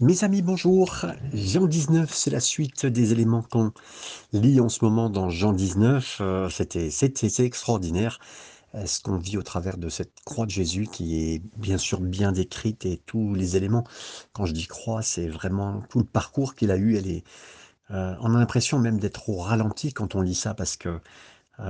Mes 0.00 0.24
amis, 0.24 0.42
bonjour. 0.42 1.06
Jean 1.32 1.66
19, 1.66 2.12
c'est 2.12 2.30
la 2.30 2.40
suite 2.40 2.84
des 2.84 3.12
éléments 3.12 3.42
qu'on 3.42 3.72
lit 4.32 4.60
en 4.60 4.68
ce 4.68 4.84
moment 4.84 5.08
dans 5.08 5.30
Jean 5.30 5.52
19. 5.52 6.18
Euh, 6.20 6.48
c'était, 6.48 6.90
extraordinaire 7.44 8.18
euh, 8.74 8.86
ce 8.86 9.00
qu'on 9.00 9.18
vit 9.18 9.36
au 9.36 9.42
travers 9.42 9.78
de 9.78 9.88
cette 9.88 10.12
croix 10.24 10.46
de 10.46 10.50
Jésus 10.50 10.88
qui 10.90 11.22
est 11.22 11.42
bien 11.56 11.78
sûr 11.78 12.00
bien 12.00 12.32
décrite 12.32 12.84
et 12.86 13.00
tous 13.06 13.34
les 13.34 13.56
éléments. 13.56 13.84
Quand 14.32 14.46
je 14.46 14.52
dis 14.52 14.66
croix, 14.66 15.00
c'est 15.00 15.28
vraiment 15.28 15.82
tout 15.90 16.00
le 16.00 16.04
parcours 16.04 16.56
qu'il 16.56 16.72
a 16.72 16.76
eu. 16.76 16.96
Euh, 17.92 18.14
on 18.20 18.34
a 18.34 18.38
l'impression 18.38 18.80
même 18.80 18.98
d'être 18.98 19.28
au 19.28 19.36
ralenti 19.36 19.92
quand 19.92 20.16
on 20.16 20.22
lit 20.22 20.34
ça 20.34 20.54
parce 20.54 20.76
que 20.76 20.98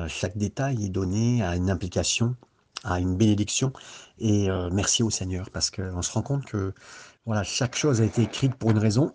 chaque 0.08 0.38
détail 0.38 0.86
est 0.86 0.88
donné 0.88 1.42
à 1.42 1.56
une 1.56 1.68
implication, 1.68 2.36
à 2.84 3.00
une 3.00 3.16
bénédiction. 3.16 3.70
Et 4.18 4.48
merci 4.72 5.02
au 5.02 5.10
Seigneur 5.10 5.50
parce 5.50 5.70
qu'on 5.70 6.00
se 6.00 6.10
rend 6.10 6.22
compte 6.22 6.46
que 6.46 6.72
voilà, 7.26 7.42
chaque 7.42 7.76
chose 7.76 8.00
a 8.00 8.04
été 8.04 8.22
écrite 8.22 8.54
pour 8.54 8.70
une 8.70 8.78
raison, 8.78 9.14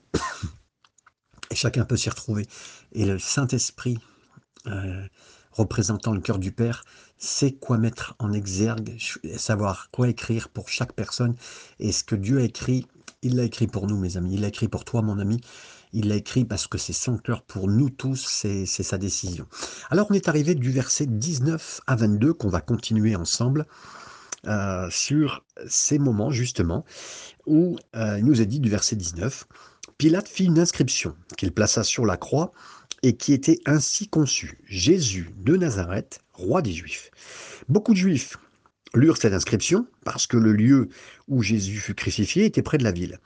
et 1.51 1.55
chacun 1.55 1.85
peut 1.85 1.97
s'y 1.97 2.09
retrouver. 2.09 2.47
Et 2.91 3.05
le 3.05 3.19
Saint-Esprit, 3.19 3.99
euh, 4.67 5.05
représentant 5.51 6.13
le 6.13 6.21
cœur 6.21 6.39
du 6.39 6.51
Père, 6.51 6.83
sait 7.17 7.51
quoi 7.51 7.77
mettre 7.77 8.15
en 8.19 8.33
exergue, 8.33 8.97
savoir 9.37 9.89
quoi 9.91 10.07
écrire 10.07 10.49
pour 10.49 10.69
chaque 10.69 10.93
personne. 10.93 11.35
Et 11.79 11.91
ce 11.91 12.03
que 12.03 12.15
Dieu 12.15 12.39
a 12.39 12.43
écrit, 12.43 12.87
il 13.21 13.35
l'a 13.35 13.43
écrit 13.43 13.67
pour 13.67 13.87
nous, 13.87 13.97
mes 13.97 14.17
amis. 14.17 14.35
Il 14.35 14.41
l'a 14.41 14.47
écrit 14.47 14.69
pour 14.69 14.85
toi, 14.85 15.01
mon 15.01 15.19
ami. 15.19 15.41
Il 15.91 16.07
l'a 16.07 16.15
écrit 16.15 16.45
parce 16.45 16.67
que 16.67 16.77
c'est 16.77 16.93
son 16.93 17.17
cœur 17.17 17.41
pour 17.41 17.67
nous 17.67 17.89
tous, 17.89 18.25
c'est 18.27 18.65
sa 18.65 18.97
décision. 18.97 19.47
Alors 19.89 20.07
on 20.09 20.13
est 20.13 20.27
arrivé 20.27 20.53
du 20.53 20.71
verset 20.71 21.07
19 21.07 21.81
à 21.87 21.95
22 21.95 22.33
qu'on 22.33 22.49
va 22.49 22.61
continuer 22.61 23.15
ensemble. 23.15 23.65
Euh, 24.47 24.87
sur 24.89 25.43
ces 25.67 25.99
moments 25.99 26.31
justement 26.31 26.85
où 27.45 27.75
euh, 27.97 28.19
il 28.19 28.25
nous 28.25 28.41
est 28.41 28.45
dit 28.45 28.61
du 28.61 28.69
verset 28.69 28.95
19, 28.95 29.45
Pilate 29.97 30.29
fit 30.29 30.45
une 30.45 30.59
inscription 30.59 31.13
qu'il 31.37 31.51
plaça 31.51 31.83
sur 31.83 32.05
la 32.05 32.15
croix 32.15 32.53
et 33.03 33.17
qui 33.17 33.33
était 33.33 33.59
ainsi 33.65 34.07
conçue, 34.07 34.59
Jésus 34.65 35.35
de 35.37 35.57
Nazareth, 35.57 36.21
roi 36.31 36.61
des 36.61 36.71
Juifs. 36.71 37.11
Beaucoup 37.67 37.93
de 37.93 37.97
Juifs 37.97 38.37
lurent 38.93 39.17
cette 39.17 39.33
inscription 39.33 39.85
parce 40.05 40.25
que 40.25 40.37
le 40.37 40.53
lieu 40.53 40.87
où 41.27 41.43
Jésus 41.43 41.79
fut 41.79 41.95
crucifié 41.95 42.45
était 42.45 42.61
près 42.61 42.77
de 42.77 42.85
la 42.85 42.93
ville. 42.93 43.19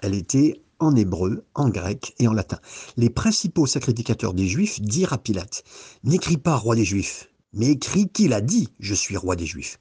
Elle 0.00 0.14
était 0.14 0.62
en 0.78 0.94
hébreu, 0.94 1.44
en 1.54 1.70
grec 1.70 2.14
et 2.20 2.28
en 2.28 2.32
latin. 2.32 2.58
Les 2.96 3.10
principaux 3.10 3.66
sacrificateurs 3.66 4.34
des 4.34 4.46
Juifs 4.46 4.80
dirent 4.80 5.12
à 5.12 5.18
Pilate, 5.18 5.64
N'écris 6.04 6.38
pas 6.38 6.56
roi 6.56 6.76
des 6.76 6.84
Juifs, 6.84 7.28
mais 7.52 7.70
écris 7.70 8.08
qu'il 8.08 8.32
a 8.32 8.40
dit, 8.40 8.68
je 8.78 8.94
suis 8.94 9.16
roi 9.16 9.34
des 9.34 9.46
Juifs. 9.46 9.78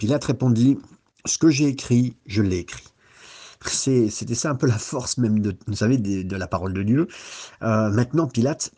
Pilate 0.00 0.24
répondit, 0.24 0.78
ce 1.26 1.36
que 1.36 1.50
j'ai 1.50 1.66
écrit, 1.66 2.16
je 2.24 2.40
l'ai 2.40 2.56
écrit. 2.56 2.86
C'était 3.66 4.34
ça 4.34 4.50
un 4.50 4.54
peu 4.54 4.66
la 4.66 4.78
force 4.78 5.18
même 5.18 5.40
de, 5.40 5.54
vous 5.66 5.76
savez, 5.76 5.98
de, 5.98 6.36
la 6.36 6.46
parole 6.46 6.72
de 6.72 6.82
Dieu. 6.82 7.06
Euh, 7.62 7.90
maintenant, 7.90 8.26
Pilate, 8.26 8.72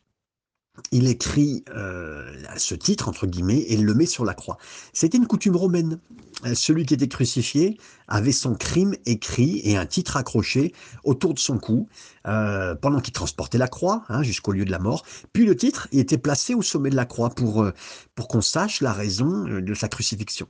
il 0.91 1.07
écrit 1.07 1.65
euh, 1.75 2.33
ce 2.57 2.75
titre, 2.75 3.09
entre 3.09 3.27
guillemets, 3.27 3.61
et 3.69 3.77
le 3.77 3.95
met 3.95 4.07
sur 4.07 4.25
la 4.25 4.35
croix. 4.35 4.57
C'était 4.93 5.19
une 5.19 5.27
coutume 5.27 5.57
romaine. 5.57 5.99
Euh, 6.47 6.55
celui 6.55 6.87
qui 6.87 6.95
était 6.95 7.09
crucifié 7.09 7.77
avait 8.09 8.33
son 8.33 8.55
crime 8.55 8.95
écrit 9.05 9.61
et 9.65 9.77
un 9.77 9.85
titre 9.85 10.17
accroché 10.17 10.73
autour 11.05 11.35
de 11.35 11.39
son 11.39 11.59
cou 11.59 11.89
euh, 12.27 12.75
pendant 12.75 13.01
qu'il 13.01 13.13
transportait 13.13 13.59
la 13.59 13.69
croix 13.69 14.05
hein, 14.09 14.23
jusqu'au 14.23 14.53
lieu 14.53 14.65
de 14.65 14.71
la 14.71 14.79
mort. 14.79 15.05
Puis 15.33 15.45
le 15.45 15.55
titre 15.57 15.89
était 15.93 16.19
placé 16.19 16.55
au 16.55 16.63
sommet 16.63 16.91
de 16.91 16.97
la 16.97 17.05
croix 17.05 17.31
pour, 17.31 17.67
pour 18.15 18.29
qu'on 18.29 18.41
sache 18.41 18.81
la 18.81 18.93
raison 18.93 19.45
de 19.45 19.75
sa 19.75 19.89
crucifixion. 19.89 20.49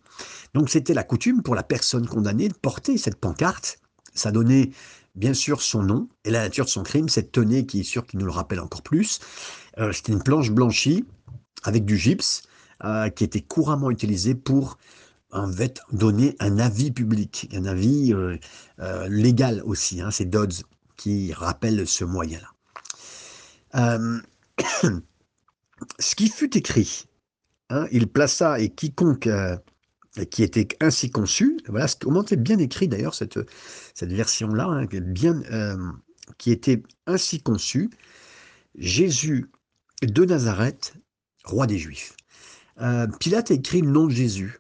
Donc 0.55 0.71
c'était 0.71 0.95
la 0.95 1.03
coutume 1.03 1.43
pour 1.43 1.57
la 1.57 1.65
personne 1.65 2.07
condamnée 2.07 2.49
de 2.49 2.55
porter 2.55 2.97
cette 2.97 3.17
pancarte. 3.17 3.81
Ça 4.15 4.31
donnait 4.31 4.71
bien 5.15 5.35
sûr 5.35 5.63
son 5.63 5.83
nom 5.83 6.09
et 6.25 6.31
la 6.31 6.41
nature 6.41 6.65
de 6.65 6.71
son 6.71 6.83
crime, 6.83 7.09
cette 7.09 7.33
tenée 7.33 7.67
qui 7.67 7.81
est 7.81 7.85
sûre 7.85 8.07
qu'il 8.07 8.19
nous 8.19 8.27
le 8.27 8.33
rappelle 8.33 8.61
encore 8.61 8.83
plus. 8.83 9.21
Euh, 9.79 9.93
c'était 9.93 10.13
une 10.13 10.23
planche 10.23 10.51
blanchie 10.51 11.05
avec 11.65 11.85
du 11.85 11.97
gypse 11.97 12.43
euh, 12.85 13.09
qui 13.11 13.25
était 13.25 13.41
couramment 13.41 13.91
utilisée 13.91 14.35
pour 14.35 14.79
en 15.31 15.51
donner 15.93 16.37
un 16.41 16.59
avis 16.59 16.91
public, 16.91 17.49
un 17.55 17.65
avis 17.65 18.13
euh, 18.13 18.37
légal 19.09 19.63
aussi. 19.65 20.01
Hein, 20.03 20.11
C'est 20.11 20.27
Dodds 20.27 20.63
qui 20.97 21.33
rappelle 21.33 21.87
ce 21.87 22.05
moyen-là. 22.05 22.49
ce 25.99 26.15
qui 26.15 26.29
fut 26.29 26.55
écrit, 26.57 27.07
hein, 27.71 27.87
il 27.93 28.09
plaça 28.09 28.61
et 28.61 28.69
quiconque 28.69 29.29
qui 30.31 30.43
était 30.43 30.69
ainsi 30.81 31.11
conçu. 31.11 31.59
Voilà 31.69 31.87
comment 32.01 32.25
c'est 32.27 32.43
bien 32.43 32.59
écrit 32.59 32.89
d'ailleurs 32.89 33.15
cette, 33.15 33.39
cette 33.95 34.13
version-là, 34.13 34.67
hein, 34.67 34.87
bien, 34.91 35.43
qui 36.39 36.51
était 36.51 36.83
ainsi 37.07 37.41
conçu. 37.43 37.91
Jésus 38.77 39.51
de 40.03 40.25
Nazareth, 40.25 40.95
roi 41.45 41.67
des 41.67 41.79
Juifs. 41.79 42.15
Euh, 42.81 43.07
Pilate 43.21 43.51
écrit 43.51 43.83
le 43.83 43.91
nom 43.91 44.07
de 44.07 44.13
Jésus, 44.13 44.59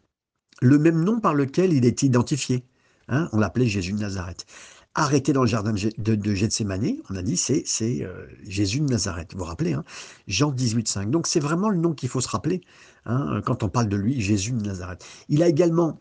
le 0.60 0.78
même 0.78 1.02
nom 1.02 1.20
par 1.20 1.34
lequel 1.34 1.72
il 1.72 1.84
est 1.84 2.02
identifié. 2.02 2.64
Hein, 3.08 3.28
on 3.32 3.38
l'appelait 3.38 3.66
Jésus 3.66 3.92
de 3.92 3.98
Nazareth. 3.98 4.46
Arrêté 4.94 5.32
dans 5.32 5.42
le 5.42 5.48
jardin 5.48 5.72
de, 5.72 6.14
de, 6.14 6.34
Gethsemane, 6.34 6.96
on 7.08 7.16
a 7.16 7.22
dit 7.22 7.36
c'est 7.38 7.64
euh, 8.02 8.26
Jésus 8.46 8.80
de 8.80 8.90
Nazareth. 8.90 9.32
Vous 9.32 9.38
vous 9.38 9.44
rappelez, 9.44 9.72
hein, 9.72 9.84
Jean 10.26 10.52
18,5. 10.52 11.08
Donc 11.08 11.26
c'est 11.26 11.40
vraiment 11.40 11.70
le 11.70 11.78
nom 11.78 11.94
qu'il 11.94 12.10
faut 12.10 12.20
se 12.20 12.28
rappeler 12.28 12.60
hein, 13.06 13.40
quand 13.44 13.62
on 13.62 13.70
parle 13.70 13.88
de 13.88 13.96
lui, 13.96 14.20
Jésus 14.20 14.52
de 14.52 14.62
Nazareth. 14.62 15.04
Il 15.30 15.42
a 15.42 15.48
également 15.48 15.98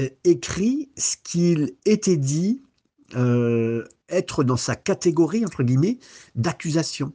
euh, 0.00 0.08
écrit 0.24 0.90
ce 0.96 1.16
qu'il 1.22 1.74
était 1.84 2.16
dit 2.16 2.62
être 4.12 4.44
dans 4.44 4.56
sa 4.56 4.76
catégorie, 4.76 5.44
entre 5.44 5.62
guillemets, 5.62 5.98
d'accusation. 6.34 7.12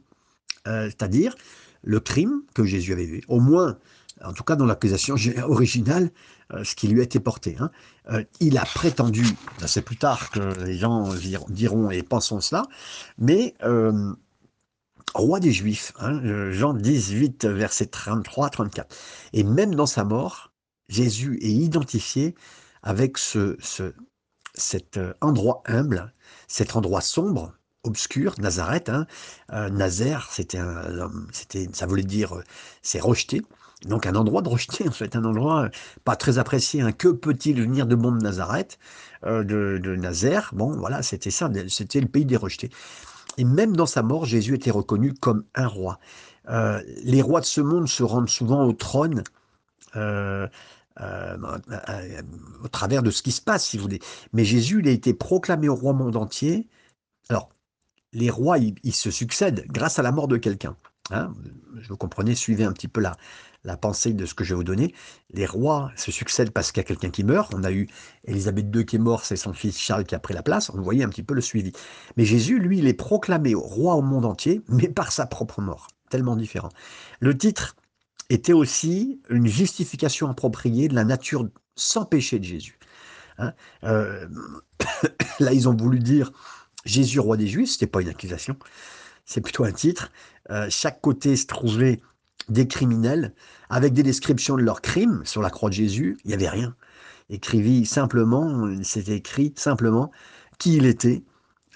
Euh, 0.66 0.86
c'est-à-dire 0.86 1.34
le 1.82 2.00
crime 2.00 2.42
que 2.54 2.64
Jésus 2.64 2.92
avait 2.92 3.06
vu, 3.06 3.22
au 3.28 3.40
moins, 3.40 3.78
en 4.24 4.32
tout 4.32 4.44
cas 4.44 4.56
dans 4.56 4.66
l'accusation 4.66 5.14
originale, 5.44 6.10
euh, 6.52 6.64
ce 6.64 6.74
qui 6.74 6.88
lui 6.88 7.00
a 7.00 7.04
été 7.04 7.20
porté. 7.20 7.56
Hein. 7.58 7.70
Euh, 8.10 8.24
il 8.40 8.58
a 8.58 8.64
prétendu, 8.64 9.24
c'est 9.66 9.82
plus 9.82 9.96
tard 9.96 10.30
que 10.30 10.64
les 10.64 10.76
gens 10.76 11.12
diront 11.48 11.90
et 11.90 12.02
pensons 12.02 12.40
cela, 12.40 12.64
mais 13.18 13.54
roi 15.14 15.40
des 15.40 15.52
Juifs, 15.52 15.92
hein, 15.98 16.20
Jean 16.52 16.74
18, 16.74 17.46
verset 17.46 17.86
33-34. 17.86 18.84
Et 19.32 19.42
même 19.42 19.74
dans 19.74 19.86
sa 19.86 20.04
mort, 20.04 20.52
Jésus 20.88 21.38
est 21.42 21.50
identifié 21.50 22.34
avec 22.82 23.18
ce, 23.18 23.56
ce, 23.58 23.94
cet 24.54 25.00
endroit 25.20 25.62
humble, 25.66 26.12
cet 26.46 26.76
endroit 26.76 27.00
sombre, 27.00 27.52
obscur, 27.84 28.34
Nazareth. 28.38 28.88
Hein. 28.88 29.06
Euh, 29.52 29.68
Nazaire, 29.70 30.28
c'était 30.32 30.58
ça 31.72 31.86
voulait 31.86 32.02
dire 32.02 32.36
euh, 32.36 32.44
c'est 32.82 33.00
rejeté. 33.00 33.42
Donc 33.84 34.06
un 34.06 34.14
endroit 34.14 34.42
de 34.42 34.48
rejeté, 34.48 34.88
en 34.88 34.92
fait, 34.92 35.14
un 35.16 35.24
endroit 35.24 35.64
euh, 35.64 35.68
pas 36.04 36.16
très 36.16 36.38
apprécié. 36.38 36.80
Hein. 36.82 36.92
Que 36.92 37.08
peut-il 37.08 37.60
venir 37.60 37.86
de 37.86 37.94
bon 37.94 38.12
de 38.12 38.22
Nazareth, 38.22 38.78
de, 39.24 39.42
de 39.42 39.96
Nazaire? 39.96 40.50
Bon, 40.52 40.72
voilà, 40.76 41.02
c'était 41.02 41.30
ça, 41.30 41.50
c'était 41.68 42.00
le 42.00 42.08
pays 42.08 42.24
des 42.24 42.36
rejetés. 42.36 42.70
Et 43.36 43.44
même 43.44 43.76
dans 43.76 43.86
sa 43.86 44.02
mort, 44.02 44.24
Jésus 44.24 44.54
était 44.54 44.70
reconnu 44.70 45.14
comme 45.14 45.44
un 45.54 45.66
roi. 45.68 46.00
les 47.04 47.22
rois 47.22 47.40
de 47.40 47.46
ce 47.46 47.60
monde 47.60 47.88
se 47.88 48.02
rendent 48.02 48.28
souvent 48.28 48.64
au 48.64 48.72
trône. 48.72 49.22
au 49.96 50.48
travers 52.72 53.02
de 53.02 53.10
ce 53.10 53.22
qui 53.22 53.32
se 53.32 53.40
passe, 53.40 53.66
si 53.66 53.76
vous 53.76 53.84
voulez. 53.84 54.00
Mais 54.32 54.44
Jésus, 54.44 54.80
il 54.80 54.88
a 54.88 54.92
été 54.92 55.14
proclamé 55.14 55.68
au 55.68 55.76
roi 55.76 55.92
monde 55.92 56.16
entier. 56.16 56.66
Alors, 57.28 57.50
les 58.12 58.30
rois, 58.30 58.58
ils, 58.58 58.94
se 58.94 59.10
succèdent 59.10 59.66
grâce 59.68 59.98
à 59.98 60.02
la 60.02 60.12
mort 60.12 60.28
de 60.28 60.36
quelqu'un. 60.36 60.76
Hein. 61.10 61.32
vous 61.88 61.96
comprenez, 61.96 62.34
suivez 62.34 62.64
un 62.64 62.72
petit 62.72 62.88
peu 62.88 63.00
la, 63.00 63.16
la 63.64 63.76
pensée 63.76 64.12
de 64.12 64.26
ce 64.26 64.34
que 64.34 64.44
je 64.44 64.54
vais 64.54 64.56
vous 64.56 64.64
donner. 64.64 64.94
Les 65.32 65.46
rois 65.46 65.90
se 65.96 66.10
succèdent 66.10 66.50
parce 66.50 66.72
qu'il 66.72 66.80
y 66.80 66.84
a 66.84 66.88
quelqu'un 66.88 67.10
qui 67.10 67.24
meurt. 67.24 67.52
On 67.54 67.64
a 67.64 67.72
eu 67.72 67.88
Élisabeth 68.24 68.74
II 68.74 68.86
qui 68.86 68.96
est 68.96 69.00
mort, 69.00 69.24
c'est 69.24 69.36
son 69.36 69.52
fils 69.52 69.78
Charles 69.78 70.04
qui 70.04 70.14
a 70.14 70.18
pris 70.18 70.34
la 70.34 70.42
place. 70.42 70.70
On 70.70 70.80
voyait 70.80 71.04
un 71.04 71.08
petit 71.08 71.22
peu 71.22 71.34
le 71.34 71.40
suivi. 71.40 71.72
Mais 72.16 72.24
Jésus, 72.24 72.58
lui, 72.58 72.78
il 72.78 72.86
est 72.86 72.94
proclamé 72.94 73.54
roi 73.54 73.94
au 73.94 74.02
monde 74.02 74.24
entier, 74.24 74.62
mais 74.68 74.88
par 74.88 75.12
sa 75.12 75.26
propre 75.26 75.60
mort. 75.60 75.88
Tellement 76.10 76.36
différent. 76.36 76.70
Le 77.20 77.36
titre 77.36 77.76
était 78.30 78.52
aussi 78.52 79.20
une 79.28 79.46
justification 79.46 80.28
appropriée 80.28 80.88
de 80.88 80.94
la 80.94 81.04
nature 81.04 81.48
sans 81.76 82.04
péché 82.04 82.38
de 82.38 82.44
Jésus. 82.44 82.78
Hein. 83.38 83.52
Euh, 83.84 84.26
là, 85.40 85.52
ils 85.52 85.68
ont 85.68 85.76
voulu 85.76 85.98
dire 85.98 86.32
Jésus, 86.84 87.20
roi 87.20 87.36
des 87.36 87.46
Juifs, 87.46 87.70
ce 87.70 87.74
n'était 87.74 87.86
pas 87.86 88.00
une 88.00 88.08
accusation, 88.08 88.56
c'est 89.24 89.40
plutôt 89.40 89.64
un 89.64 89.72
titre. 89.72 90.10
Euh, 90.50 90.66
chaque 90.70 91.00
côté 91.00 91.36
se 91.36 91.46
trouvait 91.46 92.00
des 92.48 92.66
criminels 92.66 93.34
avec 93.70 93.92
des 93.92 94.02
descriptions 94.02 94.56
de 94.56 94.62
leurs 94.62 94.80
crimes 94.80 95.22
sur 95.24 95.42
la 95.42 95.50
croix 95.50 95.68
de 95.68 95.74
Jésus. 95.74 96.18
Il 96.24 96.28
n'y 96.28 96.34
avait 96.34 96.48
rien. 96.48 96.74
Écrivit 97.30 97.84
simplement, 97.84 98.68
c'était 98.82 99.16
écrit 99.16 99.52
simplement 99.56 100.10
qui 100.58 100.76
il 100.76 100.86
était. 100.86 101.22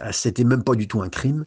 Euh, 0.00 0.10
c'était 0.12 0.44
même 0.44 0.64
pas 0.64 0.74
du 0.74 0.88
tout 0.88 1.02
un 1.02 1.10
crime. 1.10 1.44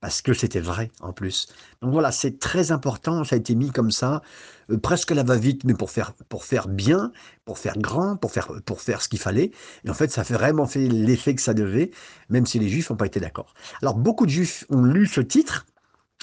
parce 0.00 0.22
que 0.22 0.34
c'était 0.34 0.60
vrai 0.60 0.90
en 1.00 1.12
plus. 1.12 1.48
Donc 1.82 1.92
voilà, 1.92 2.12
c'est 2.12 2.38
très 2.38 2.70
important, 2.70 3.24
ça 3.24 3.34
a 3.34 3.38
été 3.38 3.54
mis 3.54 3.70
comme 3.70 3.90
ça, 3.90 4.22
euh, 4.70 4.78
presque 4.78 5.10
la 5.10 5.22
va-vite, 5.22 5.64
mais 5.64 5.74
pour 5.74 5.90
faire, 5.90 6.12
pour 6.28 6.44
faire 6.44 6.68
bien, 6.68 7.12
pour 7.44 7.58
faire 7.58 7.76
grand, 7.78 8.16
pour 8.16 8.30
faire, 8.30 8.48
pour 8.64 8.80
faire 8.80 9.02
ce 9.02 9.08
qu'il 9.08 9.18
fallait. 9.18 9.50
Et 9.84 9.90
en 9.90 9.94
fait, 9.94 10.10
ça 10.10 10.20
a 10.20 10.24
vraiment 10.24 10.66
fait 10.66 10.86
l'effet 10.88 11.34
que 11.34 11.42
ça 11.42 11.54
devait, 11.54 11.90
même 12.28 12.46
si 12.46 12.58
les 12.58 12.68
juifs 12.68 12.90
n'ont 12.90 12.96
pas 12.96 13.06
été 13.06 13.20
d'accord. 13.20 13.54
Alors 13.82 13.96
beaucoup 13.96 14.26
de 14.26 14.30
juifs 14.30 14.64
ont 14.70 14.82
lu 14.82 15.06
ce 15.06 15.20
titre 15.20 15.66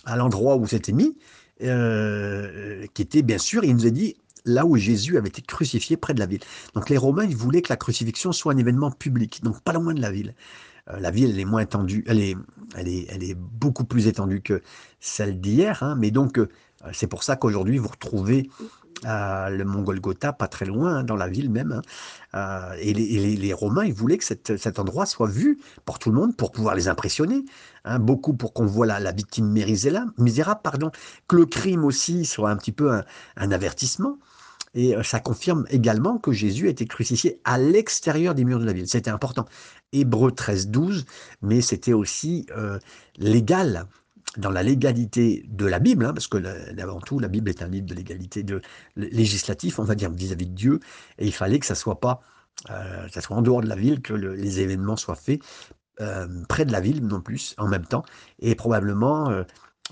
à 0.05 0.15
l'endroit 0.17 0.57
où 0.57 0.67
c'était 0.67 0.91
mis, 0.91 1.17
euh, 1.63 2.85
qui 2.93 3.01
était 3.01 3.21
bien 3.21 3.37
sûr, 3.37 3.63
il 3.63 3.75
nous 3.75 3.85
a 3.85 3.89
dit 3.89 4.15
là 4.45 4.65
où 4.65 4.75
Jésus 4.75 5.17
avait 5.17 5.29
été 5.29 5.41
crucifié 5.41 5.97
près 5.97 6.13
de 6.13 6.19
la 6.19 6.25
ville. 6.25 6.41
Donc 6.73 6.89
les 6.89 6.97
Romains, 6.97 7.25
ils 7.25 7.35
voulaient 7.35 7.61
que 7.61 7.71
la 7.71 7.77
crucifixion 7.77 8.31
soit 8.31 8.53
un 8.53 8.57
événement 8.57 8.91
public, 8.91 9.41
donc 9.43 9.61
pas 9.61 9.73
loin 9.73 9.93
de 9.93 10.01
la 10.01 10.11
ville. 10.11 10.33
Euh, 10.89 10.99
la 10.99 11.11
ville, 11.11 11.29
elle 11.29 11.39
est 11.39 11.45
moins 11.45 11.61
étendue, 11.61 12.03
elle 12.07 12.19
est, 12.19 12.35
elle 12.75 12.87
est, 12.87 13.05
elle 13.09 13.23
est 13.23 13.35
beaucoup 13.35 13.85
plus 13.85 14.07
étendue 14.07 14.41
que 14.41 14.61
celle 14.99 15.39
d'hier, 15.39 15.81
hein, 15.81 15.95
mais 15.97 16.11
donc 16.11 16.37
euh, 16.37 16.49
c'est 16.91 17.07
pour 17.07 17.23
ça 17.23 17.37
qu'aujourd'hui 17.37 17.77
vous 17.77 17.87
retrouvez 17.87 18.49
euh, 19.05 19.49
le 19.49 19.65
mont 19.65 19.81
Golgotha, 19.81 20.33
pas 20.33 20.47
très 20.47 20.65
loin, 20.65 20.97
hein, 20.97 21.03
dans 21.03 21.15
la 21.15 21.27
ville 21.27 21.49
même. 21.49 21.81
Hein. 22.33 22.71
et, 22.79 22.93
les, 22.93 23.53
Romains, 23.53 23.85
ils 23.85 23.93
voulaient 23.93 24.17
que 24.17 24.25
cet 24.25 24.79
endroit 24.79 25.05
soit 25.05 25.27
vu 25.27 25.59
pour 25.85 25.99
tout 25.99 26.09
le 26.09 26.15
monde, 26.15 26.35
pour 26.35 26.51
pouvoir 26.51 26.75
les 26.75 26.87
impressionner. 26.87 27.45
beaucoup 27.99 28.33
pour 28.33 28.53
qu'on 28.53 28.65
voit 28.65 28.85
la, 28.85 29.11
victime 29.11 29.47
misérable, 30.17 30.61
pardon, 30.63 30.91
que 31.27 31.35
le 31.35 31.45
crime 31.45 31.83
aussi 31.83 32.25
soit 32.25 32.49
un 32.49 32.57
petit 32.57 32.71
peu 32.71 33.01
un 33.37 33.51
avertissement. 33.51 34.17
Et 34.75 34.95
ça 35.03 35.19
confirme 35.19 35.65
également 35.69 36.17
que 36.17 36.31
Jésus 36.31 36.67
a 36.67 36.71
été 36.71 36.87
crucifié 36.87 37.39
à 37.43 37.59
l'extérieur 37.59 38.33
des 38.33 38.43
murs 38.43 38.59
de 38.59 38.65
la 38.65 38.73
ville. 38.73 38.87
C'était 38.87 39.11
important. 39.11 39.45
Hébreu 39.91 40.31
13, 40.31 40.69
12, 40.69 41.05
mais 41.43 41.61
c'était 41.61 41.93
aussi 41.93 42.47
légal 43.17 43.87
dans 44.37 44.49
la 44.49 44.63
légalité 44.63 45.45
de 45.47 45.65
la 45.65 45.79
Bible, 45.79 46.05
hein, 46.05 46.13
parce 46.13 46.27
que 46.27 46.37
avant 46.81 46.99
tout, 46.99 47.19
la 47.19 47.27
Bible 47.27 47.49
est 47.49 47.61
un 47.61 47.67
livre 47.67 47.85
de 47.85 47.93
légalité 47.93 48.43
de, 48.43 48.61
législatif, 48.95 49.79
on 49.79 49.83
va 49.83 49.95
dire, 49.95 50.11
vis-à-vis 50.11 50.47
de 50.47 50.55
Dieu, 50.55 50.79
et 51.19 51.25
il 51.25 51.33
fallait 51.33 51.59
que 51.59 51.65
ça 51.65 51.75
soit 51.75 51.99
pas, 51.99 52.21
ça 52.67 53.21
soit 53.21 53.35
en 53.35 53.41
dehors 53.41 53.61
de 53.61 53.67
la 53.67 53.75
ville, 53.75 54.01
que 54.01 54.13
les 54.13 54.59
événements 54.59 54.97
soient 54.97 55.15
faits 55.15 55.41
près 56.49 56.65
de 56.65 56.71
la 56.71 56.79
ville 56.79 57.05
non 57.05 57.21
plus, 57.21 57.53
en 57.57 57.67
même 57.67 57.85
temps, 57.85 58.03
et 58.39 58.55
probablement 58.55 59.43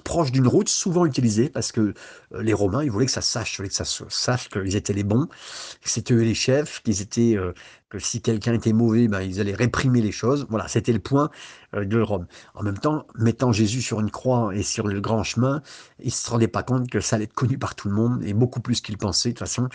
proche 0.03 0.31
d'une 0.31 0.47
route 0.47 0.69
souvent 0.69 1.05
utilisée 1.05 1.49
parce 1.49 1.71
que 1.71 1.93
euh, 2.33 2.41
les 2.41 2.53
Romains, 2.53 2.83
ils 2.83 2.91
voulaient 2.91 3.05
que 3.05 3.11
ça 3.11 3.21
sache, 3.21 3.57
que 3.57 3.73
ça 3.73 3.83
sache 3.85 4.49
qu'ils 4.49 4.75
étaient 4.75 4.93
les 4.93 5.03
bons, 5.03 5.25
que 5.25 5.89
c'était 5.89 6.13
eux 6.13 6.21
les 6.21 6.33
chefs, 6.33 6.81
qu'ils 6.83 7.01
étaient 7.01 7.35
euh, 7.35 7.53
que 7.89 7.99
si 7.99 8.21
quelqu'un 8.21 8.53
était 8.53 8.71
mauvais, 8.71 9.09
ben, 9.09 9.21
ils 9.21 9.41
allaient 9.41 9.53
réprimer 9.53 10.01
les 10.01 10.13
choses. 10.13 10.47
Voilà, 10.49 10.69
c'était 10.69 10.93
le 10.93 10.99
point 10.99 11.29
euh, 11.75 11.83
de 11.83 11.99
Rome. 11.99 12.25
En 12.55 12.63
même 12.63 12.77
temps, 12.77 13.05
mettant 13.15 13.51
Jésus 13.51 13.81
sur 13.81 13.99
une 13.99 14.11
croix 14.11 14.55
et 14.55 14.63
sur 14.63 14.87
le 14.87 15.01
grand 15.01 15.23
chemin, 15.23 15.61
ils 15.99 16.13
se 16.13 16.29
rendaient 16.29 16.47
pas 16.47 16.63
compte 16.63 16.89
que 16.89 17.01
ça 17.01 17.17
allait 17.17 17.25
être 17.25 17.33
connu 17.33 17.57
par 17.57 17.75
tout 17.75 17.89
le 17.89 17.93
monde 17.93 18.23
et 18.23 18.33
beaucoup 18.33 18.61
plus 18.61 18.79
qu'ils 18.79 18.97
pensaient. 18.97 19.29
De 19.29 19.33
toute 19.33 19.39
façon, 19.39 19.67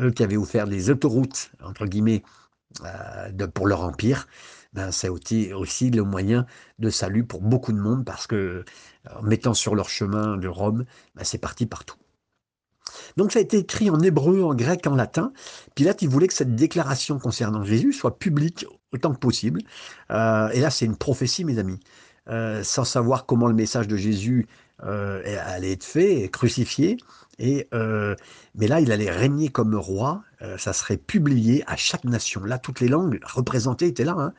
eux 0.00 0.12
qui 0.12 0.22
avaient 0.22 0.36
offert 0.36 0.68
des 0.68 0.90
autoroutes 0.90 1.50
entre 1.62 1.86
guillemets 1.86 2.22
de, 3.32 3.46
pour 3.46 3.66
leur 3.66 3.80
empire, 3.80 4.26
ben, 4.76 4.92
c'est 4.92 5.08
aussi, 5.08 5.52
aussi 5.52 5.90
le 5.90 6.02
moyen 6.02 6.46
de 6.78 6.90
salut 6.90 7.24
pour 7.24 7.42
beaucoup 7.42 7.72
de 7.72 7.78
monde 7.78 8.04
parce 8.04 8.26
que 8.26 8.64
en 9.14 9.22
mettant 9.22 9.54
sur 9.54 9.74
leur 9.74 9.88
chemin 9.88 10.36
de 10.36 10.48
Rome, 10.48 10.84
ben, 11.14 11.24
c'est 11.24 11.38
parti 11.38 11.66
partout. 11.66 11.96
Donc 13.16 13.32
ça 13.32 13.38
a 13.38 13.42
été 13.42 13.58
écrit 13.58 13.90
en 13.90 14.00
hébreu, 14.00 14.42
en 14.42 14.54
grec, 14.54 14.86
en 14.86 14.94
latin. 14.94 15.32
Pilate, 15.74 16.02
il 16.02 16.08
voulait 16.08 16.28
que 16.28 16.34
cette 16.34 16.54
déclaration 16.54 17.18
concernant 17.18 17.64
Jésus 17.64 17.92
soit 17.92 18.18
publique 18.18 18.66
autant 18.92 19.12
que 19.12 19.18
possible. 19.18 19.62
Euh, 20.10 20.48
et 20.50 20.60
là, 20.60 20.70
c'est 20.70 20.84
une 20.84 20.96
prophétie, 20.96 21.44
mes 21.44 21.58
amis. 21.58 21.80
Euh, 22.28 22.62
sans 22.64 22.84
savoir 22.84 23.24
comment 23.24 23.46
le 23.46 23.54
message 23.54 23.86
de 23.86 23.96
Jésus 23.96 24.46
euh, 24.82 25.22
allait 25.46 25.72
être 25.72 25.84
fait, 25.84 26.28
crucifié. 26.28 26.96
Et, 27.38 27.68
mais 27.72 28.66
là, 28.66 28.80
il 28.80 28.92
allait 28.92 29.10
régner 29.10 29.48
comme 29.48 29.74
roi. 29.74 30.22
ça 30.58 30.72
serait 30.72 30.96
publié 30.96 31.64
à 31.66 31.76
chaque 31.76 32.04
nation. 32.04 32.44
Là, 32.44 32.58
toutes 32.58 32.80
les 32.80 32.88
langues 32.88 33.20
représentées 33.24 33.86
étaient 33.86 34.04
là. 34.04 34.14
Hein. 34.18 34.32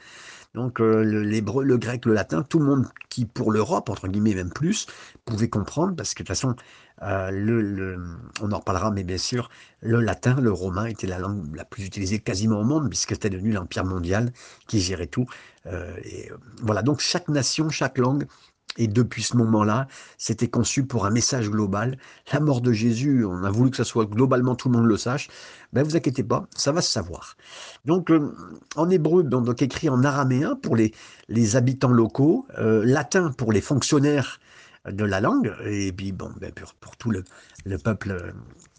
Donc 0.55 0.79
l'hébreu, 0.79 1.63
le 1.63 1.77
grec, 1.77 2.05
le 2.05 2.13
latin, 2.13 2.41
tout 2.41 2.57
le 2.57 2.65
monde 2.65 2.87
qui, 3.09 3.25
pour 3.25 3.51
l'Europe, 3.51 3.89
entre 3.89 4.07
guillemets 4.07 4.33
même 4.33 4.51
plus, 4.51 4.87
pouvait 5.25 5.49
comprendre, 5.49 5.95
parce 5.95 6.15
que 6.15 6.23
de 6.23 6.27
toute 6.27 6.35
façon, 6.35 6.55
on 7.01 8.51
en 8.51 8.57
reparlera, 8.57 8.89
mais 8.89 9.03
bien 9.03 9.19
sûr, 9.19 9.49
le 9.81 9.99
latin, 10.01 10.41
le 10.41 10.51
romain 10.51 10.85
était 10.85 11.05
la 11.05 11.19
langue 11.19 11.55
la 11.55 11.65
plus 11.65 11.85
utilisée 11.85 12.19
quasiment 12.19 12.61
au 12.61 12.63
monde, 12.63 12.89
puisque 12.89 13.11
c'était 13.11 13.29
devenu 13.29 13.51
l'empire 13.51 13.85
mondial 13.85 14.31
qui 14.67 14.79
gérait 14.79 15.07
tout. 15.07 15.27
et 16.03 16.31
voilà, 16.61 16.81
donc 16.81 17.01
chaque 17.01 17.29
nation, 17.29 17.69
chaque 17.69 17.99
langue 17.99 18.25
et 18.77 18.87
depuis 18.87 19.23
ce 19.23 19.35
moment-là, 19.37 19.87
c'était 20.17 20.47
conçu 20.47 20.85
pour 20.85 21.05
un 21.05 21.09
message 21.09 21.49
global. 21.49 21.97
La 22.31 22.39
mort 22.39 22.61
de 22.61 22.71
Jésus, 22.71 23.25
on 23.25 23.43
a 23.43 23.49
voulu 23.49 23.71
que 23.71 23.77
ça 23.77 23.83
soit 23.83 24.05
globalement 24.05 24.55
tout 24.55 24.69
le 24.69 24.77
monde 24.77 24.87
le 24.87 24.97
sache. 24.97 25.29
Ben 25.73 25.83
vous 25.83 25.95
inquiétez 25.95 26.23
pas, 26.23 26.47
ça 26.55 26.71
va 26.71 26.81
se 26.81 26.91
savoir. 26.91 27.35
Donc 27.85 28.11
euh, 28.11 28.33
en 28.75 28.89
hébreu, 28.89 29.23
donc 29.23 29.61
écrit 29.61 29.89
en 29.89 30.03
araméen 30.03 30.55
pour 30.55 30.75
les, 30.75 30.93
les 31.27 31.55
habitants 31.55 31.91
locaux, 31.91 32.45
euh, 32.59 32.85
latin 32.85 33.31
pour 33.31 33.51
les 33.51 33.61
fonctionnaires 33.61 34.39
de 34.87 35.03
la 35.03 35.19
langue, 35.19 35.53
et 35.65 35.91
puis 35.91 36.13
bon, 36.13 36.31
ben, 36.39 36.51
pour, 36.79 36.95
tout 36.95 37.11
le, 37.11 37.23
le 37.65 37.77
peuple 37.77 38.11
euh, 38.11 38.31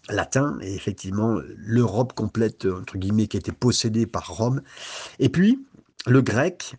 latin, 0.09 0.57
et 0.61 0.73
effectivement 0.73 1.37
l'Europe 1.57 2.13
complète, 2.13 2.65
entre 2.65 2.97
guillemets, 2.97 3.27
qui 3.27 3.37
était 3.37 3.51
possédée 3.51 4.07
par 4.07 4.27
Rome. 4.27 4.61
Et 5.19 5.29
puis 5.29 5.63
le 6.07 6.21
grec, 6.21 6.75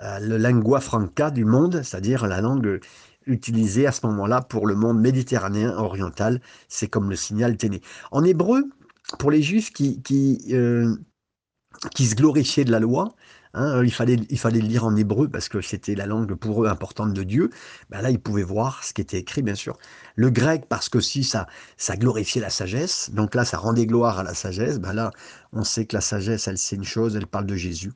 le 0.00 0.36
lingua 0.36 0.80
franca 0.80 1.30
du 1.30 1.44
monde, 1.44 1.82
c'est-à-dire 1.82 2.26
la 2.26 2.40
langue 2.40 2.80
utilisée 3.26 3.86
à 3.86 3.92
ce 3.92 4.06
moment-là 4.06 4.42
pour 4.42 4.66
le 4.66 4.74
monde 4.74 5.00
méditerranéen 5.00 5.76
oriental. 5.76 6.40
C'est 6.68 6.88
comme 6.88 7.10
le 7.10 7.16
signal 7.16 7.56
téné. 7.56 7.80
En 8.10 8.24
hébreu, 8.24 8.64
pour 9.18 9.30
les 9.30 9.42
juifs 9.42 9.72
qui, 9.72 10.02
qui, 10.02 10.46
euh, 10.52 10.96
qui 11.94 12.06
se 12.06 12.14
glorifiaient 12.14 12.64
de 12.64 12.72
la 12.72 12.80
loi, 12.80 13.14
Hein, 13.52 13.78
euh, 13.78 13.84
il, 13.84 13.92
fallait, 13.92 14.16
il 14.28 14.38
fallait 14.38 14.60
le 14.60 14.68
lire 14.68 14.84
en 14.84 14.94
hébreu 14.94 15.28
parce 15.28 15.48
que 15.48 15.60
c'était 15.60 15.96
la 15.96 16.06
langue 16.06 16.34
pour 16.34 16.64
eux 16.64 16.68
importante 16.68 17.12
de 17.12 17.22
Dieu. 17.24 17.50
Ben 17.90 18.00
là, 18.00 18.10
ils 18.10 18.20
pouvaient 18.20 18.44
voir 18.44 18.84
ce 18.84 18.92
qui 18.92 19.00
était 19.00 19.18
écrit, 19.18 19.42
bien 19.42 19.56
sûr. 19.56 19.76
Le 20.14 20.30
grec, 20.30 20.66
parce 20.68 20.88
que 20.88 21.00
si 21.00 21.24
ça, 21.24 21.46
ça 21.76 21.96
glorifiait 21.96 22.40
la 22.40 22.50
sagesse, 22.50 23.10
donc 23.12 23.34
là, 23.34 23.44
ça 23.44 23.58
rendait 23.58 23.86
gloire 23.86 24.20
à 24.20 24.22
la 24.22 24.34
sagesse. 24.34 24.78
Ben 24.78 24.92
là, 24.92 25.10
on 25.52 25.64
sait 25.64 25.84
que 25.84 25.96
la 25.96 26.00
sagesse, 26.00 26.46
elle 26.46 26.58
sait 26.58 26.76
une 26.76 26.84
chose, 26.84 27.16
elle 27.16 27.26
parle 27.26 27.46
de 27.46 27.56
Jésus. 27.56 27.92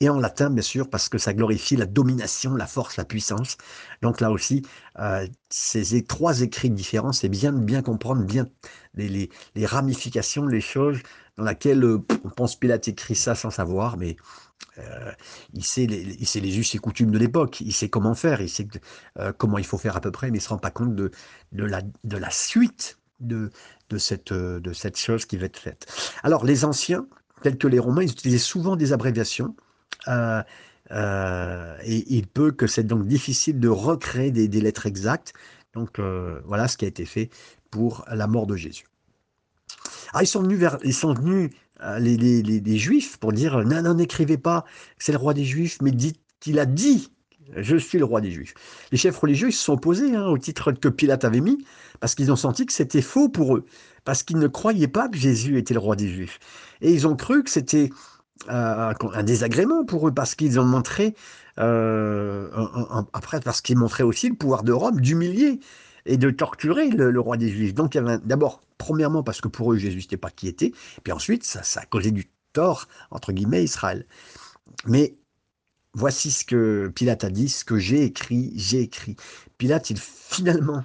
Et 0.00 0.08
en 0.08 0.18
latin, 0.18 0.50
bien 0.50 0.62
sûr, 0.62 0.90
parce 0.90 1.08
que 1.08 1.18
ça 1.18 1.32
glorifie 1.34 1.76
la 1.76 1.86
domination, 1.86 2.56
la 2.56 2.66
force, 2.66 2.96
la 2.96 3.04
puissance. 3.04 3.56
Donc 4.02 4.20
là 4.20 4.30
aussi, 4.32 4.62
euh, 4.98 5.26
ces 5.50 6.02
trois 6.04 6.40
écrits 6.40 6.70
différents, 6.70 7.12
c'est 7.12 7.28
bien 7.28 7.52
bien 7.52 7.82
comprendre 7.82 8.24
bien 8.24 8.46
les, 8.94 9.08
les, 9.08 9.30
les, 9.54 9.66
ramifications, 9.66 10.46
les 10.46 10.60
choses 10.60 10.98
dans 11.36 11.44
lesquelles 11.44 11.84
euh, 11.84 11.98
on 12.24 12.30
pense 12.30 12.56
Pilate 12.56 12.88
écrit 12.88 13.14
ça 13.14 13.34
sans 13.34 13.50
savoir, 13.50 13.96
mais 13.96 14.16
euh, 14.78 15.12
il, 15.54 15.64
sait 15.64 15.86
les, 15.86 16.58
us 16.58 16.74
et 16.74 16.78
coutumes 16.78 17.10
de 17.10 17.18
l'époque, 17.18 17.60
il 17.60 17.72
sait 17.72 17.88
comment 17.88 18.14
faire, 18.14 18.40
il 18.40 18.48
sait 18.48 18.68
euh, 19.18 19.32
comment 19.32 19.58
il 19.58 19.64
faut 19.64 19.78
faire 19.78 19.96
à 19.96 20.00
peu 20.00 20.10
près, 20.10 20.30
mais 20.30 20.38
il 20.38 20.40
ne 20.40 20.44
se 20.44 20.48
rend 20.50 20.58
pas 20.58 20.70
compte 20.70 20.94
de, 20.94 21.10
la, 21.52 22.30
suite 22.30 22.98
de, 23.20 23.50
de, 23.88 23.98
cette, 23.98 24.96
chose 24.96 25.24
qui 25.24 25.36
va 25.36 25.46
être 25.46 25.58
faite. 25.58 25.86
Alors, 26.22 26.44
les 26.44 26.64
anciens, 26.64 27.06
tels 27.42 27.58
que 27.58 27.68
les 27.68 27.78
Romains, 27.78 28.02
ils 28.02 28.10
utilisaient 28.10 28.38
souvent 28.38 28.76
des 28.76 28.92
abréviations. 28.92 29.56
Euh, 30.08 30.42
et 31.82 32.04
il 32.14 32.28
peut 32.28 32.52
que 32.52 32.66
c'est 32.66 32.84
donc 32.84 33.06
difficile 33.06 33.58
de 33.58 33.68
recréer 33.68 34.30
des 34.30 34.60
lettres 34.60 34.86
exactes. 34.86 35.32
Donc 35.72 35.98
voilà 35.98 36.68
ce 36.68 36.76
qui 36.76 36.84
a 36.84 36.88
été 36.88 37.04
fait 37.04 37.30
pour 37.70 38.04
la 38.08 38.26
mort 38.26 38.46
de 38.46 38.56
Jésus. 38.56 38.86
Ah, 40.16 40.22
ils 40.22 40.26
sont 40.26 40.42
venus 40.42 40.58
vers, 40.58 40.78
ils 40.82 40.94
sont 40.94 41.12
venus 41.12 41.50
euh, 41.82 41.98
les, 41.98 42.16
les, 42.16 42.42
les, 42.42 42.78
juifs 42.78 43.18
pour 43.18 43.34
dire 43.34 43.62
non, 43.66 43.82
non, 43.82 43.92
n'écrivez 43.92 44.38
pas, 44.38 44.64
c'est 44.98 45.12
le 45.12 45.18
roi 45.18 45.34
des 45.34 45.44
juifs, 45.44 45.76
mais 45.82 45.90
dites 45.90 46.18
qu'il 46.40 46.58
a 46.58 46.64
dit 46.64 47.10
je 47.54 47.76
suis 47.76 47.98
le 47.98 48.04
roi 48.06 48.20
des 48.22 48.30
Juifs. 48.30 48.54
Les 48.92 48.98
chefs 48.98 49.18
religieux 49.18 49.48
ils 49.48 49.52
se 49.52 49.62
sont 49.62 49.74
opposés 49.74 50.16
hein, 50.16 50.26
au 50.26 50.38
titre 50.38 50.72
que 50.72 50.88
Pilate 50.88 51.24
avait 51.24 51.40
mis, 51.40 51.64
parce 52.00 52.14
qu'ils 52.14 52.32
ont 52.32 52.36
senti 52.36 52.64
que 52.64 52.72
c'était 52.72 53.02
faux 53.02 53.28
pour 53.28 53.56
eux, 53.56 53.66
parce 54.04 54.22
qu'ils 54.22 54.38
ne 54.38 54.48
croyaient 54.48 54.88
pas 54.88 55.08
que 55.08 55.18
Jésus 55.18 55.58
était 55.58 55.74
le 55.74 55.80
roi 55.80 55.96
des 55.96 56.08
Juifs. 56.08 56.38
Et 56.80 56.92
ils 56.92 57.06
ont 57.06 57.14
cru 57.14 57.44
que 57.44 57.50
c'était 57.50 57.90
euh, 58.48 58.94
un 59.12 59.22
désagrément 59.22 59.84
pour 59.84 60.08
eux, 60.08 60.14
parce 60.14 60.34
qu'ils 60.34 60.58
ont 60.58 60.64
montré, 60.64 61.14
euh, 61.60 62.48
après, 63.12 63.40
parce 63.40 63.60
qu'ils 63.60 63.78
montraient 63.78 64.02
aussi 64.02 64.30
le 64.30 64.34
pouvoir 64.34 64.62
de 64.62 64.72
Rome 64.72 65.00
d'humilier 65.00 65.60
et 66.06 66.16
de 66.16 66.30
torturer 66.30 66.88
le, 66.90 67.20
roi 67.20 67.36
des 67.36 67.48
Juifs. 67.48 67.74
Donc 67.74 67.94
il 67.94 68.20
d'abord, 68.24 68.62
premièrement, 68.78 69.22
parce 69.22 69.40
que 69.40 69.48
pour 69.48 69.72
eux, 69.72 69.76
Jésus 69.76 69.98
n'était 69.98 70.16
pas 70.16 70.30
qui 70.30 70.48
était, 70.48 70.72
puis 71.02 71.12
ensuite, 71.12 71.44
ça, 71.44 71.60
a 71.80 71.86
causé 71.86 72.10
du 72.10 72.30
tort, 72.52 72.88
entre 73.10 73.32
guillemets, 73.32 73.64
Israël. 73.64 74.06
Mais 74.86 75.16
voici 75.94 76.30
ce 76.30 76.44
que 76.44 76.90
Pilate 76.94 77.24
a 77.24 77.30
dit, 77.30 77.48
ce 77.48 77.64
que 77.64 77.78
j'ai 77.78 78.04
écrit, 78.04 78.52
j'ai 78.56 78.80
écrit. 78.80 79.16
Pilate, 79.58 79.90
il 79.90 79.98
finalement, 79.98 80.84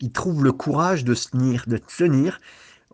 il 0.00 0.12
trouve 0.12 0.44
le 0.44 0.52
courage 0.52 1.04
de 1.04 1.14
de 1.66 1.78
tenir 1.78 2.40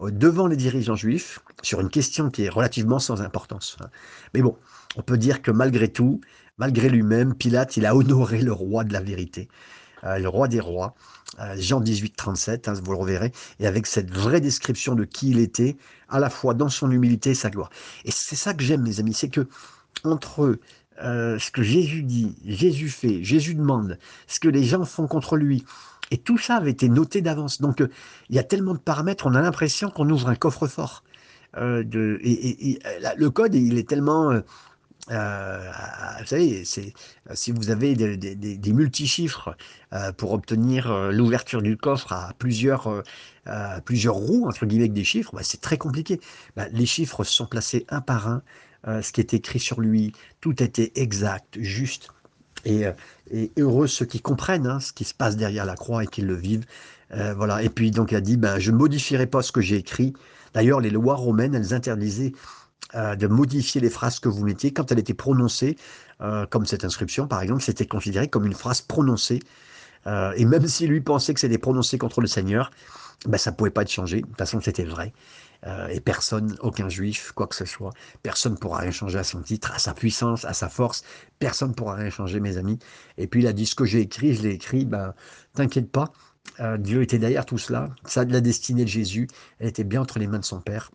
euh, 0.01 0.11
devant 0.11 0.47
les 0.47 0.57
dirigeants 0.57 0.97
juifs 0.97 1.41
sur 1.63 1.81
une 1.81 1.91
question 1.91 2.31
qui 2.31 2.45
est 2.45 2.49
relativement 2.49 2.99
sans 2.99 3.23
importance. 3.23 3.77
Hein. 3.81 3.89
Mais 4.35 4.43
bon, 4.43 4.57
on 4.97 5.03
peut 5.03 5.19
dire 5.19 5.43
que 5.43 5.51
malgré 5.51 5.89
tout, 5.89 6.21
malgré 6.59 6.89
lui-même, 6.89 7.35
Pilate, 7.35 7.77
il 7.77 7.87
a 7.87 7.95
honoré 7.95 8.43
le 8.43 8.53
roi 8.53 8.85
de 8.85 8.93
la 8.93 9.01
vérité, 9.01 9.49
le 10.05 10.29
roi 10.29 10.49
des 10.49 10.61
rois. 10.61 10.95
Euh, 11.41 11.57
Jean 11.59 11.81
18, 11.81 12.15
37, 12.17 12.69
hein, 12.69 12.75
vous 12.83 12.93
le 12.93 12.99
reverrez, 12.99 13.33
et 13.59 13.67
avec 13.67 13.87
cette 13.87 14.11
vraie 14.11 14.41
description 14.41 14.95
de 14.95 15.05
qui 15.05 15.31
il 15.31 15.39
était, 15.39 15.77
à 16.09 16.21
la 16.21 16.31
fois 16.31 16.55
dans 16.55 16.69
son 16.69 16.91
humilité 16.91 17.31
et 17.31 17.35
sa 17.35 17.51
gloire. 17.51 17.71
Et 18.05 18.11
c'est 18.11 18.37
ça 18.37 18.55
que 18.55 18.63
j'aime, 18.63 18.83
mes 18.83 19.01
amis, 19.01 19.15
c'est 19.15 19.29
que 19.29 19.49
entre 20.05 20.59
euh, 21.03 21.39
ce 21.39 21.51
que 21.51 21.63
Jésus 21.63 22.03
dit, 22.03 22.37
Jésus 22.45 22.89
fait, 22.89 23.25
Jésus 23.25 23.55
demande, 23.55 23.99
ce 24.29 24.39
que 24.39 24.49
les 24.49 24.65
gens 24.65 24.85
font 24.85 25.09
contre 25.09 25.37
lui, 25.37 25.65
et 26.11 26.19
tout 26.19 26.39
ça 26.39 26.57
avait 26.57 26.71
été 26.71 26.89
noté 26.89 27.21
d'avance. 27.21 27.61
Donc, 27.61 27.83
il 28.29 28.37
y 28.37 28.39
a 28.39 28.45
tellement 28.45 28.75
de 28.75 28.79
paramètres, 28.79 29.27
on 29.27 29.35
a 29.35 29.41
l'impression 29.41 29.91
qu'on 29.91 30.09
ouvre 30.11 30.29
un 30.29 30.37
coffre-fort. 30.37 31.03
de, 31.57 32.21
et, 32.23 32.79
le 33.17 33.31
code, 33.31 33.55
il 33.55 33.79
est 33.79 33.89
tellement 33.89 34.41
euh, 35.11 35.71
vous 36.21 36.27
savez, 36.27 36.65
c'est, 36.65 36.95
si 37.35 37.53
vous 37.53 37.71
avez 37.71 37.95
des, 37.95 38.73
multi-chiffres 38.73 39.57
euh, 39.93 40.13
pour 40.13 40.33
obtenir 40.33 40.91
euh, 40.91 41.13
l'ouverture 41.13 41.63
du 41.63 41.77
coffre 41.77 42.13
à 42.13 42.33
plusieurs, 42.39 43.03
plusieurs 43.85 44.15
roues, 44.15 44.47
entre 44.47 44.67
guillemets, 44.67 44.89
des 44.89 45.05
chiffres, 45.05 45.33
bah, 45.35 45.43
c'est 45.43 45.61
très 45.61 45.77
compliqué. 45.77 46.21
Bah, 46.57 46.67
les 46.73 46.87
chiffres 46.87 47.25
sont 47.25 47.47
placés 47.47 47.85
un 47.89 48.01
par 48.01 48.29
un, 48.29 48.43
ce 49.03 49.13
qui 49.13 49.21
est 49.21 49.35
écrit 49.35 49.61
sur 49.61 49.81
lui, 49.81 50.13
tout 50.41 50.63
était 50.63 50.93
exact, 50.95 51.59
juste. 51.61 52.09
Et, 52.65 52.85
heureux 53.59 53.87
ceux 53.87 54.07
qui 54.07 54.21
comprennent 54.21 54.67
hein, 54.67 54.81
ce 54.81 54.93
qui 54.93 55.05
se 55.05 55.15
passe 55.15 55.37
derrière 55.37 55.65
la 55.65 55.75
croix 55.75 56.05
et 56.05 56.07
qui 56.07 56.23
le 56.23 56.35
vivent. 56.35 56.65
voilà. 57.11 57.63
Et 57.63 57.69
puis 57.69 57.91
donc 57.91 58.13
il 58.13 58.17
a 58.17 58.21
dit, 58.21 58.37
ben, 58.37 58.59
je 58.59 58.71
ne 58.71 58.77
modifierai 58.77 59.27
pas 59.27 59.43
ce 59.43 59.53
que 59.53 59.61
j'ai 59.61 59.77
écrit. 59.77 60.15
D'ailleurs, 60.55 60.81
les 60.81 60.91
lois 60.91 61.17
romaines, 61.17 61.55
elles 61.55 61.75
interdisaient 61.75 62.33
euh, 62.95 63.17
de 63.17 63.27
modifier 63.27 63.81
les 63.81 63.91
phrases 63.91 64.21
que 64.21 64.29
vous 64.29 64.45
mettiez. 64.45 64.73
Quand 64.73 64.93
elle 64.93 65.01
était 65.01 65.15
prononcée, 65.15 65.77
euh, 66.21 66.47
comme 66.47 66.65
cette 66.65 66.85
inscription 66.85 67.27
par 67.27 67.43
exemple, 67.43 67.63
c'était 67.63 67.87
considéré 67.87 68.29
comme 68.29 68.47
une 68.47 68.55
phrase 68.55 68.83
prononcée. 68.83 69.41
Euh, 70.07 70.33
et 70.37 70.45
même 70.45 70.67
si 70.69 70.87
lui 70.87 71.01
pensait 71.01 71.35
que 71.35 71.41
c'était 71.41 71.59
prononcé 71.59 71.99
contre 71.99 72.21
le 72.21 72.29
Seigneur, 72.29 72.71
ben, 73.27 73.37
ça 73.37 73.51
ne 73.51 73.57
pouvait 73.57 73.71
pas 73.71 73.83
être 73.83 73.91
changé. 73.91 74.21
De 74.21 74.27
toute 74.27 74.39
façon, 74.39 74.61
c'était 74.61 74.85
vrai. 74.85 75.13
et 75.91 76.01
personne, 76.01 76.57
aucun 76.61 76.89
juif, 76.89 77.33
quoi 77.33 77.47
que 77.47 77.55
ce 77.55 77.65
soit, 77.65 77.93
personne 78.23 78.53
ne 78.53 78.59
pourra 78.59 78.81
rien 78.81 78.91
changer 78.91 79.19
à 79.19 79.25
son 79.25 79.41
titre, 79.41 79.73
à 79.73 79.79
sa 79.79 79.95
puissance, 79.95 80.45
à 80.45 80.53
sa 80.53 80.69
force. 80.69 81.05
Personne 81.39 81.71
ne 81.71 81.75
pourra 81.75 81.95
rien 81.95 82.11
changer, 82.11 82.39
mes 82.39 82.59
amis. 82.59 82.79
Et 83.17 83.27
puis 83.27 83.41
il 83.43 83.47
a 83.47 83.53
dit 83.53 83.67
ce 83.67 83.75
que 83.75 83.87
j'ai 83.87 84.01
écrit, 84.01 84.35
je 84.35 84.43
l'ai 84.43 84.51
écrit, 84.51 84.85
ben, 84.85 85.15
t'inquiète 85.55 85.91
pas. 85.91 86.13
Dieu 86.79 87.03
était 87.03 87.19
derrière 87.19 87.47
tout 87.47 87.59
cela. 87.59 87.91
Ça 88.05 88.25
de 88.25 88.33
la 88.33 88.41
destinée 88.41 88.85
de 88.85 88.89
Jésus. 88.89 89.27
Elle 89.59 89.69
était 89.69 89.85
bien 89.85 90.03
entre 90.03 90.19
les 90.19 90.27
mains 90.29 90.39
de 90.39 90.45
son 90.45 90.61
Père 90.61 90.91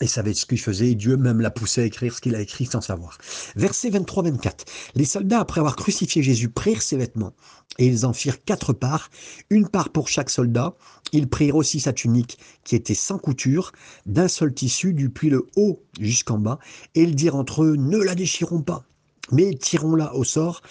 et 0.00 0.06
savait 0.06 0.34
ce 0.34 0.46
qu'il 0.46 0.60
faisait, 0.60 0.90
et 0.90 0.94
Dieu 0.94 1.16
même 1.16 1.40
l'a 1.40 1.50
poussé 1.50 1.82
à 1.82 1.84
écrire 1.84 2.14
ce 2.14 2.20
qu'il 2.20 2.34
a 2.34 2.40
écrit 2.40 2.66
sans 2.66 2.80
savoir. 2.80 3.18
Verset 3.56 3.90
23-24. 3.90 4.52
Les 4.94 5.04
soldats, 5.04 5.40
après 5.40 5.60
avoir 5.60 5.76
crucifié 5.76 6.22
Jésus, 6.22 6.48
prirent 6.48 6.82
ses 6.82 6.96
vêtements, 6.96 7.34
et 7.78 7.86
ils 7.86 8.06
en 8.06 8.12
firent 8.12 8.44
quatre 8.44 8.72
parts, 8.72 9.10
une 9.50 9.68
part 9.68 9.90
pour 9.90 10.08
chaque 10.08 10.30
soldat. 10.30 10.74
Ils 11.12 11.28
prirent 11.28 11.56
aussi 11.56 11.80
sa 11.80 11.92
tunique, 11.92 12.38
qui 12.64 12.76
était 12.76 12.94
sans 12.94 13.18
couture, 13.18 13.72
d'un 14.06 14.28
seul 14.28 14.52
tissu, 14.52 14.94
depuis 14.94 15.30
le 15.30 15.46
haut 15.56 15.82
jusqu'en 16.00 16.38
bas, 16.38 16.58
et 16.94 17.02
ils 17.02 17.14
dirent 17.14 17.36
entre 17.36 17.64
eux, 17.64 17.76
ne 17.76 17.98
la 17.98 18.14
déchirons 18.14 18.62
pas, 18.62 18.84
mais 19.32 19.54
tirons-la 19.54 20.14
au 20.14 20.24
sort, 20.24 20.62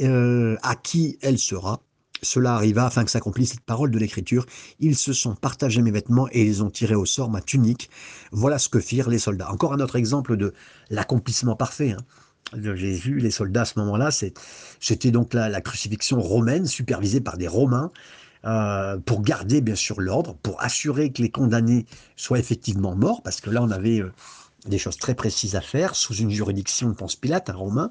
euh, 0.00 0.56
à 0.62 0.74
qui 0.76 1.18
elle 1.22 1.38
sera. 1.38 1.82
Cela 2.22 2.54
arriva 2.54 2.86
afin 2.86 3.04
que 3.04 3.10
s'accomplisse 3.10 3.50
cette 3.50 3.60
parole 3.60 3.90
de 3.90 3.98
l'Écriture. 3.98 4.46
Ils 4.80 4.96
se 4.96 5.12
sont 5.12 5.34
partagés 5.34 5.82
mes 5.82 5.90
vêtements 5.90 6.28
et 6.32 6.42
ils 6.42 6.62
ont 6.62 6.70
tiré 6.70 6.94
au 6.94 7.04
sort 7.04 7.30
ma 7.30 7.40
tunique. 7.40 7.90
Voilà 8.32 8.58
ce 8.58 8.68
que 8.68 8.80
firent 8.80 9.08
les 9.08 9.18
soldats. 9.18 9.50
Encore 9.50 9.72
un 9.72 9.80
autre 9.80 9.96
exemple 9.96 10.36
de 10.36 10.54
l'accomplissement 10.90 11.56
parfait. 11.56 11.92
Hein, 11.92 12.04
de 12.56 12.74
Jésus, 12.74 13.18
les 13.18 13.30
soldats 13.30 13.62
à 13.62 13.64
ce 13.64 13.78
moment-là, 13.80 14.10
c'était 14.80 15.10
donc 15.10 15.34
la, 15.34 15.60
crucifixion 15.60 16.20
romaine 16.20 16.66
supervisée 16.66 17.20
par 17.20 17.36
des 17.36 17.48
Romains. 17.48 17.90
Euh, 18.44 18.96
pour 18.98 19.22
garder 19.22 19.60
bien 19.60 19.74
sûr 19.74 20.00
l'ordre, 20.00 20.36
pour 20.36 20.62
assurer 20.62 21.10
que 21.10 21.20
les 21.20 21.30
condamnés 21.30 21.84
soient 22.14 22.38
effectivement 22.38 22.94
morts, 22.94 23.22
parce 23.22 23.40
que 23.40 23.50
là 23.50 23.60
on 23.60 23.70
avait 23.72 24.00
euh, 24.00 24.12
des 24.66 24.78
choses 24.78 24.98
très 24.98 25.16
précises 25.16 25.56
à 25.56 25.60
faire 25.60 25.96
sous 25.96 26.14
une 26.14 26.30
juridiction 26.30 26.88
de 26.88 26.94
Ponce 26.94 27.16
Pilate, 27.16 27.50
un 27.50 27.54
Romain. 27.54 27.90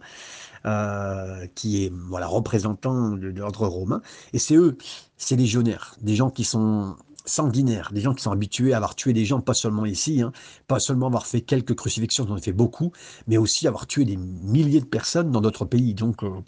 Euh, 0.66 1.46
qui 1.54 1.84
est 1.84 1.92
voilà 1.94 2.26
représentant 2.26 3.12
de, 3.12 3.28
l'ordre 3.28 3.68
romain. 3.68 4.02
Et 4.34 4.40
c'est 4.40 4.56
eux, 4.56 4.78
ces 5.16 5.36
légionnaires, 5.36 5.96
des 6.02 6.16
gens 6.16 6.32
qui 6.32 6.44
sont 6.44 6.96
sanguinaires, 7.24 7.92
des 7.94 8.02
gens 8.02 8.16
qui 8.16 8.24
sont 8.24 8.32
habitués 8.32 8.74
à 8.74 8.78
avoir 8.78 8.96
tué 8.96 9.14
des 9.14 9.26
gens, 9.26 9.42
pas 9.42 9.54
seulement 9.54 9.86
ici, 9.86 10.24
hein, 10.24 10.32
pas 10.68 10.80
seulement 10.80 11.06
avoir 11.06 11.28
fait 11.28 11.42
quelques 11.42 11.76
crucifixions, 11.76 12.26
on 12.28 12.34
en 12.34 12.38
fait 12.38 12.52
beaucoup, 12.52 12.92
mais 13.28 13.38
aussi 13.38 13.68
avoir 13.68 13.86
tué 13.86 14.06
des 14.06 14.18
milliers 14.18 14.80
de 14.80 14.86
personnes 14.86 15.30
dans 15.30 15.42
d'autres 15.42 15.66
pays. 15.66 15.94
Donc, 15.94 16.24
euh, 16.24 16.42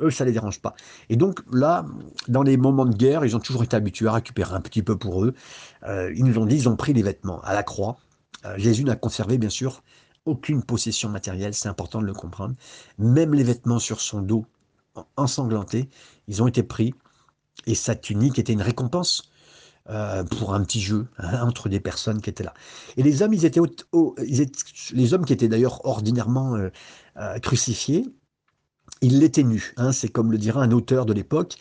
eux, 0.00 0.10
ça 0.10 0.24
les 0.24 0.32
dérange 0.32 0.62
pas. 0.62 0.74
Et 1.10 1.16
donc 1.16 1.40
là, 1.52 1.84
dans 2.26 2.42
les 2.42 2.56
moments 2.56 2.86
de 2.86 2.96
guerre, 2.96 3.26
ils 3.26 3.36
ont 3.36 3.40
toujours 3.40 3.64
été 3.64 3.76
habitués 3.76 4.08
à 4.08 4.12
récupérer 4.12 4.54
un 4.54 4.62
petit 4.62 4.82
peu 4.82 4.96
pour 4.96 5.24
eux. 5.24 5.34
Euh, 5.86 6.10
ils 6.16 6.24
nous 6.24 6.38
ont 6.38 6.46
dit, 6.46 6.56
ils 6.56 6.68
ont 6.70 6.76
pris 6.76 6.94
les 6.94 7.02
vêtements 7.02 7.42
à 7.42 7.52
la 7.52 7.62
croix. 7.62 7.98
Jésus 8.56 8.84
n'a 8.84 8.96
conservé, 8.96 9.36
bien 9.36 9.50
sûr, 9.50 9.82
aucune 10.28 10.62
possession 10.62 11.08
matérielle, 11.08 11.54
c'est 11.54 11.68
important 11.68 12.00
de 12.00 12.06
le 12.06 12.14
comprendre. 12.14 12.54
Même 12.98 13.34
les 13.34 13.44
vêtements 13.44 13.78
sur 13.78 14.00
son 14.00 14.20
dos 14.20 14.44
ensanglantés, 15.16 15.88
ils 16.28 16.42
ont 16.42 16.46
été 16.46 16.62
pris. 16.62 16.94
Et 17.66 17.74
sa 17.74 17.94
tunique 17.94 18.38
était 18.38 18.52
une 18.52 18.62
récompense 18.62 19.30
euh, 19.90 20.22
pour 20.22 20.54
un 20.54 20.62
petit 20.62 20.80
jeu 20.80 21.08
hein, 21.18 21.42
entre 21.42 21.68
des 21.68 21.80
personnes 21.80 22.20
qui 22.20 22.30
étaient 22.30 22.44
là. 22.44 22.54
Et 22.96 23.02
les 23.02 23.22
hommes, 23.22 23.32
ils 23.32 23.44
étaient, 23.44 23.60
les 24.92 25.14
hommes 25.14 25.24
qui 25.24 25.32
étaient 25.32 25.48
d'ailleurs 25.48 25.84
ordinairement 25.86 26.56
euh, 26.56 26.68
euh, 27.16 27.38
crucifiés, 27.38 28.06
ils 29.00 29.18
l'étaient 29.18 29.44
nus. 29.44 29.74
Hein. 29.76 29.92
c'est 29.92 30.08
comme 30.08 30.30
le 30.30 30.38
dira 30.38 30.62
un 30.62 30.72
auteur 30.72 31.06
de 31.06 31.12
l'époque. 31.12 31.56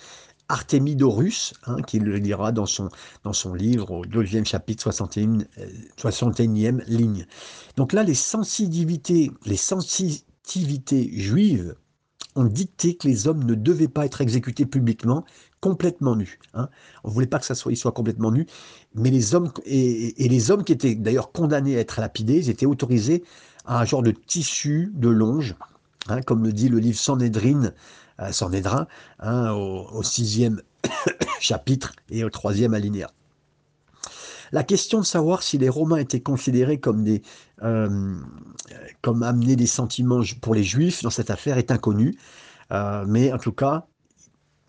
Artemidorus, 0.49 1.53
hein, 1.65 1.81
qui 1.81 1.99
le 1.99 2.19
dira 2.19 2.51
dans 2.51 2.65
son, 2.65 2.89
dans 3.23 3.33
son 3.33 3.53
livre 3.53 3.91
au 3.91 4.05
deuxième 4.05 4.45
chapitre, 4.45 4.83
61, 4.83 5.39
61e 5.97 6.79
euh, 6.79 6.83
ligne. 6.87 7.25
Donc 7.75 7.93
là, 7.93 8.03
les 8.03 8.15
sensitivités, 8.15 9.31
les 9.45 9.57
juives 11.19 11.75
ont 12.35 12.45
dicté 12.45 12.95
que 12.95 13.07
les 13.07 13.27
hommes 13.27 13.43
ne 13.43 13.55
devaient 13.55 13.87
pas 13.87 14.05
être 14.05 14.21
exécutés 14.21 14.65
publiquement, 14.65 15.25
complètement 15.59 16.15
nus. 16.15 16.39
Hein. 16.53 16.69
On 17.03 17.09
ne 17.09 17.13
voulait 17.13 17.27
pas 17.27 17.39
que 17.39 17.45
ça 17.45 17.55
soit, 17.55 17.71
ils 17.71 17.77
soient 17.77 17.91
complètement 17.91 18.31
nus, 18.31 18.45
mais 18.95 19.09
les 19.09 19.35
hommes, 19.35 19.51
et, 19.65 20.23
et 20.23 20.29
les 20.29 20.51
hommes 20.51 20.63
qui 20.63 20.71
étaient 20.71 20.95
d'ailleurs 20.95 21.31
condamnés 21.31 21.77
à 21.77 21.79
être 21.79 21.99
lapidés, 21.99 22.37
ils 22.37 22.49
étaient 22.49 22.65
autorisés 22.65 23.23
à 23.65 23.81
un 23.81 23.85
genre 23.85 24.03
de 24.03 24.11
tissu, 24.11 24.91
de 24.93 25.09
longe, 25.09 25.55
hein, 26.07 26.21
comme 26.21 26.43
le 26.43 26.53
dit 26.53 26.69
le 26.69 26.79
livre 26.79 26.97
Sanhedrin, 26.97 27.73
Sanhédrin, 28.31 28.87
hein, 29.19 29.51
au, 29.51 30.03
sixième 30.03 30.61
chapitre 31.39 31.93
et 32.09 32.23
au 32.23 32.29
troisième 32.29 32.73
alinéa. 32.73 33.11
La 34.51 34.63
question 34.63 34.99
de 34.99 35.05
savoir 35.05 35.43
si 35.43 35.57
les 35.57 35.69
Romains 35.69 35.97
étaient 35.97 36.21
considérés 36.21 36.79
comme 36.79 37.03
des, 37.03 37.21
euh, 37.63 38.15
comme 39.01 39.23
amener 39.23 39.55
des 39.55 39.67
sentiments 39.67 40.21
pour 40.41 40.55
les 40.55 40.63
Juifs 40.63 41.03
dans 41.03 41.09
cette 41.09 41.29
affaire 41.29 41.57
est 41.57 41.71
inconnue, 41.71 42.17
euh, 42.71 43.03
mais 43.07 43.33
en 43.33 43.37
tout 43.37 43.51
cas, 43.51 43.85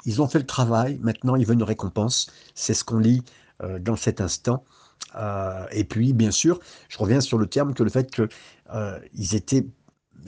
ils 0.04 0.20
ont 0.20 0.28
fait 0.28 0.38
le 0.38 0.46
travail. 0.46 0.98
Maintenant, 1.02 1.36
ils 1.36 1.46
veulent 1.46 1.56
une 1.56 1.62
récompense. 1.62 2.30
C'est 2.54 2.74
ce 2.74 2.84
qu'on 2.84 2.98
lit 2.98 3.22
euh, 3.62 3.78
dans 3.78 3.96
cet 3.96 4.20
instant. 4.20 4.64
et 5.72 5.84
puis, 5.84 6.12
bien 6.12 6.30
sûr, 6.30 6.60
je 6.88 6.98
reviens 6.98 7.20
sur 7.20 7.38
le 7.38 7.46
terme 7.46 7.72
que 7.72 7.82
le 7.82 7.90
fait 7.90 8.10
qu'ils 8.10 9.34
étaient 9.34 9.66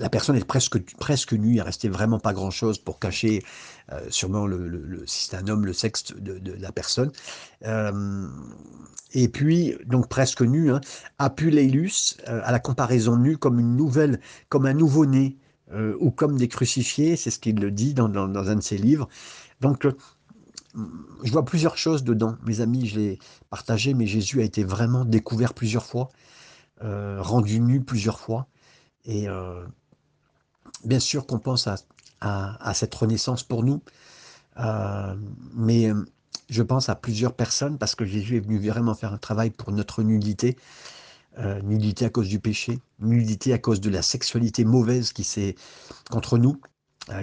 la 0.00 0.09
personne 0.09 0.37
est 0.37 0.45
presque, 0.45 0.80
presque 0.97 1.35
nue, 1.35 1.57
il 1.57 1.61
restait 1.61 1.90
vraiment 1.90 2.19
pas 2.19 2.33
grand-chose 2.33 2.78
pour 2.78 2.99
cacher 2.99 3.45
euh, 3.92 4.00
sûrement, 4.09 4.47
le, 4.47 5.04
si 5.07 5.28
c'est 5.28 5.37
un 5.37 5.47
homme, 5.47 5.66
le 5.66 5.75
sexe 5.75 6.14
de, 6.16 6.54
la 6.59 6.73
personne. 6.73 7.12
Euh, 7.66 8.26
et 9.12 9.28
puis, 9.28 9.76
donc 9.85 10.09
presque 10.09 10.40
nu, 10.40 10.73
hein, 10.73 10.80
Apuleilus, 11.19 12.16
euh, 12.28 12.40
à 12.45 12.50
la 12.50 12.59
comparaison 12.59 13.16
nue 13.16 13.37
comme 13.37 13.61
une 13.61 13.76
nouvelle, 13.76 14.21
comme 14.49 14.66
un 14.66 14.75
nouveau-né, 14.75 15.37
ou 16.00 16.11
comme 16.11 16.37
des 16.37 16.49
crucifiés, 16.49 17.14
c'est 17.14 17.30
ce 17.30 17.38
qu'il 17.38 17.61
le 17.61 17.71
dit 17.71 17.95
dans, 17.95 18.09
dans, 18.09 18.49
un 18.49 18.57
de 18.57 18.61
ses 18.61 18.76
livres. 18.76 19.09
Donc, 19.61 19.87
je 21.23 21.30
vois 21.30 21.45
plusieurs 21.45 21.78
choses 21.78 22.02
dedans. 22.02 22.35
Mes 22.45 22.61
amis, 22.61 22.88
je 22.88 22.99
l'ai 22.99 23.19
partagé, 23.50 23.95
mais 23.95 24.09
Jésus 24.09 24.40
a 24.40 24.42
été 24.42 24.64
vraiment 24.64 25.04
découvert 25.04 25.54
plusieurs 25.54 25.87
fois, 25.87 26.09
rendu 26.80 27.61
nu 27.61 27.80
plusieurs 27.80 28.19
fois. 28.19 28.49
Et 29.04 29.28
bien 30.85 31.00
sûr 31.00 31.27
qu'on 31.27 31.39
pense 31.39 31.69
à, 31.69 32.75
cette 32.75 32.95
renaissance 32.95 33.43
pour 33.43 33.65
nous, 33.65 33.83
euh, 34.59 35.15
mais 35.55 35.91
euh, 35.91 36.05
je 36.50 36.62
pense 36.62 36.89
à 36.89 36.95
plusieurs 36.95 37.35
personnes 37.35 37.79
parce 37.79 37.95
que 37.95 38.05
Jésus 38.05 38.37
est 38.37 38.41
venu 38.41 38.59
vraiment 38.69 38.95
faire 38.95 39.12
un 39.12 39.19
travail 39.19 39.50
pour 39.50 39.73
notre 39.73 40.03
nudité, 40.03 40.57
euh, 41.39 41.62
nudité 41.62 42.05
à 42.05 42.11
cause 42.11 42.29
du 42.29 42.41
péché, 42.41 42.79
nudité 42.99 43.53
à 43.53 43.59
cause 43.59 43.81
de 43.81 43.89
la 43.89 44.03
sexualité 44.03 44.65
mauvaise 44.65 45.12
qui 45.12 45.25
s'est 45.25 45.55
contre 46.11 46.37
nous, 46.37 46.61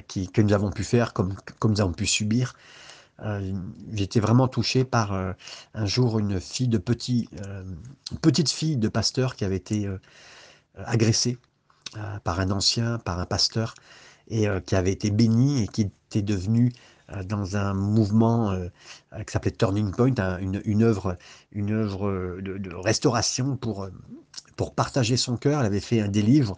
qui, 0.08 0.30
que 0.30 0.42
nous 0.42 0.54
avons 0.54 0.72
pu 0.72 0.84
faire 0.84 1.14
comme, 1.14 1.36
nous 1.64 1.82
avons 1.82 1.94
pu 1.94 2.08
subir. 2.08 2.56
J'étais 3.94 4.20
vraiment 4.20 4.48
touché 4.48 4.84
par 4.84 5.14
un 5.14 5.86
jour 5.86 6.20
une 6.20 6.42
fille 6.42 6.68
de 6.68 6.78
petit, 6.78 7.30
petite 8.22 8.50
fille 8.50 8.78
de 8.78 8.90
pasteur 8.90 9.36
qui 9.36 9.46
avait 9.46 9.56
été 9.56 9.90
agressée 10.86 11.38
euh, 11.38 11.47
par 12.24 12.40
un 12.40 12.52
ancien, 12.52 13.00
par 13.00 13.20
un 13.20 13.26
pasteur. 13.26 13.74
et 14.30 14.48
qui 14.66 14.76
avait 14.76 14.92
été 14.92 15.10
béni 15.12 15.64
et 15.64 15.68
qui 15.68 15.84
était 16.10 16.22
devenu 16.22 16.74
dans 17.26 17.56
un 17.56 17.74
mouvement 17.74 18.54
qui 19.26 19.32
s'appelait 19.32 19.52
Turning 19.52 19.92
Point, 19.92 20.16
une, 20.40 20.62
une, 20.66 20.84
œuvre, 20.84 21.18
une 21.54 21.72
œuvre 21.72 22.40
de, 22.42 22.76
restauration 22.76 23.56
pour, 23.56 23.88
pour 24.58 24.76
partager 24.76 25.16
son 25.16 25.38
cœur. 25.38 25.62
Elle 25.62 25.66
avait 25.66 25.80
fait 25.80 26.02
un 26.02 26.10
des 26.10 26.22
livres 26.22 26.58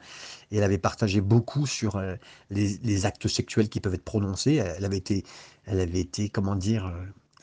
et 0.52 0.58
elle 0.58 0.64
avait 0.64 0.80
partagé 0.80 1.22
beaucoup 1.22 1.68
sur 1.68 2.02
les, 2.50 3.06
actes 3.06 3.28
sexuels 3.28 3.70
qui 3.70 3.80
peuvent 3.80 3.94
être 3.94 4.04
prononcés. 4.04 4.56
Elle 4.56 4.86
avait 4.86 4.98
été, 4.98 5.24
elle 5.66 5.80
avait 5.80 6.00
été 6.00 6.30
comment 6.30 6.56
dire, 6.56 6.92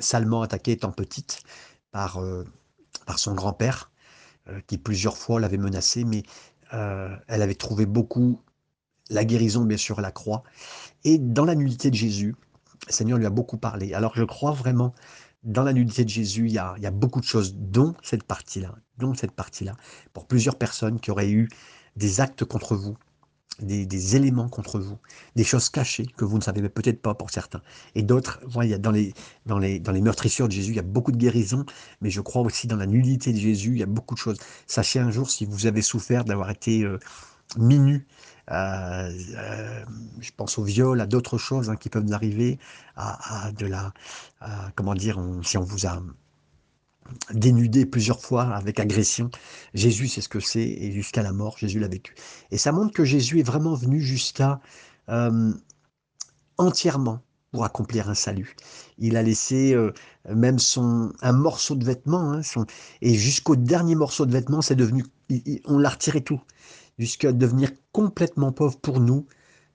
salement 0.00 0.43
attaquée 0.43 0.73
étant 0.73 0.90
petite 0.90 1.43
par, 1.93 2.21
par 3.07 3.21
son 3.21 3.35
grand-père, 3.35 3.93
qui 4.66 4.78
plusieurs 4.78 5.16
fois 5.16 5.40
l'avait 5.40 5.59
menacée, 5.59 6.05
mais 6.05 6.25
elle 6.73 7.43
avait 7.43 7.55
trouvé 7.55 7.87
beaucoup 7.87 8.41
la 9.11 9.25
guérison, 9.25 9.65
bien 9.65 9.77
sûr, 9.77 10.01
la 10.01 10.11
croix. 10.11 10.43
Et 11.05 11.19
dans 11.19 11.45
la 11.45 11.55
nullité 11.55 11.91
de 11.91 11.95
Jésus, 11.95 12.35
le 12.87 12.93
Seigneur 12.93 13.19
lui 13.19 13.27
a 13.27 13.31
beaucoup 13.31 13.59
parlé. 13.59 13.95
Alors 13.95 14.13
je 14.15 14.25
crois 14.25 14.53
vraiment, 14.53 14.95
dans 15.43 15.63
la 15.63 15.73
nudité 15.73 16.05
de 16.05 16.09
Jésus, 16.09 16.47
il 16.47 16.53
y 16.53 16.59
a, 16.59 16.91
beaucoup 16.91 17.21
de 17.21 17.27
choses, 17.27 17.55
dont 17.55 17.95
cette 18.03 18.25
partie-là, 18.25 18.75
dont 18.99 19.15
cette 19.15 19.33
partie-là, 19.33 19.77
pour 20.13 20.27
plusieurs 20.27 20.57
personnes 20.57 21.01
qui 21.01 21.11
auraient 21.11 21.31
eu 21.31 21.49
des 21.97 22.21
actes 22.21 22.45
contre 22.45 22.75
vous, 22.75 22.97
des, 23.61 24.17
éléments 24.17 24.49
contre 24.49 24.79
vous, 24.79 24.99
des 25.35 25.45
choses 25.45 25.69
cachées 25.69 26.07
que 26.17 26.25
vous 26.25 26.39
ne 26.39 26.43
savez 26.43 26.69
peut-être 26.69 27.01
pas 27.01 27.15
pour 27.15 27.31
certains. 27.31 27.63
Et 27.95 28.03
d'autres, 28.03 28.41
voilà, 28.47 28.79
dans, 28.79 28.91
les, 28.91 29.15
dans, 29.47 29.59
les, 29.59 29.79
dans 29.81 29.93
les 29.93 30.01
meurtrissures 30.01 30.49
de 30.49 30.53
Jésus, 30.53 30.73
il 30.73 30.77
y 30.77 30.81
a 30.81 30.83
beaucoup 30.83 31.13
de 31.13 31.17
guérison, 31.17 31.65
mais 32.01 32.11
je 32.11 32.21
crois 32.21 32.43
aussi 32.43 32.67
dans 32.67 32.77
la 32.77 32.87
nullité 32.87 33.33
de 33.33 33.39
Jésus, 33.39 33.73
il 33.73 33.79
y 33.79 33.83
a 33.83 33.87
beaucoup 33.87 34.15
de 34.15 34.21
choses. 34.21 34.39
Sachez 34.67 34.99
un 34.99 35.11
jour, 35.11 35.31
si 35.31 35.47
vous 35.47 35.67
avez 35.67 35.83
souffert 35.83 36.25
d'avoir 36.25 36.51
été 36.51 36.83
euh, 36.83 36.99
minu, 37.57 38.07
euh, 38.51 39.11
euh, 39.37 39.85
je 40.21 40.31
pense 40.37 40.59
au 40.59 40.63
viol, 40.63 41.01
à 41.01 41.07
d'autres 41.07 41.39
choses 41.39 41.71
hein, 41.71 41.77
qui 41.77 41.89
peuvent 41.89 42.13
arriver, 42.13 42.59
à, 42.97 43.51
de 43.53 43.67
la, 43.67 43.93
comment 44.75 44.95
dire, 44.95 45.21
si 45.43 45.59
on 45.59 45.65
vous 45.65 45.87
a 45.87 46.01
dénudé 47.33 47.87
plusieurs 47.87 48.21
fois 48.21 48.45
avec 48.55 48.81
agression, 48.81 49.31
Jésus 49.75 50.09
sait 50.09 50.21
ce 50.21 50.29
que 50.29 50.41
c'est 50.41 50.67
et 50.67 50.93
jusqu'à 50.93 51.23
la 51.23 51.33
mort, 51.33 51.59
Jésus 51.59 51.79
l'a 51.79 51.89
vécu. 51.89 52.15
Et 52.51 52.59
ça 52.59 52.73
montre 52.73 52.93
que 52.93 53.05
Jésus 53.05 53.41
est 53.41 53.47
vraiment 53.47 53.75
venu 53.75 54.01
jusqu'à 54.01 54.61
euh, 55.09 55.53
entièrement 56.59 57.21
pour 57.53 57.65
accomplir 57.65 58.11
un 58.11 58.15
salut. 58.15 58.57
Il 58.99 59.17
a 59.17 59.23
laissé 59.23 59.75
même 60.29 60.59
son 60.59 61.13
un 61.23 61.33
morceau 61.33 61.75
de 61.75 61.85
vêtement, 61.85 62.33
hein, 62.33 62.41
et 63.01 63.15
jusqu'au 63.15 63.57
dernier 63.57 63.95
morceau 63.95 64.27
de 64.27 64.33
vêtement, 64.33 64.61
c'est 64.61 64.75
devenu, 64.75 65.05
on 65.65 65.79
l'a 65.79 65.89
retiré 65.89 66.21
tout 66.21 66.41
jusqu'à 66.99 67.33
devenir 67.33 67.71
complètement 67.93 68.53
pauvre 68.53 68.79
pour 68.79 69.01
nous, 69.01 69.27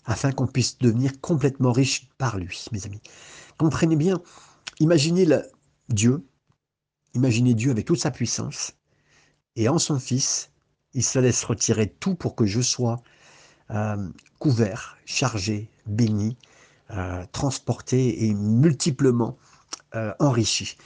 afin 0.06 0.32
qu'on 0.32 0.48
puisse 0.48 0.78
devenir 0.80 1.20
complètement 1.22 1.72
riche 1.72 2.10
par 2.18 2.38
lui, 2.38 2.66
mes 2.72 2.86
amis. 2.86 3.02
Comprenez 3.58 3.96
bien, 3.96 4.22
imaginez 4.80 5.26
le 5.26 5.44
Dieu, 5.90 6.26
imaginez 7.14 7.54
Dieu 7.54 7.72
avec 7.72 7.86
toute 7.86 8.00
sa 8.00 8.12
puissance, 8.12 8.74
et 9.56 9.70
en 9.70 9.80
son 9.80 10.00
Fils, 10.00 10.52
il 10.94 11.04
se 11.04 11.20
laisse 11.20 11.44
retirer 11.44 11.88
tout 11.88 12.16
pour 12.16 12.36
que 12.36 12.46
je 12.46 12.62
sois 12.62 13.02
euh, 13.72 14.10
couvert, 14.40 14.98
chargé, 15.06 15.70
béni, 15.86 16.38
euh, 16.92 17.26
transporté 17.32 18.26
et 18.26 18.34
multiplement 18.34 19.38
euh, 19.96 20.14
enrichi. 20.20 20.78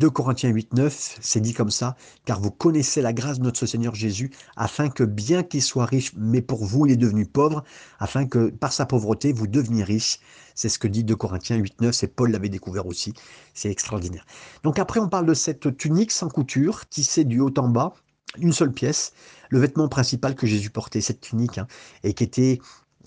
2 0.00 0.08
Corinthiens 0.08 0.48
8, 0.48 0.72
9, 0.72 1.18
c'est 1.20 1.40
dit 1.40 1.52
comme 1.52 1.70
ça, 1.70 1.94
car 2.24 2.40
vous 2.40 2.50
connaissez 2.50 3.02
la 3.02 3.12
grâce 3.12 3.38
de 3.38 3.44
notre 3.44 3.66
Seigneur 3.66 3.94
Jésus, 3.94 4.30
afin 4.56 4.88
que 4.88 5.04
bien 5.04 5.42
qu'il 5.42 5.60
soit 5.60 5.84
riche, 5.84 6.12
mais 6.16 6.40
pour 6.40 6.64
vous 6.64 6.86
il 6.86 6.92
est 6.92 6.96
devenu 6.96 7.26
pauvre, 7.26 7.62
afin 7.98 8.26
que 8.26 8.48
par 8.48 8.72
sa 8.72 8.86
pauvreté 8.86 9.34
vous 9.34 9.46
deveniez 9.46 9.84
riche. 9.84 10.18
C'est 10.54 10.70
ce 10.70 10.78
que 10.78 10.88
dit 10.88 11.04
2 11.04 11.14
Corinthiens 11.16 11.56
8, 11.56 11.82
9, 11.82 12.02
et 12.02 12.06
Paul 12.06 12.30
l'avait 12.30 12.48
découvert 12.48 12.86
aussi. 12.86 13.12
C'est 13.52 13.70
extraordinaire. 13.70 14.24
Donc 14.62 14.78
après 14.78 15.00
on 15.00 15.08
parle 15.10 15.26
de 15.26 15.34
cette 15.34 15.76
tunique 15.76 16.12
sans 16.12 16.30
couture, 16.30 16.86
tissée 16.88 17.24
du 17.24 17.40
haut 17.40 17.52
en 17.58 17.68
bas, 17.68 17.92
une 18.38 18.54
seule 18.54 18.72
pièce, 18.72 19.12
le 19.50 19.58
vêtement 19.58 19.88
principal 19.88 20.34
que 20.34 20.46
Jésus 20.46 20.70
portait, 20.70 21.02
cette 21.02 21.20
tunique, 21.20 21.58
hein, 21.58 21.66
et 22.04 22.14
qui 22.14 22.24
était 22.24 22.58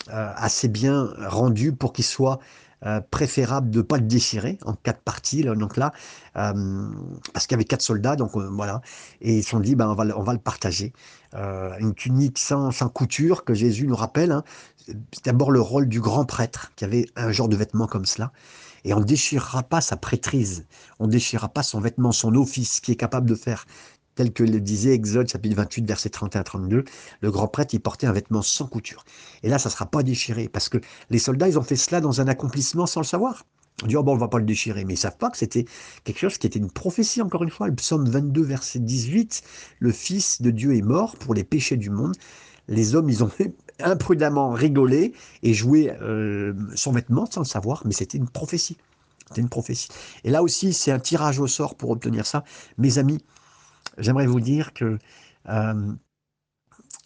euh, 0.10 0.32
assez 0.36 0.68
bien 0.68 1.12
rendu 1.18 1.74
pour 1.74 1.92
qu'il 1.92 2.06
soit 2.06 2.40
euh, 2.86 3.00
préférable 3.00 3.70
de 3.70 3.78
ne 3.78 3.82
pas 3.82 3.96
le 3.96 4.04
déchirer 4.04 4.58
en 4.66 4.74
quatre 4.74 5.02
parties. 5.02 5.44
Là, 5.44 5.56
donc 5.56 5.78
là, 5.78 5.94
euh, 6.36 6.90
parce 7.34 7.48
qu'il 7.48 7.56
y 7.56 7.58
avait 7.58 7.64
quatre 7.64 7.82
soldats, 7.82 8.18
donc 8.18 8.36
euh, 8.36 8.50
voilà, 8.52 8.82
et 9.22 9.38
ils 9.38 9.44
se 9.44 9.52
sont 9.52 9.62
dit, 9.62 9.76
ben, 9.76 9.88
on, 9.88 9.96
va, 9.96 10.06
on 10.18 10.24
va 10.24 10.34
le 10.34 10.40
partager. 10.40 10.92
une 11.34 11.94
tunique 11.96 12.38
sans, 12.40 12.72
couture 12.90 13.46
que 13.46 13.54
Jésus 13.54 13.88
nous 13.88 13.96
rappelle, 13.96 14.32
hein, 14.32 14.44
c'est 15.14 15.26
d'abord 15.26 15.52
le 15.52 15.62
rôle 15.62 15.88
du 15.88 16.02
grand 16.02 16.26
prêtre 16.26 16.72
qui 16.76 16.84
avait 16.84 17.06
un 17.16 17.32
genre 17.32 17.48
de 17.48 17.56
vêtement 17.56 17.88
comme 17.88 18.06
cela. 18.06 18.32
Et 18.84 18.94
on 18.94 19.00
ne 19.00 19.06
déchirera 19.06 19.64
pas 19.64 19.80
sa 19.80 19.96
prêtrise, 19.96 20.66
on 21.00 21.08
ne 21.08 21.12
déchirera 21.12 21.48
pas 21.48 21.64
son 21.64 21.80
vêtement, 21.80 22.12
son 22.12 22.36
office, 22.36 22.82
qui 22.82 22.92
est 22.92 22.98
capable 22.98 23.30
de 23.30 23.36
faire 23.36 23.66
tel 24.16 24.32
que 24.32 24.44
le 24.44 24.60
disait 24.60 24.94
Exode 24.94 25.28
chapitre 25.28 25.56
28 25.56 25.88
verset 25.88 26.10
31 26.10 26.44
32, 26.44 26.84
le 27.22 27.32
grand 27.32 27.48
prêtre 27.48 27.74
il 27.74 27.80
portait 27.80 28.08
un 28.08 28.12
vêtement 28.12 28.42
sans 28.42 28.68
couture. 28.68 29.06
Et 29.44 29.50
là 29.50 29.60
ça 29.60 29.70
sera 29.70 29.86
pas 29.86 30.04
déchiré 30.04 30.48
parce 30.48 30.70
que 30.70 30.78
les 31.10 31.20
soldats 31.20 31.48
ils 31.48 31.58
ont 31.58 31.64
fait 31.64 31.76
cela 31.76 32.02
dans 32.02 32.22
un 32.22 32.28
accomplissement 32.28 32.86
sans 32.86 33.02
le 33.02 33.06
savoir. 33.06 33.44
On 33.84 33.88
dit 33.88 33.96
oh 33.96 34.04
bon 34.04 34.14
on 34.14 34.18
va 34.18 34.28
pas 34.28 34.40
le 34.40 34.46
déchirer 34.46 34.86
mais 34.86 34.94
ils 34.94 34.98
savent 34.98 35.18
pas 35.18 35.30
que 35.30 35.38
c'était 35.38 35.66
quelque 36.04 36.20
chose 36.20 36.38
qui 36.38 36.48
était 36.48 36.60
une 36.60 36.72
prophétie 36.72 37.22
encore 37.22 37.44
une 37.44 37.50
fois. 37.50 37.68
Le 37.68 37.76
psaume 37.76 38.08
22 38.08 38.42
verset 38.44 38.80
18, 38.80 39.42
le 39.80 39.92
fils 39.92 40.42
de 40.42 40.52
Dieu 40.52 40.76
est 40.76 40.82
mort 40.82 41.16
pour 41.18 41.34
les 41.34 41.44
péchés 41.44 41.78
du 41.78 41.90
monde. 41.90 42.16
Les 42.68 42.96
hommes 42.96 43.10
ils 43.10 43.24
ont 43.24 43.32
imprudemment 43.80 44.52
rigolé 44.52 45.14
et 45.42 45.54
joué 45.54 45.92
euh, 46.02 46.54
son 46.76 46.92
vêtement 46.92 47.26
sans 47.30 47.42
le 47.42 47.46
savoir 47.46 47.82
mais 47.86 47.94
c'était 47.94 48.18
une 48.18 48.30
prophétie. 48.30 48.78
C'était 49.28 49.42
une 49.42 49.50
prophétie. 49.50 49.88
Et 50.24 50.30
là 50.30 50.44
aussi 50.44 50.72
c'est 50.72 50.92
un 50.92 51.00
tirage 51.00 51.40
au 51.40 51.48
sort 51.48 51.76
pour 51.76 51.90
obtenir 51.90 52.28
ça. 52.28 52.44
Mes 52.78 53.00
amis, 53.00 53.20
j'aimerais 53.98 54.28
vous 54.28 54.40
dire 54.40 54.74
que 54.74 54.98
euh, 55.50 55.94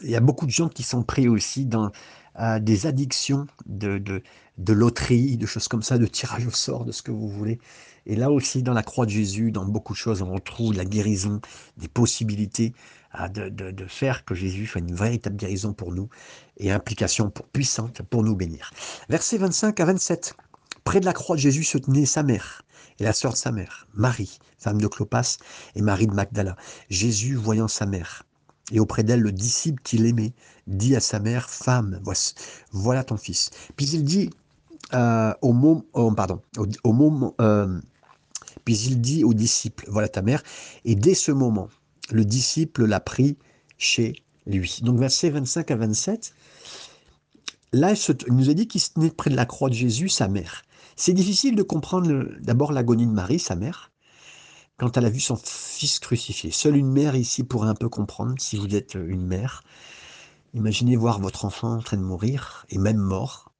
il 0.02 0.10
y 0.10 0.16
a 0.16 0.20
beaucoup 0.20 0.46
de 0.46 0.52
gens 0.52 0.70
qui 0.70 0.84
sont 0.84 1.04
pris 1.04 1.28
aussi 1.28 1.66
dans 1.66 1.92
euh, 2.40 2.60
des 2.60 2.86
addictions 2.86 3.48
de, 3.66 3.98
de, 3.98 4.74
loterie, 4.74 5.38
de 5.38 5.46
choses 5.48 5.68
comme 5.68 5.82
ça, 5.82 5.98
de 5.98 6.06
tirage 6.06 6.46
au 6.46 6.52
sort, 6.52 6.86
de 6.86 6.92
ce 6.92 7.02
que 7.02 7.12
vous 7.12 7.28
voulez. 7.28 7.60
Et 8.06 8.16
là 8.16 8.32
aussi, 8.32 8.62
dans 8.62 8.74
la 8.74 8.84
croix 8.84 9.06
de 9.06 9.12
Jésus, 9.12 9.52
dans 9.52 9.66
beaucoup 9.66 9.94
de 9.94 9.98
choses, 9.98 10.22
on 10.22 10.32
retrouve 10.32 10.74
la 10.76 10.86
guérison, 10.86 11.42
des 11.78 11.88
possibilités 11.88 12.74
euh, 13.20 13.28
de, 13.28 13.50
de, 13.50 13.86
faire 13.86 14.24
que 14.24 14.36
Jésus 14.36 14.68
soit 14.68 14.82
une 14.82 14.94
véritable 14.94 15.36
guérison 15.36 15.74
pour 15.74 15.92
nous 15.92 16.10
et 16.58 16.72
implication 16.72 17.32
pour, 17.32 17.48
puissante 17.48 18.04
pour 18.04 18.24
nous 18.24 18.36
bénir. 18.36 18.72
Versets 19.10 19.38
25 19.38 19.80
à 19.80 19.86
27. 19.86 20.36
Près 20.84 21.00
de 21.00 21.06
la 21.06 21.13
croix 21.13 21.36
de 21.36 21.42
Jésus 21.42 21.63
se 21.63 21.78
tenait 21.80 22.06
sa 22.06 22.24
mère 22.24 22.63
et 23.00 23.04
la 23.04 23.14
sœur 23.14 23.34
de 23.34 23.38
sa 23.38 23.52
mère, 23.52 23.88
Marie, 23.94 24.40
femme 24.58 24.82
de 24.82 24.88
Clopas, 24.88 25.38
et 25.76 25.82
Marie 25.82 26.08
de 26.08 26.14
Magdala. 26.14 26.56
Jésus, 26.90 27.36
voyant 27.36 27.68
sa 27.68 27.86
mère, 27.86 28.24
et 28.72 28.80
auprès 28.80 29.04
d'elle 29.04 29.22
le 29.22 29.32
disciple 29.32 29.82
qu'il 29.84 30.06
aimait, 30.06 30.34
dit 30.68 30.96
à 30.96 31.00
sa 31.00 31.20
mère, 31.20 31.50
Femme, 31.50 32.02
voilà 32.72 33.04
ton 33.04 33.18
fils. 33.18 33.52
Puis 33.76 33.88
il 33.90 34.04
dit 34.04 34.30
euh, 34.94 35.34
au 35.42 35.84
oh, 35.94 36.12
pardon, 36.12 36.42
au, 36.58 37.34
euh, 37.42 37.80
puis 38.66 38.78
il 38.78 39.02
dit 39.02 39.24
au 39.24 39.34
disciple, 39.34 39.86
voilà 39.90 40.08
ta 40.08 40.22
mère, 40.22 40.44
et 40.86 40.96
dès 40.96 41.14
ce 41.14 41.32
moment, 41.32 41.70
le 42.12 42.26
disciple 42.26 42.86
l'a 42.86 43.00
pris 43.00 43.38
chez 43.78 44.16
lui. 44.46 44.80
Donc 44.82 45.00
versets 45.00 45.30
25 45.30 45.72
à 45.72 45.76
27, 45.76 46.34
là, 47.74 47.94
il 48.28 48.34
nous 48.34 48.50
a 48.50 48.54
dit 48.54 48.68
qu'il 48.68 48.82
se 48.82 48.92
tenait 48.92 49.10
près 49.10 49.30
de 49.30 49.36
la 49.36 49.46
croix 49.46 49.70
de 49.70 49.76
Jésus, 49.76 50.10
sa 50.10 50.28
mère. 50.28 50.64
C'est 51.00 51.14
difficile 51.14 51.56
de 51.56 51.62
comprendre 51.62 52.26
d'abord 52.40 52.72
l'agonie 52.72 53.06
de 53.06 53.12
Marie, 53.12 53.38
sa 53.38 53.56
mère, 53.56 53.92
quand 54.78 54.98
elle 54.98 55.06
a 55.06 55.12
vu 55.12 55.20
son 55.20 55.36
fils 55.38 56.00
crucifié. 56.00 56.50
Seule 56.50 56.76
une 56.76 56.92
mère 56.92 57.16
ici 57.16 57.44
pourrait 57.44 57.70
un 57.70 57.76
peu 57.76 57.88
comprendre, 57.88 58.34
si 58.40 58.58
vous 58.58 58.76
êtes 58.76 58.96
une 58.96 59.26
mère. 59.26 59.64
Imaginez 60.56 60.96
voir 60.96 61.20
votre 61.20 61.46
enfant 61.46 61.76
en 61.76 61.82
train 61.84 61.98
de 61.98 62.02
mourir, 62.02 62.66
et 62.70 62.80
même 62.80 62.98
mort. 62.98 63.52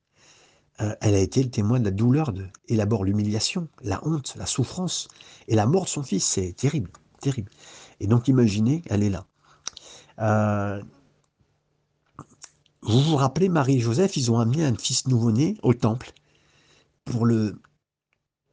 Euh, 0.82 0.96
elle 1.00 1.14
a 1.14 1.20
été 1.20 1.44
le 1.44 1.52
témoin 1.52 1.80
de 1.80 1.86
la 1.86 1.92
douleur, 1.92 2.34
et 2.70 2.76
d'abord 2.76 3.04
l'humiliation, 3.04 3.68
la 3.84 4.06
honte, 4.06 4.34
la 4.36 4.48
souffrance, 4.48 5.08
et 5.48 5.54
la 5.56 5.68
mort 5.68 5.84
de 5.84 5.90
son 5.90 6.02
fils. 6.02 6.26
C'est 6.26 6.54
terrible, 6.54 6.90
terrible. 7.22 7.52
Et 8.00 8.08
donc 8.08 8.28
imaginez, 8.28 8.82
elle 8.88 9.04
est 9.04 9.12
là. 9.12 9.28
Euh, 10.20 10.82
vous 12.82 13.00
vous 13.00 13.16
rappelez, 13.16 13.48
Marie 13.48 13.76
et 13.76 13.80
Joseph, 13.80 14.18
ils 14.18 14.32
ont 14.32 14.40
amené 14.40 14.66
un 14.66 14.74
fils 14.74 15.08
nouveau-né 15.08 15.56
au 15.62 15.76
temple 15.76 16.14
pour 17.08 17.26
le, 17.26 17.60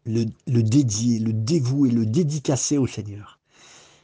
le, 0.07 0.25
dédier, 0.63 1.19
le 1.19 1.33
dévouer, 1.33 1.91
le 1.91 2.07
dédicacer 2.07 2.79
au 2.79 2.87
Seigneur. 2.87 3.41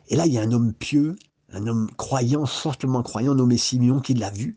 Et 0.09 0.17
là, 0.17 0.27
il 0.27 0.33
y 0.33 0.39
a 0.39 0.43
un 0.43 0.53
homme 0.53 0.73
pieux, 0.73 1.17
un 1.53 1.67
homme 1.67 1.91
croyant, 1.97 2.47
fortement 2.47 3.03
croyant, 3.03 3.35
nommé 3.35 3.57
Simeon, 3.57 4.01
qui 4.01 4.15
l'a 4.15 4.31
vu, 4.31 4.57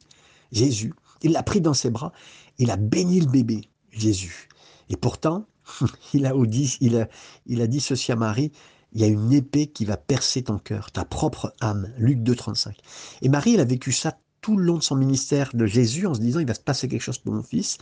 Jésus. 0.52 0.94
Il 1.22 1.32
l'a 1.32 1.44
pris 1.44 1.62
dans 1.62 1.74
ses 1.74 1.90
bras, 1.90 2.12
il 2.58 2.72
a 2.72 2.78
béni 2.78 3.20
le 3.20 3.28
bébé, 3.28 3.70
Jésus. 3.92 4.50
Et 4.90 4.98
pourtant, 4.98 5.46
il 6.14 6.26
a, 6.26 6.34
dit, 6.46 6.78
il, 6.82 6.98
a, 6.98 7.08
il 7.46 7.62
a 7.62 7.68
dit 7.68 7.80
ceci 7.80 8.12
à 8.12 8.16
Marie, 8.16 8.52
il 8.94 9.02
y 9.02 9.04
a 9.04 9.08
une 9.08 9.34
épée 9.34 9.68
qui 9.68 9.86
va 9.86 9.98
percer 9.98 10.44
ton 10.44 10.60
cœur, 10.60 10.92
ta 10.92 11.04
propre 11.04 11.54
âme. 11.62 11.92
Luc 11.98 12.22
2, 12.22 12.36
35. 12.36 12.78
Et 13.22 13.30
Marie, 13.30 13.56
elle 13.56 13.62
a 13.62 13.66
vécu 13.66 13.92
ça 13.92 14.18
tout 14.42 14.58
le 14.58 14.66
long 14.66 14.78
de 14.78 14.84
son 14.84 14.96
ministère 14.96 15.50
de 15.54 15.66
Jésus 15.66 16.06
en 16.06 16.14
se 16.14 16.20
disant, 16.20 16.40
il 16.40 16.46
va 16.46 16.54
se 16.54 16.60
passer 16.60 16.88
quelque 16.88 17.02
chose 17.02 17.18
pour 17.18 17.34
mon 17.34 17.42
fils. 17.42 17.78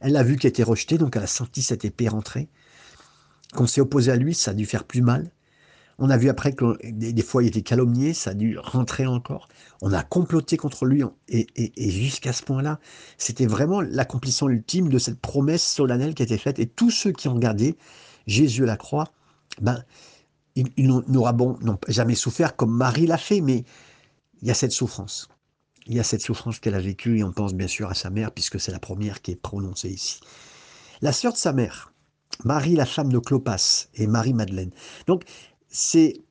Elle 0.00 0.16
a 0.16 0.22
vu 0.22 0.36
qu'elle 0.36 0.50
était 0.50 0.62
rejetée, 0.62 0.98
donc 0.98 1.16
elle 1.16 1.22
a 1.22 1.28
senti 1.28 1.62
cette 1.62 1.84
épée 1.84 2.08
rentrer. 2.08 2.48
Qu'on 3.54 3.66
s'est 3.66 3.80
opposé 3.80 4.10
à 4.10 4.16
lui, 4.16 4.34
ça 4.34 4.50
a 4.50 4.54
dû 4.54 4.66
faire 4.66 4.84
plus 4.84 5.02
mal. 5.02 5.30
On 5.98 6.10
a 6.10 6.18
vu 6.18 6.28
après 6.28 6.52
que 6.52 6.76
des, 6.84 7.22
fois 7.22 7.42
il 7.42 7.46
était 7.46 7.62
calomnié, 7.62 8.12
ça 8.12 8.30
a 8.30 8.34
dû 8.34 8.58
rentrer 8.58 9.06
encore. 9.06 9.48
On 9.80 9.92
a 9.92 10.02
comploté 10.02 10.58
contre 10.58 10.84
lui 10.84 11.02
et, 11.28 11.46
jusqu'à 11.90 12.34
ce 12.34 12.42
point-là, 12.42 12.78
c'était 13.16 13.46
vraiment 13.46 13.80
l'accomplissement 13.80 14.50
ultime 14.50 14.90
de 14.90 14.98
cette 14.98 15.18
promesse 15.18 15.66
solennelle 15.66 16.14
qui 16.14 16.22
a 16.22 16.26
été 16.26 16.36
faite. 16.36 16.58
Et 16.58 16.66
tous 16.66 16.90
ceux 16.90 17.12
qui 17.12 17.28
ont 17.28 17.34
regardé 17.34 17.78
Jésus 18.26 18.64
à 18.64 18.66
la 18.66 18.76
croix, 18.76 19.08
ben, 19.62 19.82
ils, 20.54 20.86
n'ont 20.86 21.78
jamais 21.88 22.14
souffert 22.14 22.56
comme 22.56 22.74
Marie 22.74 23.06
l'a 23.06 23.18
fait, 23.18 23.40
mais 23.40 23.64
il 24.42 24.48
y 24.48 24.50
a 24.50 24.54
cette 24.54 24.72
souffrance. 24.72 25.28
Il 25.86 25.94
y 25.94 26.00
a 26.00 26.04
cette 26.04 26.22
souffrance 26.22 26.58
qu'elle 26.58 26.74
a 26.74 26.80
vécue 26.80 27.18
et 27.18 27.24
on 27.24 27.32
pense 27.32 27.54
bien 27.54 27.68
sûr 27.68 27.88
à 27.88 27.94
sa 27.94 28.10
mère 28.10 28.32
puisque 28.32 28.58
c'est 28.58 28.72
la 28.72 28.80
première 28.80 29.22
qui 29.22 29.32
est 29.32 29.40
prononcée 29.40 29.90
ici. 29.90 30.20
La 31.00 31.12
sœur 31.12 31.32
de 31.32 31.38
sa 31.38 31.52
mère, 31.52 31.92
Marie 32.44 32.74
la 32.74 32.86
femme 32.86 33.12
de 33.12 33.18
Clopas 33.18 33.86
et 33.94 34.06
Marie-Madeleine. 34.06 34.70
Donc 35.06 35.22
ces, 35.68 36.24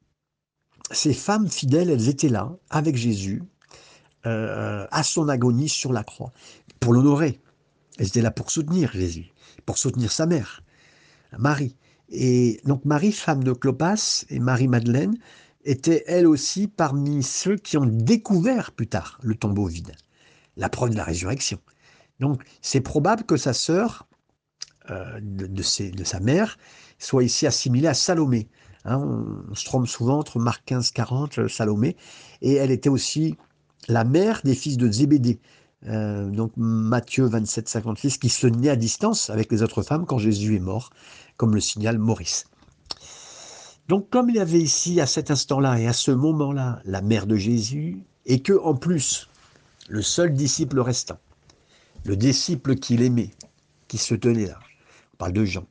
femmes 1.13 1.50
fidèles, 1.50 1.89
elles 1.89 2.10
étaient 2.10 2.30
là 2.30 2.56
avec 2.70 2.96
Jésus 2.96 3.44
euh, 4.26 4.88
à 4.91 5.04
son 5.04 5.30
agonie 5.30 5.70
sur 5.70 5.94
la 5.94 6.04
croix 6.04 6.32
pour 6.80 6.94
l'honorer. 6.94 7.39
Elles 7.98 8.08
étaient 8.08 8.22
là 8.22 8.32
pour 8.32 8.52
soutenir 8.52 8.91
Jésus, 8.91 9.32
pour 9.65 9.78
soutenir 9.78 10.12
sa 10.12 10.26
mère, 10.26 10.63
Marie. 11.38 11.76
Et 12.10 12.60
donc 12.65 12.86
Marie, 12.86 13.12
femme 13.12 13.44
de 13.44 13.54
Clopas 13.54 14.26
et 14.30 14.39
Marie-Madeleine, 14.39 15.18
était 15.65 16.04
elle 16.08 16.28
aussi 16.28 16.67
parmi 16.67 17.23
ceux 17.23 17.58
qui 17.58 17.78
ont 17.78 17.86
découvert 17.86 18.71
plus 18.71 18.88
tard 18.88 19.19
le 19.21 19.36
tombeau 19.36 19.65
vide, 19.65 19.93
la 20.56 20.69
preuve 20.69 20.91
de 20.91 20.95
la 20.95 21.04
résurrection. 21.04 21.60
Donc 22.19 22.43
c'est 22.62 22.82
probable 22.82 23.23
que 23.23 23.38
sa 23.38 23.54
sœur, 23.54 24.08
euh, 24.91 25.19
de, 25.21 25.63
sa 25.63 26.19
mère, 26.19 26.58
soit 26.99 27.23
ici 27.23 27.47
assimilée 27.47 27.88
à 27.88 27.93
Salomé. 27.93 28.47
Hein, 28.86 28.99
on, 29.49 29.56
se 29.56 29.65
trompe 29.65 29.88
souvent 29.88 30.19
entre 30.19 30.39
Marc 30.39 30.63
15, 30.65 30.91
40, 30.91 31.39
euh, 31.39 31.47
Salomé, 31.47 31.97
et 32.41 32.54
elle 32.54 32.69
était 32.71 32.89
aussi 32.89 33.36
la 33.88 34.04
mère 34.04 34.41
des 34.43 34.54
fils 34.54 34.78
de 34.78 34.89
Zébédée. 34.91 35.39
Euh, 35.88 36.30
donc 36.30 36.51
Matthieu 36.56 37.25
27, 37.25 37.67
56, 37.67 38.17
qui 38.17 38.30
se 38.30 38.47
tenait 38.47 38.69
à 38.69 38.75
distance 38.75 39.30
avec 39.30 39.51
les 39.51 39.63
autres 39.63 39.82
femmes 39.82 40.06
quand 40.06 40.19
Jésus 40.19 40.56
est 40.56 40.60
mort, 40.60 40.91
comme 41.38 41.54
le 41.54 41.62
signale 41.62 41.97
Maurice. 41.97 42.45
Donc 43.88 44.10
comme 44.10 44.30
il 44.30 44.38
y 44.38 44.39
avait 44.39 44.60
ici 44.60 45.00
à 45.00 45.06
cet 45.06 45.30
instant-là 45.30 45.80
et 45.80 45.88
à 45.88 45.93
ce 45.93 46.12
moment-là 46.12 46.82
la 46.86 47.02
mère 47.02 47.28
de 47.28 47.36
Jésus, 47.36 48.00
et 48.26 48.41
que 48.41 48.54
en 48.54 48.76
plus 48.76 49.30
le 49.88 50.02
seul 50.02 50.34
disciple 50.34 50.80
restant, 50.80 51.19
le 52.04 52.15
disciple 52.15 52.76
qu'il 52.76 53.04
aimait, 53.04 53.32
qui 53.88 53.98
se 53.98 54.15
tenait 54.15 54.48
là, 54.48 54.60
on 55.13 55.17
parle 55.17 55.34
de 55.34 55.45
Jean, 55.45 55.67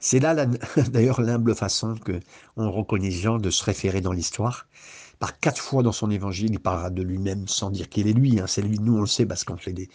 c'est 0.00 0.20
là 0.20 0.34
d'ailleurs 0.90 1.22
l'humble 1.22 1.54
façon 1.54 1.94
que 1.94 2.20
on 2.56 2.70
reconnaît 2.70 3.10
Jean 3.10 3.38
de 3.38 3.48
se 3.48 3.64
référer 3.64 4.02
dans 4.02 4.12
l'histoire. 4.12 4.66
Par 5.18 5.38
quatre 5.38 5.60
fois 5.60 5.82
dans 5.82 5.92
son 5.92 6.10
évangile, 6.10 6.50
il 6.52 6.60
parlera 6.60 6.90
de 6.90 7.02
lui-même 7.02 7.48
sans 7.48 7.70
dire 7.70 7.88
qu'il 7.88 8.08
est 8.08 8.12
lui. 8.12 8.40
Hein. 8.40 8.46
C'est 8.46 8.62
lui, 8.62 8.78
nous 8.78 8.96
on 8.96 9.00
le 9.00 9.06
sait 9.06 9.26
parce 9.26 9.44
qu'on 9.44 9.56
fait 9.56 9.72
des, 9.72 9.88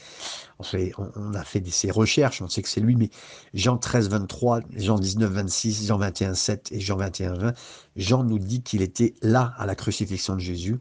on, 0.59 0.63
fait, 0.63 0.91
on, 0.97 1.33
a 1.33 1.43
fait 1.43 1.59
des, 1.59 1.71
ses 1.71 1.91
recherches, 1.91 2.41
on 2.41 2.47
sait 2.47 2.61
que 2.61 2.69
c'est 2.69 2.81
lui. 2.81 2.95
Mais 2.95 3.09
Jean 3.53 3.77
13, 3.77 4.09
23, 4.09 4.61
Jean 4.75 4.99
19, 4.99 5.31
26, 5.31 5.87
Jean 5.87 5.97
21, 5.97 6.33
7 6.33 6.71
et 6.71 6.79
Jean 6.79 6.97
21, 6.97 7.33
20, 7.33 7.53
Jean 7.95 8.23
nous 8.23 8.39
dit 8.39 8.63
qu'il 8.63 8.81
était 8.81 9.13
là 9.21 9.53
à 9.57 9.65
la 9.65 9.75
crucifixion 9.75 10.35
de 10.35 10.39
Jésus 10.39 10.79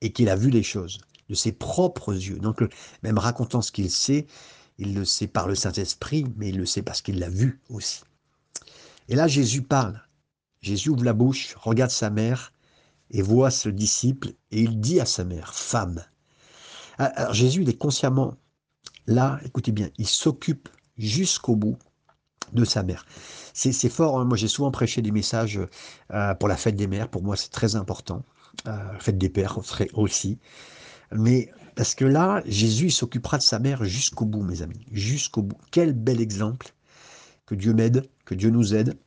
et 0.00 0.12
qu'il 0.12 0.28
a 0.28 0.36
vu 0.36 0.50
les 0.50 0.62
choses 0.62 0.98
de 1.28 1.34
ses 1.34 1.52
propres 1.52 2.14
yeux. 2.14 2.38
Donc 2.38 2.62
même 3.02 3.18
racontant 3.18 3.62
ce 3.62 3.72
qu'il 3.72 3.90
sait, 3.90 4.26
il 4.78 4.94
le 4.94 5.04
sait 5.04 5.26
par 5.26 5.48
le 5.48 5.54
Saint-Esprit, 5.54 6.26
mais 6.36 6.50
il 6.50 6.58
le 6.58 6.66
sait 6.66 6.82
parce 6.82 7.02
qu'il 7.02 7.18
l'a 7.18 7.28
vu 7.28 7.60
aussi. 7.68 8.02
Et 9.08 9.16
là, 9.16 9.26
Jésus 9.26 9.62
parle. 9.62 10.02
Jésus 10.60 10.90
ouvre 10.90 11.04
la 11.04 11.12
bouche, 11.12 11.54
regarde 11.56 11.90
sa 11.90 12.10
mère 12.10 12.52
et 13.10 13.22
voit 13.22 13.50
ce 13.50 13.68
disciple 13.68 14.28
et 14.50 14.62
il 14.62 14.80
dit 14.80 15.00
à 15.00 15.06
sa 15.06 15.24
mère, 15.24 15.54
femme. 15.54 16.04
Ah, 16.98 17.04
alors 17.04 17.34
Jésus, 17.34 17.62
il 17.62 17.68
est 17.68 17.78
consciemment 17.78 18.34
là, 19.06 19.40
écoutez 19.44 19.72
bien, 19.72 19.88
il 19.98 20.06
s'occupe 20.06 20.68
jusqu'au 20.96 21.56
bout 21.56 21.78
de 22.52 22.64
sa 22.64 22.82
mère. 22.82 23.04
C'est 23.52 23.88
fort, 23.88 24.20
hein. 24.20 24.24
moi 24.24 24.36
j'ai 24.36 24.46
souvent 24.46 24.70
prêché 24.70 25.02
des 25.02 25.10
messages 25.10 25.60
euh, 26.12 26.34
pour 26.34 26.48
la 26.48 26.56
fête 26.56 26.76
des 26.76 26.86
mères, 26.86 27.08
pour 27.08 27.22
moi 27.22 27.36
c'est 27.36 27.50
très 27.50 27.74
important, 27.74 28.24
euh, 28.68 28.98
fête 29.00 29.18
des 29.18 29.28
pères 29.28 29.58
aussi, 29.94 30.38
mais 31.10 31.50
parce 31.74 31.94
que 31.94 32.04
là, 32.04 32.42
Jésus 32.44 32.90
s'occupera 32.90 33.38
de 33.38 33.42
sa 33.42 33.60
mère 33.60 33.84
jusqu'au 33.84 34.24
bout, 34.24 34.42
mes 34.42 34.62
amis, 34.62 34.84
jusqu'au 34.90 35.42
bout. 35.42 35.58
Quel 35.70 35.92
bel 35.92 36.20
exemple 36.20 36.74
que 37.46 37.54
Dieu 37.54 37.72
m'aide, 37.72 38.08
que 38.24 38.34
Dieu 38.34 38.50
nous 38.50 38.74
aide 38.74 38.98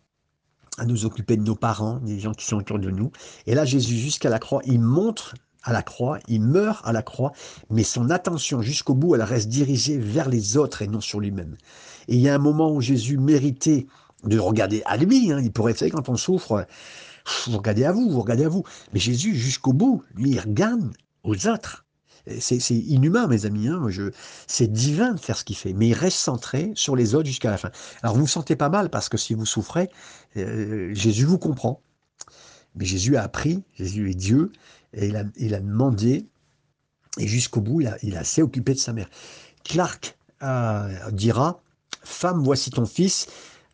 à 0.78 0.86
nous 0.86 1.06
occuper 1.06 1.38
de 1.38 1.44
nos 1.44 1.56
parents, 1.56 2.00
des 2.00 2.20
gens 2.20 2.34
qui 2.34 2.46
sont 2.46 2.58
autour 2.58 2.80
de 2.80 2.90
nous. 2.90 3.12
Et 3.46 3.56
là, 3.56 3.66
Jésus, 3.66 3.98
jusqu'à 3.98 4.30
la 4.30 4.40
croix, 4.40 4.62
il 4.66 4.80
montre 4.80 5.36
à 5.64 5.74
la 5.74 5.84
croix, 5.84 6.20
il 6.28 6.42
meurt 6.42 6.86
à 6.86 6.92
la 6.92 7.04
croix, 7.04 7.34
mais 7.70 7.84
son 7.84 8.10
attention 8.10 8.62
jusqu'au 8.62 8.96
bout, 8.96 9.16
elle 9.16 9.22
reste 9.22 9.50
dirigée 9.50 9.98
vers 9.98 10.28
les 10.28 10.58
autres 10.58 10.82
et 10.82 10.88
non 10.88 11.02
sur 11.02 11.20
lui-même. 11.20 11.56
Et 12.08 12.16
il 12.16 12.22
y 12.22 12.30
a 12.30 12.36
un 12.36 12.40
moment 12.40 12.72
où 12.72 12.82
Jésus 12.82 13.18
méritait 13.18 13.86
de 14.24 14.40
regarder 14.40 14.82
à 14.86 14.98
lui, 14.98 15.32
hein. 15.32 15.40
il 15.40 15.52
pourrait 15.52 15.74
faire 15.74 15.92
quand 15.92 16.10
on 16.10 16.16
souffre, 16.16 16.66
vous 17.48 17.58
regardez 17.58 17.86
à 17.86 17.92
vous, 17.92 18.10
vous 18.10 18.22
regardez 18.22 18.46
à 18.46 18.50
vous. 18.50 18.64
Mais 18.94 19.00
Jésus, 19.00 19.36
jusqu'au 19.36 19.74
bout, 19.74 20.04
lui, 20.16 20.32
il 20.32 20.40
regarde 20.40 20.92
aux 21.24 21.48
autres. 21.48 21.86
C'est 22.40 22.58
inhumain, 22.72 23.28
mes 23.28 23.46
amis. 23.46 23.68
Hein. 23.68 23.88
C'est 24.48 24.72
divin 24.72 25.14
de 25.14 25.20
faire 25.20 25.38
ce 25.38 25.44
qu'il 25.44 25.56
fait, 25.56 25.74
mais 25.74 25.90
il 25.90 25.94
reste 25.94 26.18
centré 26.18 26.72
sur 26.76 26.96
les 26.96 27.16
autres 27.16 27.28
jusqu'à 27.28 27.52
la 27.52 27.58
fin. 27.58 27.72
Alors 28.04 28.16
vous 28.16 28.22
vous 28.22 28.28
sentez 28.28 28.56
pas 28.56 28.70
mal 28.70 28.90
parce 28.90 29.10
que 29.10 29.18
si 29.18 29.34
vous 29.34 29.46
souffrez, 29.46 29.90
euh, 30.38 30.94
Jésus 30.94 31.26
vous 31.26 31.40
comprend. 31.40 31.82
Mais 32.76 32.86
Jésus 32.86 33.18
a 33.18 33.24
appris, 33.24 33.64
Jésus 33.74 34.12
est 34.12 34.16
Dieu, 34.16 34.52
et 34.94 35.08
il 35.36 35.54
a, 35.54 35.60
demandé, 35.60 36.26
et 37.18 37.28
jusqu'au 37.28 37.60
bout, 37.60 37.82
il 37.82 37.88
a, 37.88 37.98
il 38.02 38.16
a 38.16 38.22
assez 38.22 38.42
occupé 38.42 38.74
de 38.74 38.80
sa 38.80 38.94
mère. 38.94 39.10
Clark 39.66 40.18
euh, 40.42 41.12
dira, 41.12 41.62
Femme, 42.04 42.44
voici 42.44 42.72
ton 42.72 42.86
fils. 42.86 43.28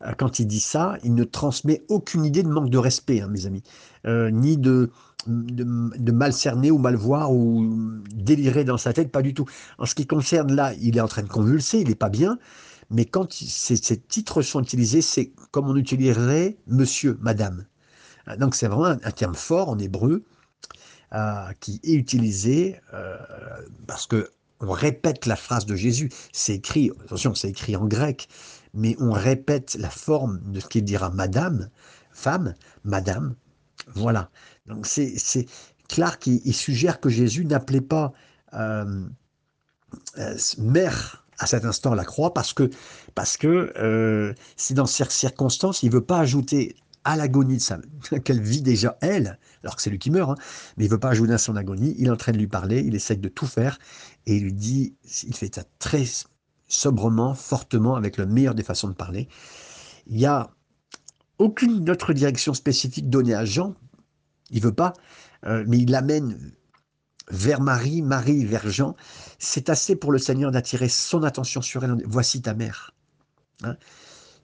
Euh, 0.03 0.11
quand 0.17 0.39
il 0.39 0.47
dit 0.47 0.59
ça, 0.59 0.97
il 1.03 1.15
ne 1.15 1.23
transmet 1.23 1.83
aucune 1.89 2.25
idée 2.25 2.43
de 2.43 2.49
manque 2.49 2.69
de 2.69 2.77
respect, 2.77 3.21
hein, 3.21 3.27
mes 3.27 3.45
amis, 3.45 3.63
ni 4.05 4.57
de, 4.57 4.89
de, 5.27 6.11
mal 6.11 6.33
cerner 6.33 6.71
ou 6.71 6.77
mal 6.77 6.95
voir 6.95 7.33
ou 7.33 7.67
délirer 8.13 8.63
dans 8.63 8.77
sa 8.77 8.93
tête, 8.93 9.11
pas 9.11 9.21
du 9.21 9.33
tout. 9.33 9.45
En 9.77 9.85
ce 9.85 9.95
qui 9.95 10.07
concerne 10.07 10.53
là, 10.55 10.73
il 10.79 10.97
est 10.97 11.01
en 11.01 11.07
train 11.07 11.23
de 11.23 11.27
convulser, 11.27 11.79
il 11.79 11.89
n'est 11.89 11.95
pas 11.95 12.09
bien, 12.09 12.37
mais 12.89 13.05
quand 13.05 13.31
ces, 13.33 13.97
titres 13.97 14.41
sont 14.41 14.61
utilisés, 14.61 15.01
c'est 15.01 15.31
comme 15.51 15.69
on 15.69 15.75
utiliserait 15.75 16.57
monsieur, 16.67 17.17
madame. 17.21 17.65
Ah, 18.25 18.37
donc 18.37 18.55
c'est 18.55 18.67
vraiment 18.67 18.97
un, 19.03 19.11
terme 19.11 19.35
fort 19.35 19.69
en 19.69 19.79
hébreu 19.79 20.23
euh, 21.13 21.51
qui 21.59 21.79
est 21.83 21.93
utilisé 21.93 22.79
euh, 22.93 23.17
parce 23.87 24.07
que 24.07 24.29
on 24.59 24.71
répète 24.71 25.27
la 25.27 25.35
phrase 25.35 25.65
de 25.65 25.75
Jésus. 25.75 26.09
C'est 26.31 26.55
écrit, 26.55 26.91
attention, 27.05 27.35
c'est 27.35 27.49
écrit 27.49 27.75
en 27.75 27.85
grec, 27.85 28.27
mais 28.73 28.95
on 28.99 29.11
répète 29.11 29.75
la 29.79 29.89
forme 29.89 30.39
de 30.51 30.59
ce 30.59 30.67
qu'il 30.67 30.83
dira 30.83 31.09
madame, 31.09 31.69
femme, 32.11 32.55
madame. 32.83 33.35
Voilà. 33.93 34.29
Donc 34.65 34.85
c'est 34.85 35.15
clair 35.87 36.19
qu'il 36.19 36.53
suggère 36.53 36.99
que 36.99 37.09
Jésus 37.09 37.45
n'appelait 37.45 37.81
pas 37.81 38.13
euh, 38.53 39.05
euh, 40.17 40.37
mère 40.57 41.25
à 41.39 41.45
cet 41.45 41.65
instant 41.65 41.93
la 41.93 42.03
croix 42.03 42.33
parce 42.33 42.53
que 42.53 42.69
parce 43.15 43.37
que 43.37 43.71
euh, 43.77 44.33
c'est 44.55 44.73
dans 44.73 44.85
ces 44.85 45.05
circonstances 45.09 45.83
il 45.83 45.91
veut 45.91 46.03
pas 46.03 46.19
ajouter 46.19 46.75
à 47.03 47.15
l'agonie 47.15 47.57
de 47.57 47.61
sa 47.61 47.79
qu'elle 48.23 48.41
vit 48.41 48.61
déjà 48.61 48.97
elle 49.01 49.39
alors 49.63 49.75
que 49.75 49.81
c'est 49.81 49.89
lui 49.89 49.99
qui 49.99 50.11
meurt 50.11 50.31
hein, 50.31 50.35
mais 50.75 50.85
il 50.85 50.91
veut 50.91 50.99
pas 50.99 51.09
ajouter 51.09 51.33
à 51.33 51.37
son 51.37 51.55
agonie 51.55 51.95
il 51.97 52.07
est 52.07 52.11
en 52.11 52.17
train 52.17 52.31
de 52.31 52.37
lui 52.37 52.47
parler 52.47 52.81
il 52.81 52.95
essaie 52.95 53.15
de 53.15 53.29
tout 53.29 53.45
faire 53.45 53.79
et 54.25 54.35
il 54.35 54.43
lui 54.43 54.53
dit 54.53 54.95
il 55.23 55.35
fait 55.35 55.53
ça 55.53 55.63
très 55.79 56.03
sobrement 56.67 57.33
fortement 57.33 57.95
avec 57.95 58.17
le 58.17 58.25
meilleur 58.25 58.55
des 58.55 58.63
façons 58.63 58.87
de 58.87 58.93
parler 58.93 59.27
il 60.07 60.19
y 60.19 60.25
a 60.25 60.49
aucune 61.37 61.89
autre 61.89 62.13
direction 62.13 62.53
spécifique 62.53 63.09
donnée 63.09 63.35
à 63.35 63.45
Jean 63.45 63.75
il 64.49 64.61
veut 64.61 64.73
pas, 64.73 64.93
euh, 65.45 65.63
mais 65.67 65.79
il 65.79 65.91
l'amène 65.91 66.51
vers 67.29 67.59
Marie, 67.61 68.01
Marie 68.01 68.45
vers 68.45 68.69
Jean. 68.69 68.95
C'est 69.39 69.69
assez 69.69 69.95
pour 69.95 70.11
le 70.11 70.17
Seigneur 70.17 70.51
d'attirer 70.51 70.89
son 70.89 71.23
attention 71.23 71.61
sur 71.61 71.83
elle. 71.83 71.95
Voici 72.05 72.41
ta 72.41 72.53
mère. 72.53 72.93
Hein. 73.63 73.75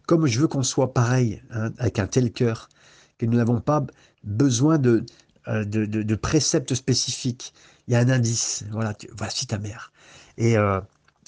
Comme 0.05 0.25
je 0.25 0.39
veux 0.39 0.47
qu'on 0.47 0.63
soit 0.63 0.93
pareil, 0.93 1.41
hein, 1.51 1.71
avec 1.77 1.99
un 1.99 2.07
tel 2.07 2.31
cœur, 2.31 2.69
que 3.17 3.25
nous 3.25 3.37
n'avons 3.37 3.61
pas 3.61 3.85
besoin 4.23 4.77
de, 4.77 5.05
euh, 5.47 5.63
de, 5.63 6.15
préceptes 6.15 6.75
spécifiques. 6.75 7.53
Il 7.87 7.93
y 7.93 7.95
a 7.95 7.99
un 7.99 8.09
indice. 8.09 8.65
Voilà, 8.71 8.93
voici 9.15 9.47
ta 9.47 9.59
mère. 9.59 9.93
Et 10.37 10.57
euh, 10.57 10.81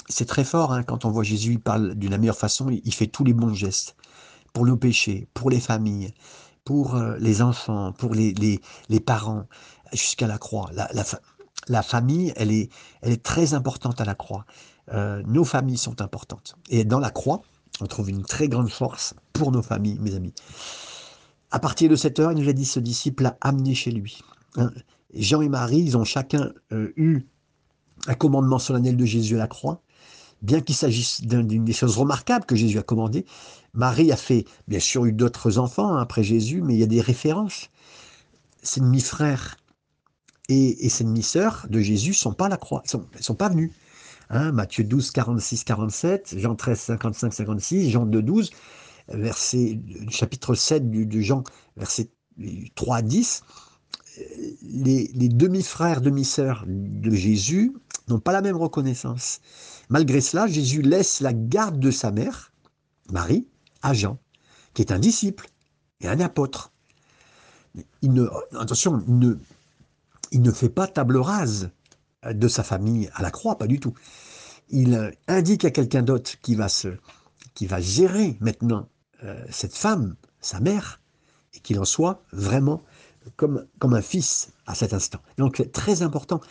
c'est 0.08 0.26
très 0.26 0.44
fort 0.44 0.74
hein, 0.74 0.84
quand 0.84 1.06
on 1.06 1.10
voit 1.10 1.24
Jésus, 1.24 1.54
il 1.54 1.60
parle 1.60 1.96
d'une 1.96 2.18
meilleure 2.18 2.38
façon, 2.38 2.70
il 2.70 2.94
fait 2.94 3.08
tous 3.08 3.24
les 3.24 3.34
bons 3.34 3.54
gestes 3.54 3.96
pour 4.54 4.66
nos 4.66 4.78
péchés, 4.78 5.28
pour 5.34 5.50
les 5.50 5.60
familles, 5.60 6.14
pour 6.64 6.96
euh, 6.96 7.18
les 7.20 7.42
enfants, 7.42 7.92
pour 7.94 8.16
les, 8.16 8.34
les, 8.90 9.00
parents, 9.00 9.46
jusqu'à 9.92 10.28
la 10.28 10.38
croix. 10.38 10.70
La, 10.74 10.90
la, 11.68 11.84
famille, 11.84 12.34
elle 12.36 12.52
est, 12.52 12.72
elle 13.02 13.12
est 13.12 13.24
très 13.24 13.54
importante 13.54 14.02
à 14.02 14.06
la 14.06 14.16
croix. 14.16 14.46
euh, 14.94 15.22
nos 15.26 15.44
familles 15.44 15.78
sont 15.78 16.02
importantes. 16.02 16.56
Et 16.70 16.86
dans 16.86 17.00
la 17.00 17.12
croix, 17.12 17.42
on 17.82 17.86
trouve 17.86 18.10
une 18.10 18.24
très 18.24 18.48
grande 18.48 18.70
force 18.70 19.14
pour 19.34 19.52
nos 19.52 19.62
familles, 19.62 20.00
mes 20.00 20.16
amis. 20.16 20.34
À 21.52 21.60
partir 21.60 21.90
de 21.90 21.96
cette 21.96 22.20
heure, 22.20 22.32
il 22.32 22.42
nous 22.42 22.50
a 22.50 22.54
dit 22.54 22.66
ce 22.66 22.80
disciple 22.80 23.26
à 23.26 23.38
amener 23.42 23.76
chez 23.76 23.92
lui. 23.92 24.20
Hein. 24.58 24.72
Jean 25.14 25.42
et 25.42 25.50
Marie, 25.50 25.80
ils 25.80 25.98
ont 25.98 26.04
chacun 26.04 26.52
euh, 26.72 26.94
eu 26.96 27.28
un 28.08 28.14
commandement 28.14 28.60
solennel 28.60 28.98
de 28.98 29.06
Jésus 29.06 29.36
à 29.36 29.40
la 29.40 29.48
croix, 29.48 29.82
bien 30.46 30.62
qu'il 30.62 30.76
s'agisse 30.76 31.22
d'une 31.22 31.66
des 31.66 31.74
choses 31.74 31.98
remarquables 31.98 32.46
que 32.46 32.56
Jésus 32.56 32.78
a 32.78 32.84
commandé. 32.84 33.26
Marie 33.74 34.12
a 34.12 34.16
fait, 34.16 34.46
bien 34.68 34.80
sûr, 34.80 35.06
eu 35.06 35.12
d'autres 35.12 35.58
enfants 35.58 35.94
hein, 35.96 36.02
après 36.02 36.24
Jésus, 36.24 36.62
mais 36.62 36.76
il 36.76 36.80
y 36.80 36.84
a 36.84 36.88
des 36.88 37.02
références. 37.02 37.70
Ses 38.64 38.80
demi-frères 38.80 39.58
et, 40.48 40.90
ses 40.90 41.04
demi-sœurs 41.04 41.66
de 41.70 41.80
Jésus 41.80 42.14
sont 42.14 42.34
pas 42.34 42.46
à 42.46 42.50
la 42.50 42.58
croix, 42.58 42.84
ne 42.86 43.22
sont, 43.22 43.36
pas 43.36 43.50
venus. 43.50 43.72
Hein, 44.30 44.52
Matthieu 44.52 44.84
12, 44.84 45.12
46, 45.12 45.64
47, 45.64 46.36
Jean 46.38 46.56
13, 46.56 46.80
55, 46.80 47.34
56, 47.34 47.90
Jean 47.90 48.06
2, 48.06 48.22
12, 48.22 48.52
verset, 49.10 49.80
chapitre 50.10 50.56
7 50.56 50.90
de 50.90 51.22
Jean, 51.22 51.44
verset 51.78 52.10
3 52.76 52.98
à 52.98 53.02
10. 53.02 53.44
Les, 54.64 55.12
les 55.14 55.30
demi-frères, 55.30 56.02
demi-sœurs 56.02 56.64
de 56.68 57.12
Jésus 57.12 57.74
n'ont 58.08 58.20
pas 58.20 58.32
la 58.32 58.42
même 58.42 58.56
reconnaissance. 58.56 59.42
Malgré 59.90 60.22
cela, 60.22 60.48
Jésus 60.48 60.82
laisse 60.82 61.20
la 61.22 61.34
garde 61.34 61.80
de 61.80 61.92
sa 61.92 62.12
mère, 62.12 62.52
Marie, 63.12 63.48
à 63.82 63.94
Jean, 63.94 64.18
qui 64.74 64.82
est 64.82 64.92
un 64.92 65.00
disciple 65.00 65.48
et 66.02 66.08
un 66.08 66.20
apôtre. 66.20 66.72
Il 68.02 68.14
ne, 68.14 68.28
attention, 68.58 69.04
il 70.32 70.42
ne, 70.42 70.52
fait 70.52 70.70
pas 70.70 70.88
table 70.88 71.18
rase 71.18 71.70
de 72.24 72.48
sa 72.48 72.64
famille 72.64 73.10
à 73.14 73.22
la 73.22 73.32
croix, 73.32 73.58
pas 73.58 73.68
du 73.68 73.80
tout. 73.80 73.94
Il 74.70 75.14
indique 75.28 75.66
à 75.66 75.72
quelqu'un 75.72 76.02
d'autre 76.02 76.32
qui 76.42 76.56
va 76.56 76.70
se, 76.70 76.88
qui 77.54 77.68
va 77.68 77.80
gérer 77.80 78.38
maintenant 78.40 78.90
euh, 79.24 79.44
cette 79.50 79.76
femme, 79.76 80.16
sa 80.42 80.60
mère, 80.60 81.02
et 81.54 81.60
qu'il 81.60 81.80
en 81.80 81.86
soit 81.86 82.24
vraiment 82.32 82.84
comme, 83.36 83.66
comme 83.80 83.94
un 83.94 84.02
fils 84.02 84.52
à 84.66 84.76
cet 84.76 84.94
instant. 84.94 85.20
Donc 85.38 85.56
c'est 85.58 85.72
très 85.72 86.02
important. 86.02 86.42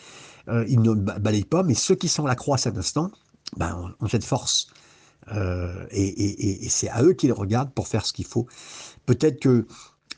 Euh, 0.47 0.65
il 0.67 0.81
ne 0.81 0.93
balaye 0.93 1.43
pas, 1.43 1.63
mais 1.63 1.73
ceux 1.73 1.95
qui 1.95 2.07
sont 2.07 2.25
à 2.25 2.29
la 2.29 2.35
croix 2.35 2.55
à 2.55 2.57
cet 2.57 2.77
instant, 2.77 3.11
ben, 3.57 3.93
ont 3.99 4.07
cette 4.07 4.23
force. 4.23 4.67
Euh, 5.33 5.85
et, 5.91 6.69
c'est 6.69 6.89
à 6.89 7.03
eux 7.03 7.13
qu'ils 7.13 7.33
regardent 7.33 7.71
pour 7.71 7.87
faire 7.87 8.05
ce 8.05 8.13
qu'il 8.13 8.25
faut. 8.25 8.45
Peut-être 9.05 9.39
que 9.39 9.65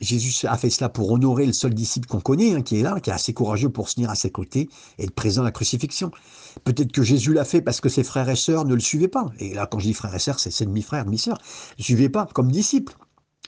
Jésus 0.00 0.46
a 0.46 0.56
fait 0.56 0.70
cela 0.70 0.88
pour 0.88 1.10
honorer 1.10 1.46
le 1.46 1.52
seul 1.52 1.74
disciple 1.74 2.08
qu'on 2.08 2.20
connaît, 2.20 2.54
hein, 2.54 2.62
qui 2.62 2.78
est 2.78 2.82
là, 2.82 3.00
qui 3.00 3.10
est 3.10 3.12
assez 3.12 3.32
courageux 3.32 3.68
pour 3.68 3.88
se 3.88 3.96
tenir 3.96 4.10
à 4.10 4.14
ses 4.14 4.30
côtés 4.30 4.68
et 4.98 5.04
être 5.04 5.14
présent 5.14 5.42
à 5.42 5.46
la 5.46 5.50
crucifixion. 5.50 6.10
Peut-être 6.64 6.92
que 6.92 7.02
Jésus 7.02 7.32
l'a 7.32 7.44
fait 7.44 7.62
parce 7.62 7.80
que 7.80 7.88
ses 7.88 8.04
frères 8.04 8.28
et 8.28 8.36
sœurs 8.36 8.64
ne 8.64 8.74
le 8.74 8.80
suivaient 8.80 9.08
pas. 9.08 9.26
Et 9.38 9.54
là, 9.54 9.66
quand 9.66 9.78
je 9.78 9.86
dis 9.86 9.94
frères 9.94 10.14
et 10.14 10.18
sœurs, 10.18 10.38
c'est 10.38 10.50
ses 10.50 10.66
demi-frères, 10.66 11.04
demi-sœurs. 11.04 11.38
Ne 11.78 11.84
suivaient 11.84 12.08
pas 12.08 12.26
comme 12.26 12.52
disciple 12.52 12.94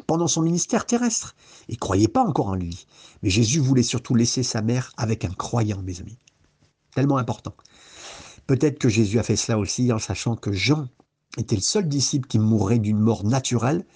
pendant 0.07 0.27
son 0.27 0.43
ministère 0.43 0.87
terrestre. 0.87 1.37
Ils 1.69 1.75
ne 1.75 1.79
croyaient 1.79 2.09
pas 2.09 2.25
encore 2.25 2.49
en 2.49 2.55
lui. 2.55 2.87
Mais 3.23 3.31
Jésus 3.31 3.61
voulait 3.61 3.83
surtout 3.83 4.15
laisser 4.15 4.43
sa 4.43 4.63
mère 4.63 4.93
avec 4.97 5.25
un 5.25 5.33
croyant, 5.33 5.83
mes 5.83 6.01
amis. 6.01 6.19
Tellement 6.95 7.19
important. 7.19 7.55
Peut-être 8.51 8.81
que 8.81 8.89
Jésus 8.89 9.21
a 9.21 9.23
fait 9.23 9.37
cela 9.37 9.61
aussi 9.61 9.93
en 9.93 10.01
sachant 10.01 10.35
que 10.35 10.51
Jean 10.51 10.89
était 11.39 11.55
le 11.55 11.63
seul 11.63 11.87
disciple 11.87 12.27
qui 12.27 12.41
mourrait 12.41 12.81
d'une 12.81 12.99
mort 12.99 13.23
naturelle. 13.23 13.87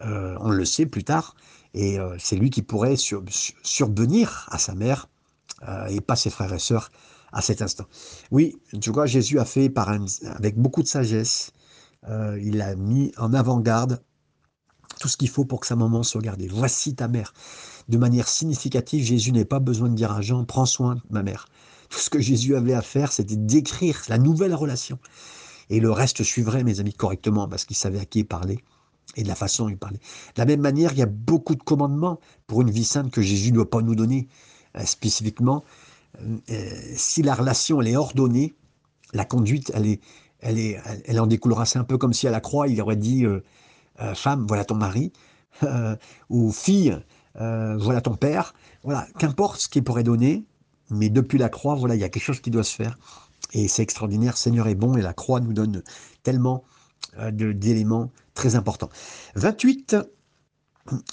Euh, 0.00 0.34
on 0.40 0.48
le 0.48 0.64
sait 0.64 0.86
plus 0.86 1.04
tard. 1.04 1.36
Et 1.74 1.98
euh, 1.98 2.16
c'est 2.18 2.36
lui 2.36 2.48
qui 2.48 2.62
pourrait 2.62 2.96
survenir 2.96 4.48
à 4.50 4.56
sa 4.56 4.74
mère 4.74 5.10
euh, 5.68 5.88
et 5.88 6.00
pas 6.00 6.16
ses 6.16 6.30
frères 6.30 6.54
et 6.54 6.58
sœurs 6.58 6.90
à 7.32 7.42
cet 7.42 7.60
instant. 7.60 7.84
Oui, 8.30 8.56
tu 8.80 8.88
vois, 8.88 9.04
Jésus 9.04 9.38
a 9.38 9.44
fait 9.44 9.68
par 9.68 9.90
avec 9.90 10.56
beaucoup 10.56 10.82
de 10.82 10.88
sagesse. 10.88 11.52
il 12.40 12.62
a 12.62 12.74
mis 12.76 13.12
en 13.18 13.34
avant-garde 13.34 14.02
tout 15.00 15.08
ce 15.08 15.18
qu'il 15.18 15.28
faut 15.28 15.44
pour 15.44 15.60
que 15.60 15.66
sa 15.66 15.76
maman 15.76 16.02
soit 16.02 16.22
gardée. 16.22 16.48
Voici 16.48 16.94
ta 16.94 17.08
mère. 17.08 17.34
De 17.90 17.98
manière 17.98 18.28
significative, 18.28 19.04
Jésus 19.04 19.32
n'a 19.32 19.44
pas 19.44 19.58
besoin 19.58 19.90
de 19.90 19.94
dire 19.94 20.12
à 20.12 20.22
Jean, 20.22 20.46
prends 20.46 20.64
soin 20.64 20.94
de 20.94 21.02
ma 21.10 21.22
mère. 21.22 21.44
Tout 21.92 21.98
ce 21.98 22.08
que 22.08 22.20
Jésus 22.20 22.56
avait 22.56 22.72
à 22.72 22.80
faire, 22.80 23.12
c'était 23.12 23.36
d'écrire 23.36 24.00
la 24.08 24.16
nouvelle 24.16 24.54
relation. 24.54 24.98
Et 25.68 25.78
le 25.78 25.90
reste 25.90 26.22
suivrait, 26.22 26.64
mes 26.64 26.80
amis, 26.80 26.94
correctement, 26.94 27.46
parce 27.46 27.66
qu'il 27.66 27.76
savait 27.76 28.00
à 28.00 28.06
qui 28.06 28.20
il 28.20 28.24
parlait 28.24 28.56
et 29.14 29.22
de 29.22 29.28
la 29.28 29.34
façon 29.34 29.64
dont 29.64 29.68
il 29.68 29.76
parlait. 29.76 29.98
De 29.98 30.40
la 30.40 30.46
même 30.46 30.62
manière, 30.62 30.92
il 30.92 30.98
y 30.98 31.02
a 31.02 31.06
beaucoup 31.06 31.54
de 31.54 31.62
commandements 31.62 32.18
pour 32.46 32.62
une 32.62 32.70
vie 32.70 32.84
sainte 32.84 33.10
que 33.10 33.20
Jésus 33.20 33.50
ne 33.50 33.56
doit 33.56 33.68
pas 33.68 33.82
nous 33.82 33.94
donner 33.94 34.26
euh, 34.78 34.86
spécifiquement. 34.86 35.64
Euh, 36.18 36.38
euh, 36.50 36.70
si 36.96 37.22
la 37.22 37.34
relation 37.34 37.82
elle 37.82 37.88
est 37.88 37.96
ordonnée, 37.96 38.54
la 39.12 39.26
conduite, 39.26 39.70
elle, 39.74 39.86
est, 39.86 40.00
elle, 40.40 40.58
est, 40.58 40.80
elle 41.04 41.20
en 41.20 41.26
découlera. 41.26 41.66
C'est 41.66 41.78
un 41.78 41.84
peu 41.84 41.98
comme 41.98 42.14
si 42.14 42.26
à 42.26 42.30
la 42.30 42.40
croix, 42.40 42.68
il 42.68 42.80
aurait 42.80 42.96
dit 42.96 43.26
Femme, 44.14 44.46
voilà 44.48 44.64
ton 44.64 44.76
mari, 44.76 45.12
ou 46.30 46.50
Fille, 46.52 46.98
voilà 47.34 48.00
ton 48.00 48.16
père. 48.16 48.54
Voilà, 48.82 49.06
qu'importe 49.18 49.60
ce 49.60 49.68
qu'il 49.68 49.84
pourrait 49.84 50.02
donner, 50.02 50.46
mais 50.90 51.08
depuis 51.08 51.38
la 51.38 51.48
croix, 51.48 51.74
voilà, 51.74 51.94
il 51.94 52.00
y 52.00 52.04
a 52.04 52.08
quelque 52.08 52.24
chose 52.24 52.40
qui 52.40 52.50
doit 52.50 52.64
se 52.64 52.74
faire. 52.74 52.98
Et 53.52 53.68
c'est 53.68 53.82
extraordinaire, 53.82 54.36
Seigneur 54.36 54.68
est 54.68 54.74
bon, 54.74 54.96
et 54.96 55.02
la 55.02 55.12
croix 55.12 55.40
nous 55.40 55.52
donne 55.52 55.82
tellement 56.22 56.64
euh, 57.18 57.30
d'éléments 57.30 58.10
très 58.34 58.54
importants. 58.54 58.88
28 59.34 59.96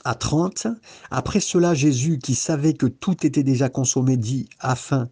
à 0.03 0.15
30. 0.15 0.67
Après 1.11 1.39
cela, 1.39 1.73
Jésus, 1.73 2.17
qui 2.17 2.35
savait 2.35 2.73
que 2.73 2.87
tout 2.87 3.25
était 3.25 3.43
déjà 3.43 3.69
consommé, 3.69 4.17
dit, 4.17 4.49
afin 4.59 5.09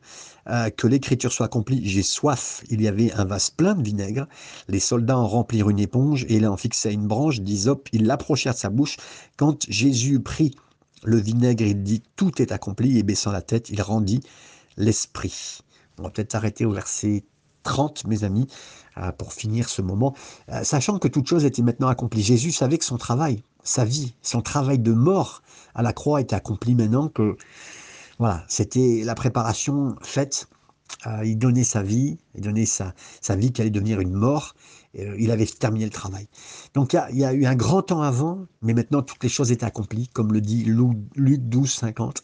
euh, 0.49 0.69
que 0.69 0.87
l'écriture 0.87 1.31
soit 1.31 1.45
accomplie, 1.45 1.87
j'ai 1.87 2.03
soif. 2.03 2.63
Il 2.69 2.81
y 2.81 2.87
avait 2.87 3.11
un 3.13 3.25
vase 3.25 3.49
plein 3.49 3.75
de 3.75 3.83
vinaigre. 3.83 4.27
Les 4.67 4.79
soldats 4.79 5.17
en 5.17 5.27
remplirent 5.27 5.69
une 5.69 5.79
éponge 5.79 6.25
et 6.29 6.39
là 6.39 6.51
en 6.51 6.57
fixaient 6.57 6.93
une 6.93 7.07
branche 7.07 7.41
d'hysope. 7.41 7.89
Ils 7.91 8.05
l'approchèrent 8.05 8.53
de 8.53 8.59
sa 8.59 8.69
bouche. 8.69 8.97
Quand 9.37 9.69
Jésus 9.69 10.19
prit 10.19 10.55
le 11.07 11.17
vinaigre, 11.17 11.63
il 11.63 11.83
dit, 11.83 12.03
tout 12.17 12.41
est 12.41 12.51
accompli, 12.51 12.97
et 12.97 13.03
baissant 13.03 13.31
la 13.31 13.41
tête, 13.41 13.69
il 13.69 13.81
rendit 13.81 14.19
l'esprit. 14.75 15.59
On 15.97 16.03
va 16.03 16.09
peut-être 16.09 16.33
s'arrêter 16.33 16.65
au 16.65 16.71
verset 16.71 17.23
30, 17.63 18.05
mes 18.07 18.25
amis, 18.25 18.47
euh, 18.97 19.11
pour 19.13 19.31
finir 19.31 19.69
ce 19.69 19.81
moment, 19.81 20.13
euh, 20.51 20.63
sachant 20.63 20.99
que 20.99 21.07
toute 21.07 21.27
chose 21.27 21.45
était 21.45 21.61
maintenant 21.61 21.87
accomplie. 21.87 22.21
Jésus 22.21 22.51
savait 22.51 22.77
que 22.77 22.85
son 22.85 22.97
travail, 22.97 23.41
sa 23.63 23.85
vie, 23.85 24.15
son 24.21 24.41
travail 24.41 24.79
de 24.79 24.91
mort 24.91 25.41
à 25.75 25.81
la 25.81 25.93
croix 25.93 26.19
était 26.19 26.35
accompli 26.35 26.75
maintenant, 26.75 27.07
que 27.07 27.37
voilà, 28.19 28.43
c'était 28.49 29.03
la 29.05 29.15
préparation 29.15 29.95
faite. 30.01 30.47
Euh, 31.05 31.25
il 31.25 31.37
donnait 31.37 31.63
sa 31.63 31.83
vie, 31.83 32.17
il 32.35 32.41
donnait 32.41 32.65
sa, 32.65 32.93
sa 33.21 33.35
vie 33.35 33.51
qui 33.51 33.61
allait 33.61 33.69
devenir 33.69 34.01
une 34.01 34.13
mort, 34.13 34.55
il 34.97 35.31
avait 35.31 35.45
terminé 35.45 35.85
le 35.85 35.91
travail. 35.91 36.27
Donc 36.73 36.93
il 36.93 37.19
y, 37.19 37.23
a, 37.25 37.33
eu 37.33 37.45
un 37.45 37.55
grand 37.55 37.81
temps 37.81 38.01
avant, 38.01 38.45
mais 38.61 38.73
maintenant 38.73 39.01
toutes 39.01 39.23
les 39.23 39.29
choses 39.29 39.51
étaient 39.51 39.65
accomplies, 39.65 40.07
comme 40.07 40.33
le 40.33 40.41
dit 40.41 40.63
Luc 40.63 41.41
12, 41.41 41.71
50. 41.71 42.21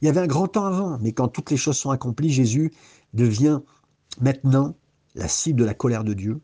Il 0.00 0.06
y 0.06 0.08
avait 0.08 0.20
un 0.20 0.26
grand 0.26 0.48
temps 0.48 0.64
avant, 0.64 0.98
mais 1.00 1.12
quand 1.12 1.28
toutes 1.28 1.50
les 1.50 1.56
choses 1.56 1.76
sont 1.76 1.90
accomplies, 1.90 2.30
Jésus 2.30 2.72
devient 3.14 3.60
maintenant 4.20 4.76
la 5.14 5.28
cible 5.28 5.60
de 5.60 5.64
la 5.64 5.74
colère 5.74 6.04
de 6.04 6.14
Dieu, 6.14 6.40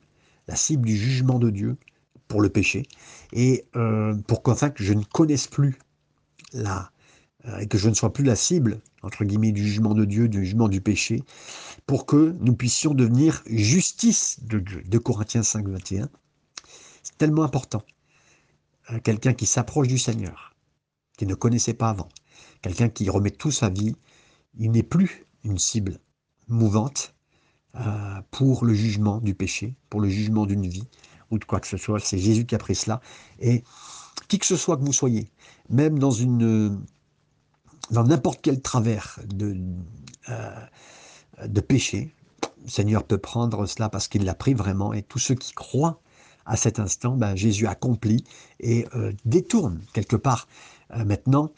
la 0.49 0.57
cible 0.57 0.87
du 0.87 0.97
jugement 0.97 1.39
de 1.39 1.51
Dieu 1.51 1.77
pour 2.29 2.41
le 2.41 2.49
péché, 2.49 2.85
et 3.33 3.67
euh, 3.77 4.15
pour 4.27 4.43
qu'enfin 4.43 4.71
que 4.71 4.83
je 4.83 4.95
ne 4.95 5.05
connaisse 5.05 5.47
plus 5.47 5.79
la, 6.53 6.91
euh, 7.47 7.59
et 7.59 7.67
que 7.67 7.79
je 7.79 7.89
ne 7.89 7.95
sois 7.95 8.13
plus 8.13 8.25
la 8.25 8.37
cible, 8.37 8.81
entre 9.03 9.25
guillemets, 9.25 9.53
du 9.53 9.63
jugement 9.63 9.95
de 9.95 10.05
Dieu, 10.05 10.29
du 10.29 10.45
jugement 10.45 10.69
du 10.69 10.81
péché, 10.81 11.23
pour 11.87 12.07
que 12.07 12.37
nous 12.40 12.55
puissions 12.55 12.95
devenir 12.95 13.42
justice 13.47 14.38
de 14.42 14.59
Dieu. 14.59 14.83
De 14.85 14.99
Corinthiens 14.99 15.42
5, 15.42 15.68
21. 15.68 16.09
C'est 17.03 17.18
tellement 17.18 17.42
important. 17.42 17.83
Euh, 18.90 19.01
quelqu'un 19.01 19.35
qui 19.35 19.47
s'approche 19.47 19.88
du 19.88 19.99
Seigneur, 19.99 20.55
qui 21.16 21.27
ne 21.27 21.35
connaissait 21.35 21.75
pas 21.75 21.90
avant, 21.90 22.09
quelqu'un 22.62 22.88
qui 22.88 23.09
remet 23.11 23.31
tout 23.31 23.51
sa 23.51 23.68
vie, 23.68 23.95
il 24.59 24.71
n'est 24.71 24.83
plus 24.83 25.27
une 25.45 25.59
cible 25.59 25.99
mouvante 26.49 27.14
euh, 27.75 28.21
pour 28.31 28.64
le 28.64 28.75
jugement 28.75 29.18
du 29.18 29.35
péché, 29.35 29.75
pour 29.88 30.01
le 30.01 30.09
jugement 30.09 30.47
d'une 30.47 30.66
vie 30.66 30.87
ou 31.31 31.38
de 31.38 31.45
quoi 31.45 31.61
que 31.61 31.66
ce 31.66 31.77
soit. 31.77 31.99
C'est 32.01 32.18
Jésus 32.18 32.45
qui 32.47 32.55
a 32.55 32.59
pris 32.59 32.75
cela. 32.75 33.01
Et 33.40 33.64
qui 34.29 34.38
que 34.38 34.47
ce 34.47 34.57
soit 34.57 34.77
que 34.77 34.85
vous 34.85 34.92
soyez, 34.92 35.31
même 35.68 35.99
dans 35.99 36.11
une 36.11 36.81
dans 37.90 38.05
n'importe 38.05 38.40
quel 38.42 38.62
travers 38.62 39.18
de, 39.27 39.57
euh, 40.29 40.66
de 41.45 41.61
péché, 41.61 42.14
le 42.64 42.71
Seigneur 42.71 43.05
peut 43.05 43.18
prendre 43.18 43.66
cela 43.66 43.88
parce 43.88 44.09
qu'il 44.09 44.25
l'a 44.25 44.35
pris 44.35 44.55
vraiment. 44.55 44.92
Et 44.92 45.03
tous 45.03 45.18
ceux 45.18 45.35
qui 45.35 45.53
croient 45.53 46.01
à 46.47 46.57
cet 46.57 46.79
instant, 46.79 47.16
ben, 47.16 47.35
Jésus 47.37 47.66
accomplit 47.66 48.25
et 48.61 48.87
euh, 48.95 49.12
détourne 49.25 49.81
quelque 49.92 50.16
part. 50.16 50.49
Euh, 50.95 51.05
maintenant, 51.05 51.53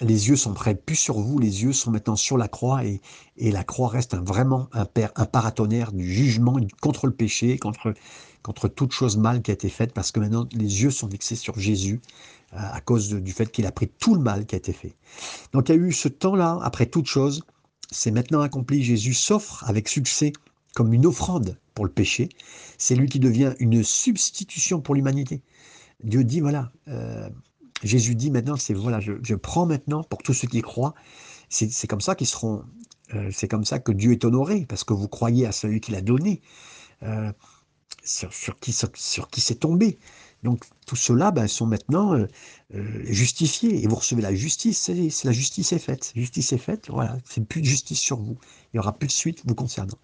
les 0.00 0.28
yeux 0.28 0.36
sont 0.36 0.54
prêts 0.54 0.74
plus 0.74 0.96
sur 0.96 1.18
vous, 1.18 1.38
les 1.38 1.62
yeux 1.62 1.74
sont 1.74 1.90
maintenant 1.90 2.16
sur 2.16 2.38
la 2.38 2.48
croix 2.48 2.84
et, 2.84 3.02
et 3.36 3.50
la 3.50 3.64
croix 3.64 3.88
reste 3.88 4.14
un, 4.14 4.22
vraiment 4.22 4.68
un, 4.72 4.86
père, 4.86 5.12
un 5.16 5.26
paratonnerre 5.26 5.92
du 5.92 6.10
jugement 6.10 6.56
contre 6.80 7.06
le 7.06 7.12
péché, 7.12 7.58
contre, 7.58 7.92
contre 8.42 8.68
toute 8.68 8.92
chose 8.92 9.18
mal 9.18 9.42
qui 9.42 9.50
a 9.50 9.54
été 9.54 9.68
faite, 9.68 9.92
parce 9.92 10.10
que 10.10 10.20
maintenant 10.20 10.46
les 10.52 10.82
yeux 10.82 10.90
sont 10.90 11.08
fixés 11.10 11.36
sur 11.36 11.58
Jésus 11.58 12.00
euh, 12.54 12.58
à 12.58 12.80
cause 12.80 13.10
du 13.10 13.32
fait 13.32 13.52
qu'il 13.52 13.66
a 13.66 13.72
pris 13.72 13.88
tout 13.88 14.14
le 14.14 14.22
mal 14.22 14.46
qui 14.46 14.54
a 14.54 14.58
été 14.58 14.72
fait. 14.72 14.94
Donc 15.52 15.68
il 15.68 15.74
y 15.74 15.78
a 15.78 15.80
eu 15.80 15.92
ce 15.92 16.08
temps-là, 16.08 16.58
après 16.62 16.86
toute 16.86 17.06
chose, 17.06 17.42
c'est 17.90 18.10
maintenant 18.10 18.40
accompli, 18.40 18.82
Jésus 18.82 19.14
s'offre 19.14 19.64
avec 19.68 19.88
succès 19.88 20.32
comme 20.74 20.92
une 20.92 21.06
offrande 21.06 21.58
pour 21.74 21.84
le 21.84 21.90
péché. 21.90 22.28
C'est 22.78 22.94
lui 22.94 23.08
qui 23.08 23.18
devient 23.18 23.54
une 23.58 23.82
substitution 23.82 24.80
pour 24.80 24.94
l'humanité. 24.94 25.42
Dieu 26.04 26.24
dit, 26.24 26.40
voilà, 26.40 26.72
euh, 26.88 27.28
Jésus 27.82 28.14
dit 28.14 28.30
maintenant, 28.30 28.56
c'est 28.56 28.74
voilà, 28.74 29.00
je, 29.00 29.34
prends 29.34 29.66
maintenant 29.66 30.02
pour 30.04 30.22
tous 30.22 30.34
ceux 30.34 30.48
qui 30.48 30.62
croient. 30.62 30.94
C'est 31.48 31.88
comme 31.88 32.00
ça 32.00 32.14
qu'ils 32.14 32.28
seront, 32.28 32.64
euh, 33.14 33.30
c'est 33.32 33.48
comme 33.48 33.64
ça 33.64 33.80
que 33.80 33.90
Dieu 33.90 34.12
est 34.12 34.24
honoré, 34.24 34.66
parce 34.68 34.84
que 34.84 34.92
vous 34.92 35.08
croyez 35.08 35.46
à 35.46 35.52
celui 35.52 35.80
qui 35.80 35.90
l'a 35.90 36.00
donné, 36.00 36.42
euh, 37.02 37.32
sur, 38.04 38.30
qui, 38.60 38.72
sur, 38.72 39.28
qui 39.28 39.40
c'est 39.40 39.56
tombé. 39.56 39.98
Donc 40.42 40.64
tout 40.86 40.96
cela 40.96 41.30
ben, 41.30 41.46
sont 41.46 41.66
maintenant 41.66 42.16
justifiés 43.04 43.82
et 43.82 43.86
vous 43.86 43.96
recevez 43.96 44.22
la 44.22 44.34
justice. 44.34 44.90
La 45.24 45.32
justice 45.32 45.72
est 45.72 45.78
faite. 45.78 46.12
Justice 46.16 46.52
est 46.52 46.58
faite. 46.58 46.88
Voilà, 46.88 47.18
c'est 47.24 47.44
plus 47.44 47.60
de 47.60 47.66
justice 47.66 48.00
sur 48.00 48.18
vous. 48.18 48.38
Il 48.72 48.76
n'y 48.76 48.80
aura 48.80 48.94
plus 48.94 49.08
de 49.08 49.12
suite 49.12 49.42
vous 49.44 49.54
concernant. 49.54 49.98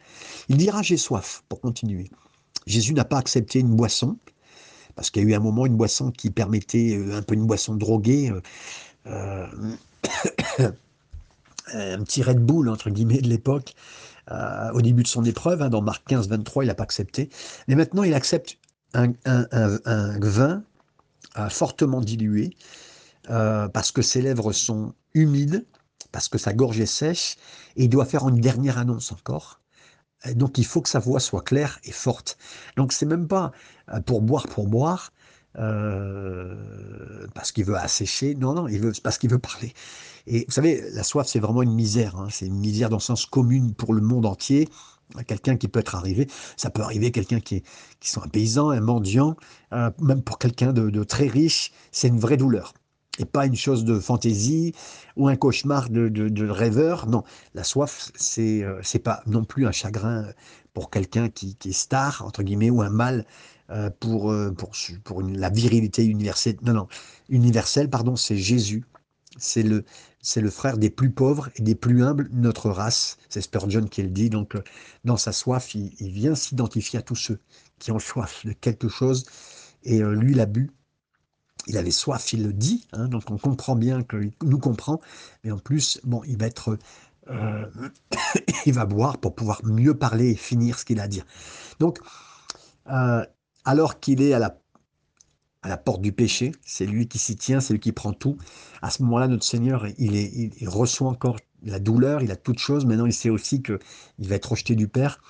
Il 0.48 0.58
dira 0.58 0.82
j'ai 0.82 0.98
soif 0.98 1.42
pour 1.48 1.60
continuer. 1.60 2.10
Jésus 2.66 2.92
n'a 2.92 3.04
pas 3.04 3.18
accepté 3.18 3.60
une 3.60 3.74
boisson 3.74 4.18
parce 4.96 5.10
qu'il 5.10 5.22
y 5.22 5.26
a 5.26 5.28
eu 5.28 5.34
un 5.34 5.40
moment 5.40 5.66
une 5.66 5.76
boisson 5.76 6.10
qui 6.10 6.30
permettait 6.30 6.96
euh, 6.96 7.16
un 7.16 7.22
peu 7.22 7.34
une 7.34 7.46
boisson 7.46 7.74
droguée, 7.76 8.32
euh, 9.06 9.46
euh, 10.58 10.72
un 11.72 12.02
petit 12.02 12.22
Red 12.22 12.40
Bull 12.40 12.68
entre 12.68 12.90
guillemets 12.90 13.20
de 13.20 13.28
l'époque. 13.28 13.74
au 14.74 14.82
début 14.82 15.04
de 15.04 15.08
son 15.08 15.24
épreuve, 15.24 15.62
hein, 15.62 15.68
dans 15.68 15.82
Marc 15.82 16.02
15, 16.08 16.28
23, 16.28 16.64
il 16.64 16.66
n'a 16.68 16.74
pas 16.74 16.82
accepté. 16.82 17.28
Mais 17.68 17.76
maintenant, 17.76 18.02
il 18.02 18.14
accepte 18.14 18.58
un, 18.96 20.18
vin 20.20 20.62
fortement 21.50 22.00
dilué, 22.00 22.56
parce 23.26 23.92
que 23.92 24.02
ses 24.02 24.22
lèvres 24.22 24.52
sont 24.52 24.94
humides, 25.14 25.64
parce 26.12 26.28
que 26.28 26.38
sa 26.38 26.52
gorge 26.52 26.80
est 26.80 26.86
sèche, 26.86 27.36
et 27.76 27.84
il 27.84 27.90
doit 27.90 28.06
faire 28.06 28.28
une 28.28 28.40
dernière 28.40 28.78
annonce 28.78 29.12
encore. 29.12 29.60
Donc 30.34 30.58
il 30.58 30.64
faut 30.64 30.80
que 30.80 30.88
sa 30.88 30.98
voix 30.98 31.20
soit 31.20 31.42
claire 31.42 31.78
et 31.84 31.92
forte. 31.92 32.38
Donc 32.76 32.92
c'est 32.92 33.06
même 33.06 33.28
pas 33.28 33.52
euh, 33.92 34.00
pour 34.00 34.22
boire 34.22 34.46
pour 34.48 34.66
boire, 34.66 35.12
euh, 35.58 37.26
parce 37.34 37.52
qu'il 37.52 37.64
veut 37.64 37.76
assécher. 37.76 38.34
Non, 38.34 38.54
non, 38.54 38.68
il 38.68 38.80
veut 38.80 38.92
parce 39.02 39.18
qu'il 39.18 39.30
veut 39.30 39.38
parler. 39.38 39.72
Et 40.26 40.44
vous 40.46 40.52
savez, 40.52 40.82
la 40.92 41.02
soif, 41.04 41.26
c'est 41.28 41.38
vraiment 41.38 41.62
une 41.62 41.74
misère. 41.74 42.16
Hein. 42.16 42.28
C'est 42.30 42.46
une 42.46 42.58
misère 42.58 42.88
dans 42.88 42.96
le 42.96 43.02
sens 43.02 43.26
commune 43.26 43.74
pour 43.74 43.94
le 43.94 44.00
monde 44.00 44.26
entier. 44.26 44.68
Quelqu'un 45.26 45.56
qui 45.56 45.68
peut 45.68 45.80
être 45.80 45.94
arrivé, 45.94 46.28
ça 46.56 46.70
peut 46.70 46.82
arriver 46.82 47.12
quelqu'un 47.12 47.40
qui, 47.40 47.62
qui 48.00 48.10
sont 48.10 48.22
un 48.22 48.28
paysan, 48.28 48.70
un 48.70 48.80
mendiant, 48.80 49.36
même 49.72 50.22
pour 50.22 50.38
quelqu'un 50.38 50.72
de 50.72 51.04
très 51.04 51.28
riche, 51.28 51.72
c'est 51.92 52.08
une 52.08 52.18
vraie 52.18 52.36
douleur 52.36 52.74
et 53.18 53.24
pas 53.24 53.46
une 53.46 53.56
chose 53.56 53.84
de 53.84 53.98
fantaisie 53.98 54.74
ou 55.16 55.28
un 55.28 55.36
cauchemar 55.36 55.88
de, 55.90 56.48
rêveur. 56.48 57.06
Non, 57.06 57.24
la 57.54 57.64
soif, 57.64 58.10
c'est 58.14 58.62
euh, 58.62 58.80
c'est 58.82 58.98
pas 58.98 59.22
non 59.26 59.44
plus 59.44 59.66
un 59.66 59.72
chagrin 59.72 60.26
pour 60.74 60.90
quelqu'un 60.90 61.28
qui, 61.28 61.56
est 61.64 61.72
star, 61.72 62.22
entre 62.24 62.42
guillemets, 62.42 62.70
ou 62.70 62.82
un 62.82 62.90
mal 62.90 63.26
euh, 63.70 63.90
pour, 64.00 64.30
euh, 64.30 64.52
pour, 64.52 64.72
pour 65.04 65.22
la 65.22 65.50
virilité 65.50 66.04
universelle. 66.04 66.56
Non, 66.62 66.74
non, 66.74 66.88
universelle, 67.28 67.88
pardon, 67.90 68.16
c'est 68.16 68.36
Jésus. 68.36 68.84
C'est 69.38 69.62
le, 69.62 69.84
c'est 70.26 70.40
le 70.40 70.50
frère 70.50 70.76
des 70.76 70.90
plus 70.90 71.10
pauvres 71.10 71.50
et 71.54 71.62
des 71.62 71.76
plus 71.76 72.02
humbles 72.02 72.28
de 72.30 72.40
notre 72.40 72.68
race. 72.68 73.16
C'est 73.28 73.40
Spurgeon 73.40 73.84
qui 73.86 74.02
le 74.02 74.10
dit. 74.10 74.28
Donc, 74.28 74.56
dans 75.04 75.16
sa 75.16 75.30
soif, 75.30 75.76
il, 75.76 76.10
vient 76.10 76.34
s'identifier 76.34 76.98
à 76.98 77.02
tous 77.02 77.14
ceux 77.14 77.38
qui 77.78 77.92
ont 77.92 77.98
soif 78.10 78.44
de 78.44 78.52
quelque 78.52 78.88
chose. 78.88 79.24
Et 79.84 80.00
lui, 80.00 80.32
il 80.32 80.40
a 80.40 80.46
bu 80.46 80.72
il 81.68 81.78
avait 81.78 81.92
soif, 81.92 82.32
il 82.32 82.44
le 82.44 82.52
dit, 82.52 82.86
hein, 82.92 83.08
donc 83.08 83.30
on 83.30 83.38
comprend 83.38 83.74
bien 83.76 84.02
qu'il 84.02 84.32
nous 84.42 84.58
comprend, 84.58 85.00
mais 85.42 85.50
en 85.50 85.58
plus, 85.58 86.00
bon, 86.04 86.22
il 86.24 86.38
va 86.38 86.46
être, 86.46 86.78
euh, 87.28 87.66
il 88.66 88.72
va 88.72 88.84
boire 88.84 89.18
pour 89.18 89.34
pouvoir 89.34 89.60
mieux 89.64 89.94
parler 89.94 90.30
et 90.30 90.36
finir 90.36 90.78
ce 90.78 90.84
qu'il 90.84 91.00
a 91.00 91.04
à 91.04 91.08
dire. 91.08 91.24
Donc, 91.80 91.98
euh, 92.90 93.24
alors 93.64 93.98
qu'il 94.00 94.22
est 94.22 94.32
à 94.32 94.38
la, 94.38 94.56
à 95.66 95.68
la 95.68 95.76
porte 95.76 96.00
du 96.00 96.12
péché, 96.12 96.52
c'est 96.64 96.86
lui 96.86 97.08
qui 97.08 97.18
s'y 97.18 97.34
tient, 97.34 97.58
c'est 97.58 97.74
lui 97.74 97.80
qui 97.80 97.90
prend 97.90 98.12
tout. 98.12 98.38
À 98.82 98.90
ce 98.90 99.02
moment-là, 99.02 99.26
notre 99.26 99.44
Seigneur, 99.44 99.84
il, 99.98 100.50
reçoit 100.68 101.08
encore 101.08 101.38
la 101.64 101.80
douleur, 101.80 102.22
il 102.22 102.30
a 102.30 102.36
toute 102.36 102.60
chose. 102.60 102.86
Maintenant, 102.86 103.06
il 103.06 103.12
sait 103.12 103.30
aussi 103.30 103.62
que 103.62 103.80
il 104.20 104.28
va 104.28 104.36
être 104.36 104.50
rejeté 104.52 104.76
du 104.76 104.86
Père. 104.86 105.20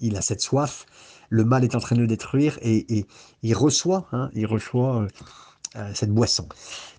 Il 0.00 0.18
a 0.18 0.20
cette 0.20 0.42
soif. 0.42 0.84
Le 1.30 1.46
mal 1.46 1.64
est 1.64 1.74
en 1.74 1.80
train 1.80 1.96
de 1.96 2.02
le 2.02 2.06
détruire 2.06 2.58
et, 2.60 3.06
il 3.42 3.54
reçoit, 3.54 4.08
hein, 4.12 4.30
il 4.34 4.46
reçoit. 4.46 5.02
Euh, 5.02 5.08
euh, 5.76 5.90
cette 5.94 6.10
boisson. 6.10 6.46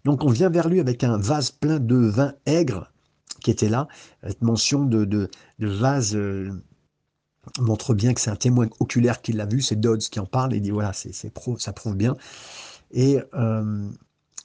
Donc 0.04 0.24
on 0.24 0.30
vient 0.32 0.50
vers 0.50 0.68
lui 0.68 0.80
avec 0.80 1.04
un 1.04 1.16
vase 1.16 1.52
plein 1.52 1.80
de 1.80 1.96
vin 1.96 2.34
aigre 2.48 2.92
qui 3.44 3.52
était 3.52 3.70
là. 3.70 3.88
Cette 4.24 4.42
mention 4.42 4.84
de, 4.84 5.06
de, 5.06 5.30
vase 5.60 6.16
euh, 6.16 6.50
montre 7.60 7.94
bien 7.94 8.14
que 8.14 8.22
c'est 8.22 8.30
un 8.30 8.36
témoin 8.36 8.68
oculaire 8.80 9.22
qui 9.22 9.34
l'a 9.34 9.46
vu, 9.46 9.62
c'est 9.62 9.76
Dodds 9.76 10.00
qui 10.00 10.20
en 10.20 10.26
parle, 10.26 10.54
il 10.54 10.62
dit 10.62 10.72
voilà, 10.72 10.94
c'est, 10.94 11.14
ça 11.14 11.74
prouve 11.74 11.96
bien. 11.96 12.16
Et 12.92 13.20
euh, 13.34 13.90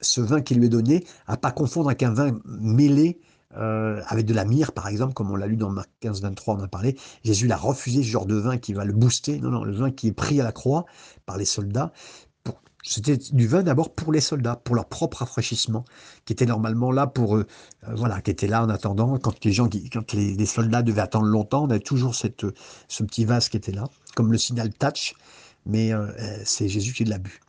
ce 0.01 0.21
vin 0.21 0.41
qui 0.41 0.55
lui 0.55 0.65
est 0.65 0.69
donné, 0.69 1.05
à 1.27 1.37
pas 1.37 1.51
confondre 1.51 1.89
avec 1.89 2.03
un 2.03 2.13
vin 2.13 2.39
mêlé 2.45 3.19
avec 3.55 4.25
de 4.25 4.33
la 4.33 4.45
myrrhe, 4.45 4.71
par 4.71 4.87
exemple, 4.87 5.13
comme 5.13 5.31
on 5.31 5.35
l'a 5.35 5.47
lu 5.47 5.57
dans 5.57 5.71
Marc 5.71 5.89
15, 6.01 6.21
23, 6.21 6.53
on 6.53 6.59
en 6.59 6.63
a 6.63 6.67
parlé. 6.67 6.95
Jésus 7.23 7.47
l'a 7.47 7.57
refusé 7.57 8.03
ce 8.03 8.07
genre 8.07 8.27
de 8.27 8.35
vin 8.35 8.57
qui 8.57 8.73
va 8.73 8.85
le 8.85 8.93
booster. 8.93 9.39
Non, 9.39 9.49
non, 9.49 9.63
le 9.63 9.73
vin 9.73 9.89
qui 9.89 10.07
est 10.07 10.13
pris 10.13 10.39
à 10.39 10.43
la 10.43 10.51
croix 10.51 10.85
par 11.25 11.35
les 11.35 11.45
soldats 11.45 11.91
c'était 12.83 13.17
du 13.17 13.47
vin 13.47 13.63
d'abord 13.63 13.93
pour 13.93 14.13
les 14.13 14.21
soldats, 14.21 14.55
pour 14.55 14.75
leur 14.75 14.87
propre 14.87 15.17
rafraîchissement, 15.17 15.83
qui 16.25 16.33
était 16.33 16.45
normalement 16.45 16.91
là 16.91 17.07
pour 17.07 17.35
eux, 17.35 17.45
euh, 17.87 17.95
voilà, 17.95 18.21
qui 18.21 18.31
était 18.31 18.47
là 18.47 18.63
en 18.63 18.69
attendant. 18.69 19.17
Quand 19.17 19.43
les 19.43 19.51
gens, 19.51 19.67
quand 19.91 20.13
les, 20.13 20.45
soldats 20.45 20.81
devaient 20.81 21.01
attendre 21.01 21.25
longtemps, 21.25 21.65
on 21.65 21.69
avait 21.69 21.79
toujours 21.79 22.15
cette, 22.15 22.45
ce 22.87 23.03
petit 23.03 23.25
vase 23.25 23.49
qui 23.49 23.57
était 23.57 23.73
là, 23.73 23.85
comme 24.15 24.31
le 24.31 24.37
signal 24.37 24.73
touch, 24.73 25.13
mais 25.65 25.93
euh, 25.93 26.07
c'est 26.45 26.69
Jésus 26.69 26.93
qui 26.93 27.03
l'a 27.03 27.17
bu. 27.17 27.41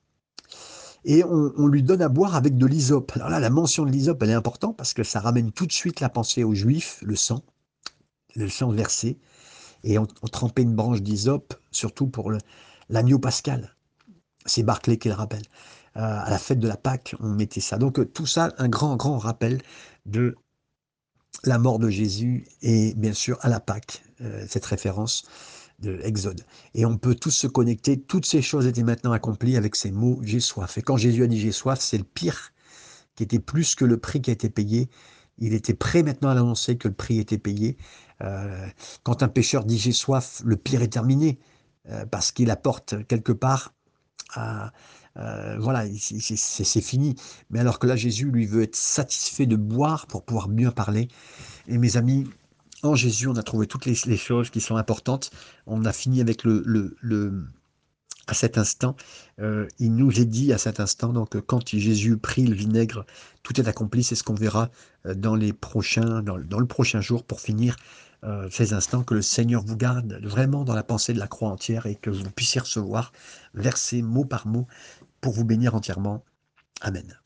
Et 1.05 1.25
on, 1.25 1.67
lui 1.67 1.83
donne 1.83 2.03
à 2.03 2.11
boire 2.11 2.35
avec 2.35 2.59
de 2.59 2.67
l'hysope. 2.67 3.13
Alors 3.15 3.31
là, 3.31 3.41
la 3.41 3.49
mention 3.49 3.87
de 3.87 3.91
l'hysope, 3.91 4.23
elle 4.23 4.31
est 4.31 4.35
importante 4.35 4.77
parce 4.77 4.93
que 4.93 5.03
ça 5.03 5.21
ramène 5.21 5.51
tout 5.51 5.65
de 5.65 5.73
suite 5.73 6.01
la 6.01 6.11
pensée 6.11 6.45
aux 6.45 6.53
Juifs, 6.53 6.99
le 7.01 7.17
sang, 7.17 7.43
le 8.37 8.51
sang 8.51 8.71
versé. 8.71 9.19
Et 9.83 9.99
on, 9.99 10.05
trempait 10.05 10.61
une 10.61 10.75
branche 10.75 11.01
d'hysope, 11.01 11.55
surtout 11.71 12.07
pour 12.07 12.31
l'agneau 12.91 13.19
pascal 13.19 13.75
c'est 14.47 14.63
Barclay 14.63 14.99
qui 14.99 15.09
le 15.09 15.15
rappelle. 15.15 15.43
Euh, 15.97 16.01
à 16.01 16.31
la 16.31 16.39
fête 16.39 16.61
de 16.61 16.69
la 16.69 16.77
Pâque, 16.77 17.17
on 17.19 17.31
mettait 17.31 17.61
ça. 17.61 17.77
Donc 17.77 17.99
euh, 17.99 18.05
tout 18.05 18.27
ça, 18.27 18.55
un 18.59 18.69
grand, 18.69 18.95
grand 18.95 19.19
rappel 19.19 19.61
de 20.07 20.37
la 21.43 21.59
mort 21.59 21.81
de 21.81 21.89
Jésus 21.89 22.47
et 22.63 22.95
bien 22.95 23.13
sûr 23.13 23.39
à 23.41 23.49
la 23.49 23.59
Pâque, 23.59 24.03
euh, 24.21 24.45
cette 24.49 24.65
référence 24.67 25.25
de 25.81 25.99
Exode. 26.05 26.43
Et 26.75 26.87
on 26.87 26.97
peut 26.97 27.17
tous 27.17 27.33
se 27.33 27.49
connecter, 27.49 28.01
toutes 28.01 28.27
ces 28.27 28.41
choses 28.41 28.67
étaient 28.67 28.85
maintenant 28.85 29.11
accomplies 29.11 29.57
avec 29.57 29.75
ces 29.75 29.91
mots 29.91 30.21
«j'ai 30.23 30.39
soif». 30.39 30.79
Et 30.79 30.83
quand 30.83 30.97
Jésus 30.97 31.25
a 31.25 31.27
dit 31.27 31.41
«j'ai 31.41 31.53
soif», 31.53 31.81
c'est 31.81 31.99
le 31.99 32.05
pire 32.05 32.53
qui 33.17 33.25
était 33.25 33.41
plus 33.41 33.75
que 33.75 33.85
le 33.85 33.99
prix 33.99 34.23
qui 34.23 34.31
a 34.31 34.33
été 34.33 34.49
payé. 34.49 34.91
Il 35.39 35.55
était 35.55 35.75
prêt 35.75 36.05
maintenant 36.05 36.29
à 36.29 36.35
l'annoncer 36.35 36.77
que 36.77 36.87
le 36.87 36.95
prix 36.95 37.19
était 37.19 37.39
payé. 37.39 37.79
quand 39.03 39.23
un 39.23 39.29
pécheur 39.29 39.65
dit 39.65 39.79
«j'ai 39.81 39.93
soif», 39.93 40.43
le 40.45 40.57
pire 40.57 40.83
est 40.83 40.93
terminé 40.93 41.41
parce 42.11 42.31
qu'il 42.31 42.51
apporte 42.51 43.07
quelque 43.07 43.33
part 43.33 43.73
euh, 44.39 45.57
voilà, 45.59 45.85
c'est 45.99 46.81
fini. 46.81 47.17
Mais 47.51 47.61
alors 47.61 47.79
que 47.79 47.87
là, 47.87 47.97
Jésus, 47.97 48.31
lui, 48.31 48.47
veut 48.47 48.63
être 48.63 48.77
satisfait 48.77 49.47
de 49.47 49.57
boire 49.57 50.07
pour 50.07 50.25
pouvoir 50.25 50.49
mieux 50.49 50.71
parler. 50.71 51.09
Et 51.69 51.79
mes 51.79 51.97
amis, 51.97 52.29
en 52.83 52.95
Jésus, 52.95 53.27
on 53.29 53.37
a 53.37 53.43
trouvé 53.43 53.67
toutes 53.67 53.87
les, 53.87 53.95
choses 54.17 54.51
qui 54.51 54.61
sont 54.61 54.77
importantes. 54.77 55.31
On 55.67 55.85
a 55.85 55.93
fini 55.93 56.21
avec 56.21 56.45
le, 56.45 56.63
le, 56.67 57.45
à 58.27 58.35
cet 58.35 58.57
instant. 58.57 58.97
Euh, 59.41 59.67
il 59.79 59.95
nous 59.95 60.21
est 60.21 60.25
dit 60.25 60.53
à 60.53 60.59
cet 60.59 60.81
instant, 60.81 61.13
donc 61.13 61.41
quand 61.41 61.69
Jésus 61.69 62.17
prit 62.17 62.47
le 62.47 62.55
vinaigre, 62.55 63.05
tout 63.43 63.61
est 63.61 63.69
accompli. 63.69 64.05
C'est 64.05 64.15
ce 64.15 64.23
qu'on 64.23 64.35
verra 64.35 64.71
euh, 65.07 65.15
dans 65.15 65.35
les 65.35 65.53
prochains, 65.53 66.23
dans, 66.23 66.39
dans 66.39 66.61
le 66.61 66.67
prochain 66.67 67.01
jour 67.01 67.25
pour 67.25 67.41
finir 67.41 67.77
euh, 68.25 68.49
ces 68.51 68.73
instants, 68.73 69.03
que 69.03 69.15
le 69.15 69.23
Seigneur 69.23 69.63
vous 69.65 69.77
garde 69.77 70.21
vraiment 70.23 70.65
dans 70.65 70.75
la 70.75 70.83
pensée 70.83 71.13
de 71.13 71.19
la 71.19 71.29
croix 71.29 71.49
entière 71.49 71.87
et 71.87 71.97
que 71.97 72.11
vous 72.11 72.31
puissiez 72.31 72.61
recevoir 72.61 73.13
verset 73.55 74.03
mot 74.03 74.25
par 74.25 74.47
mot 74.47 74.67
pour 75.21 75.33
vous 75.33 75.45
bénir 75.45 75.75
entièrement. 75.75 76.25
Amen. 76.81 77.21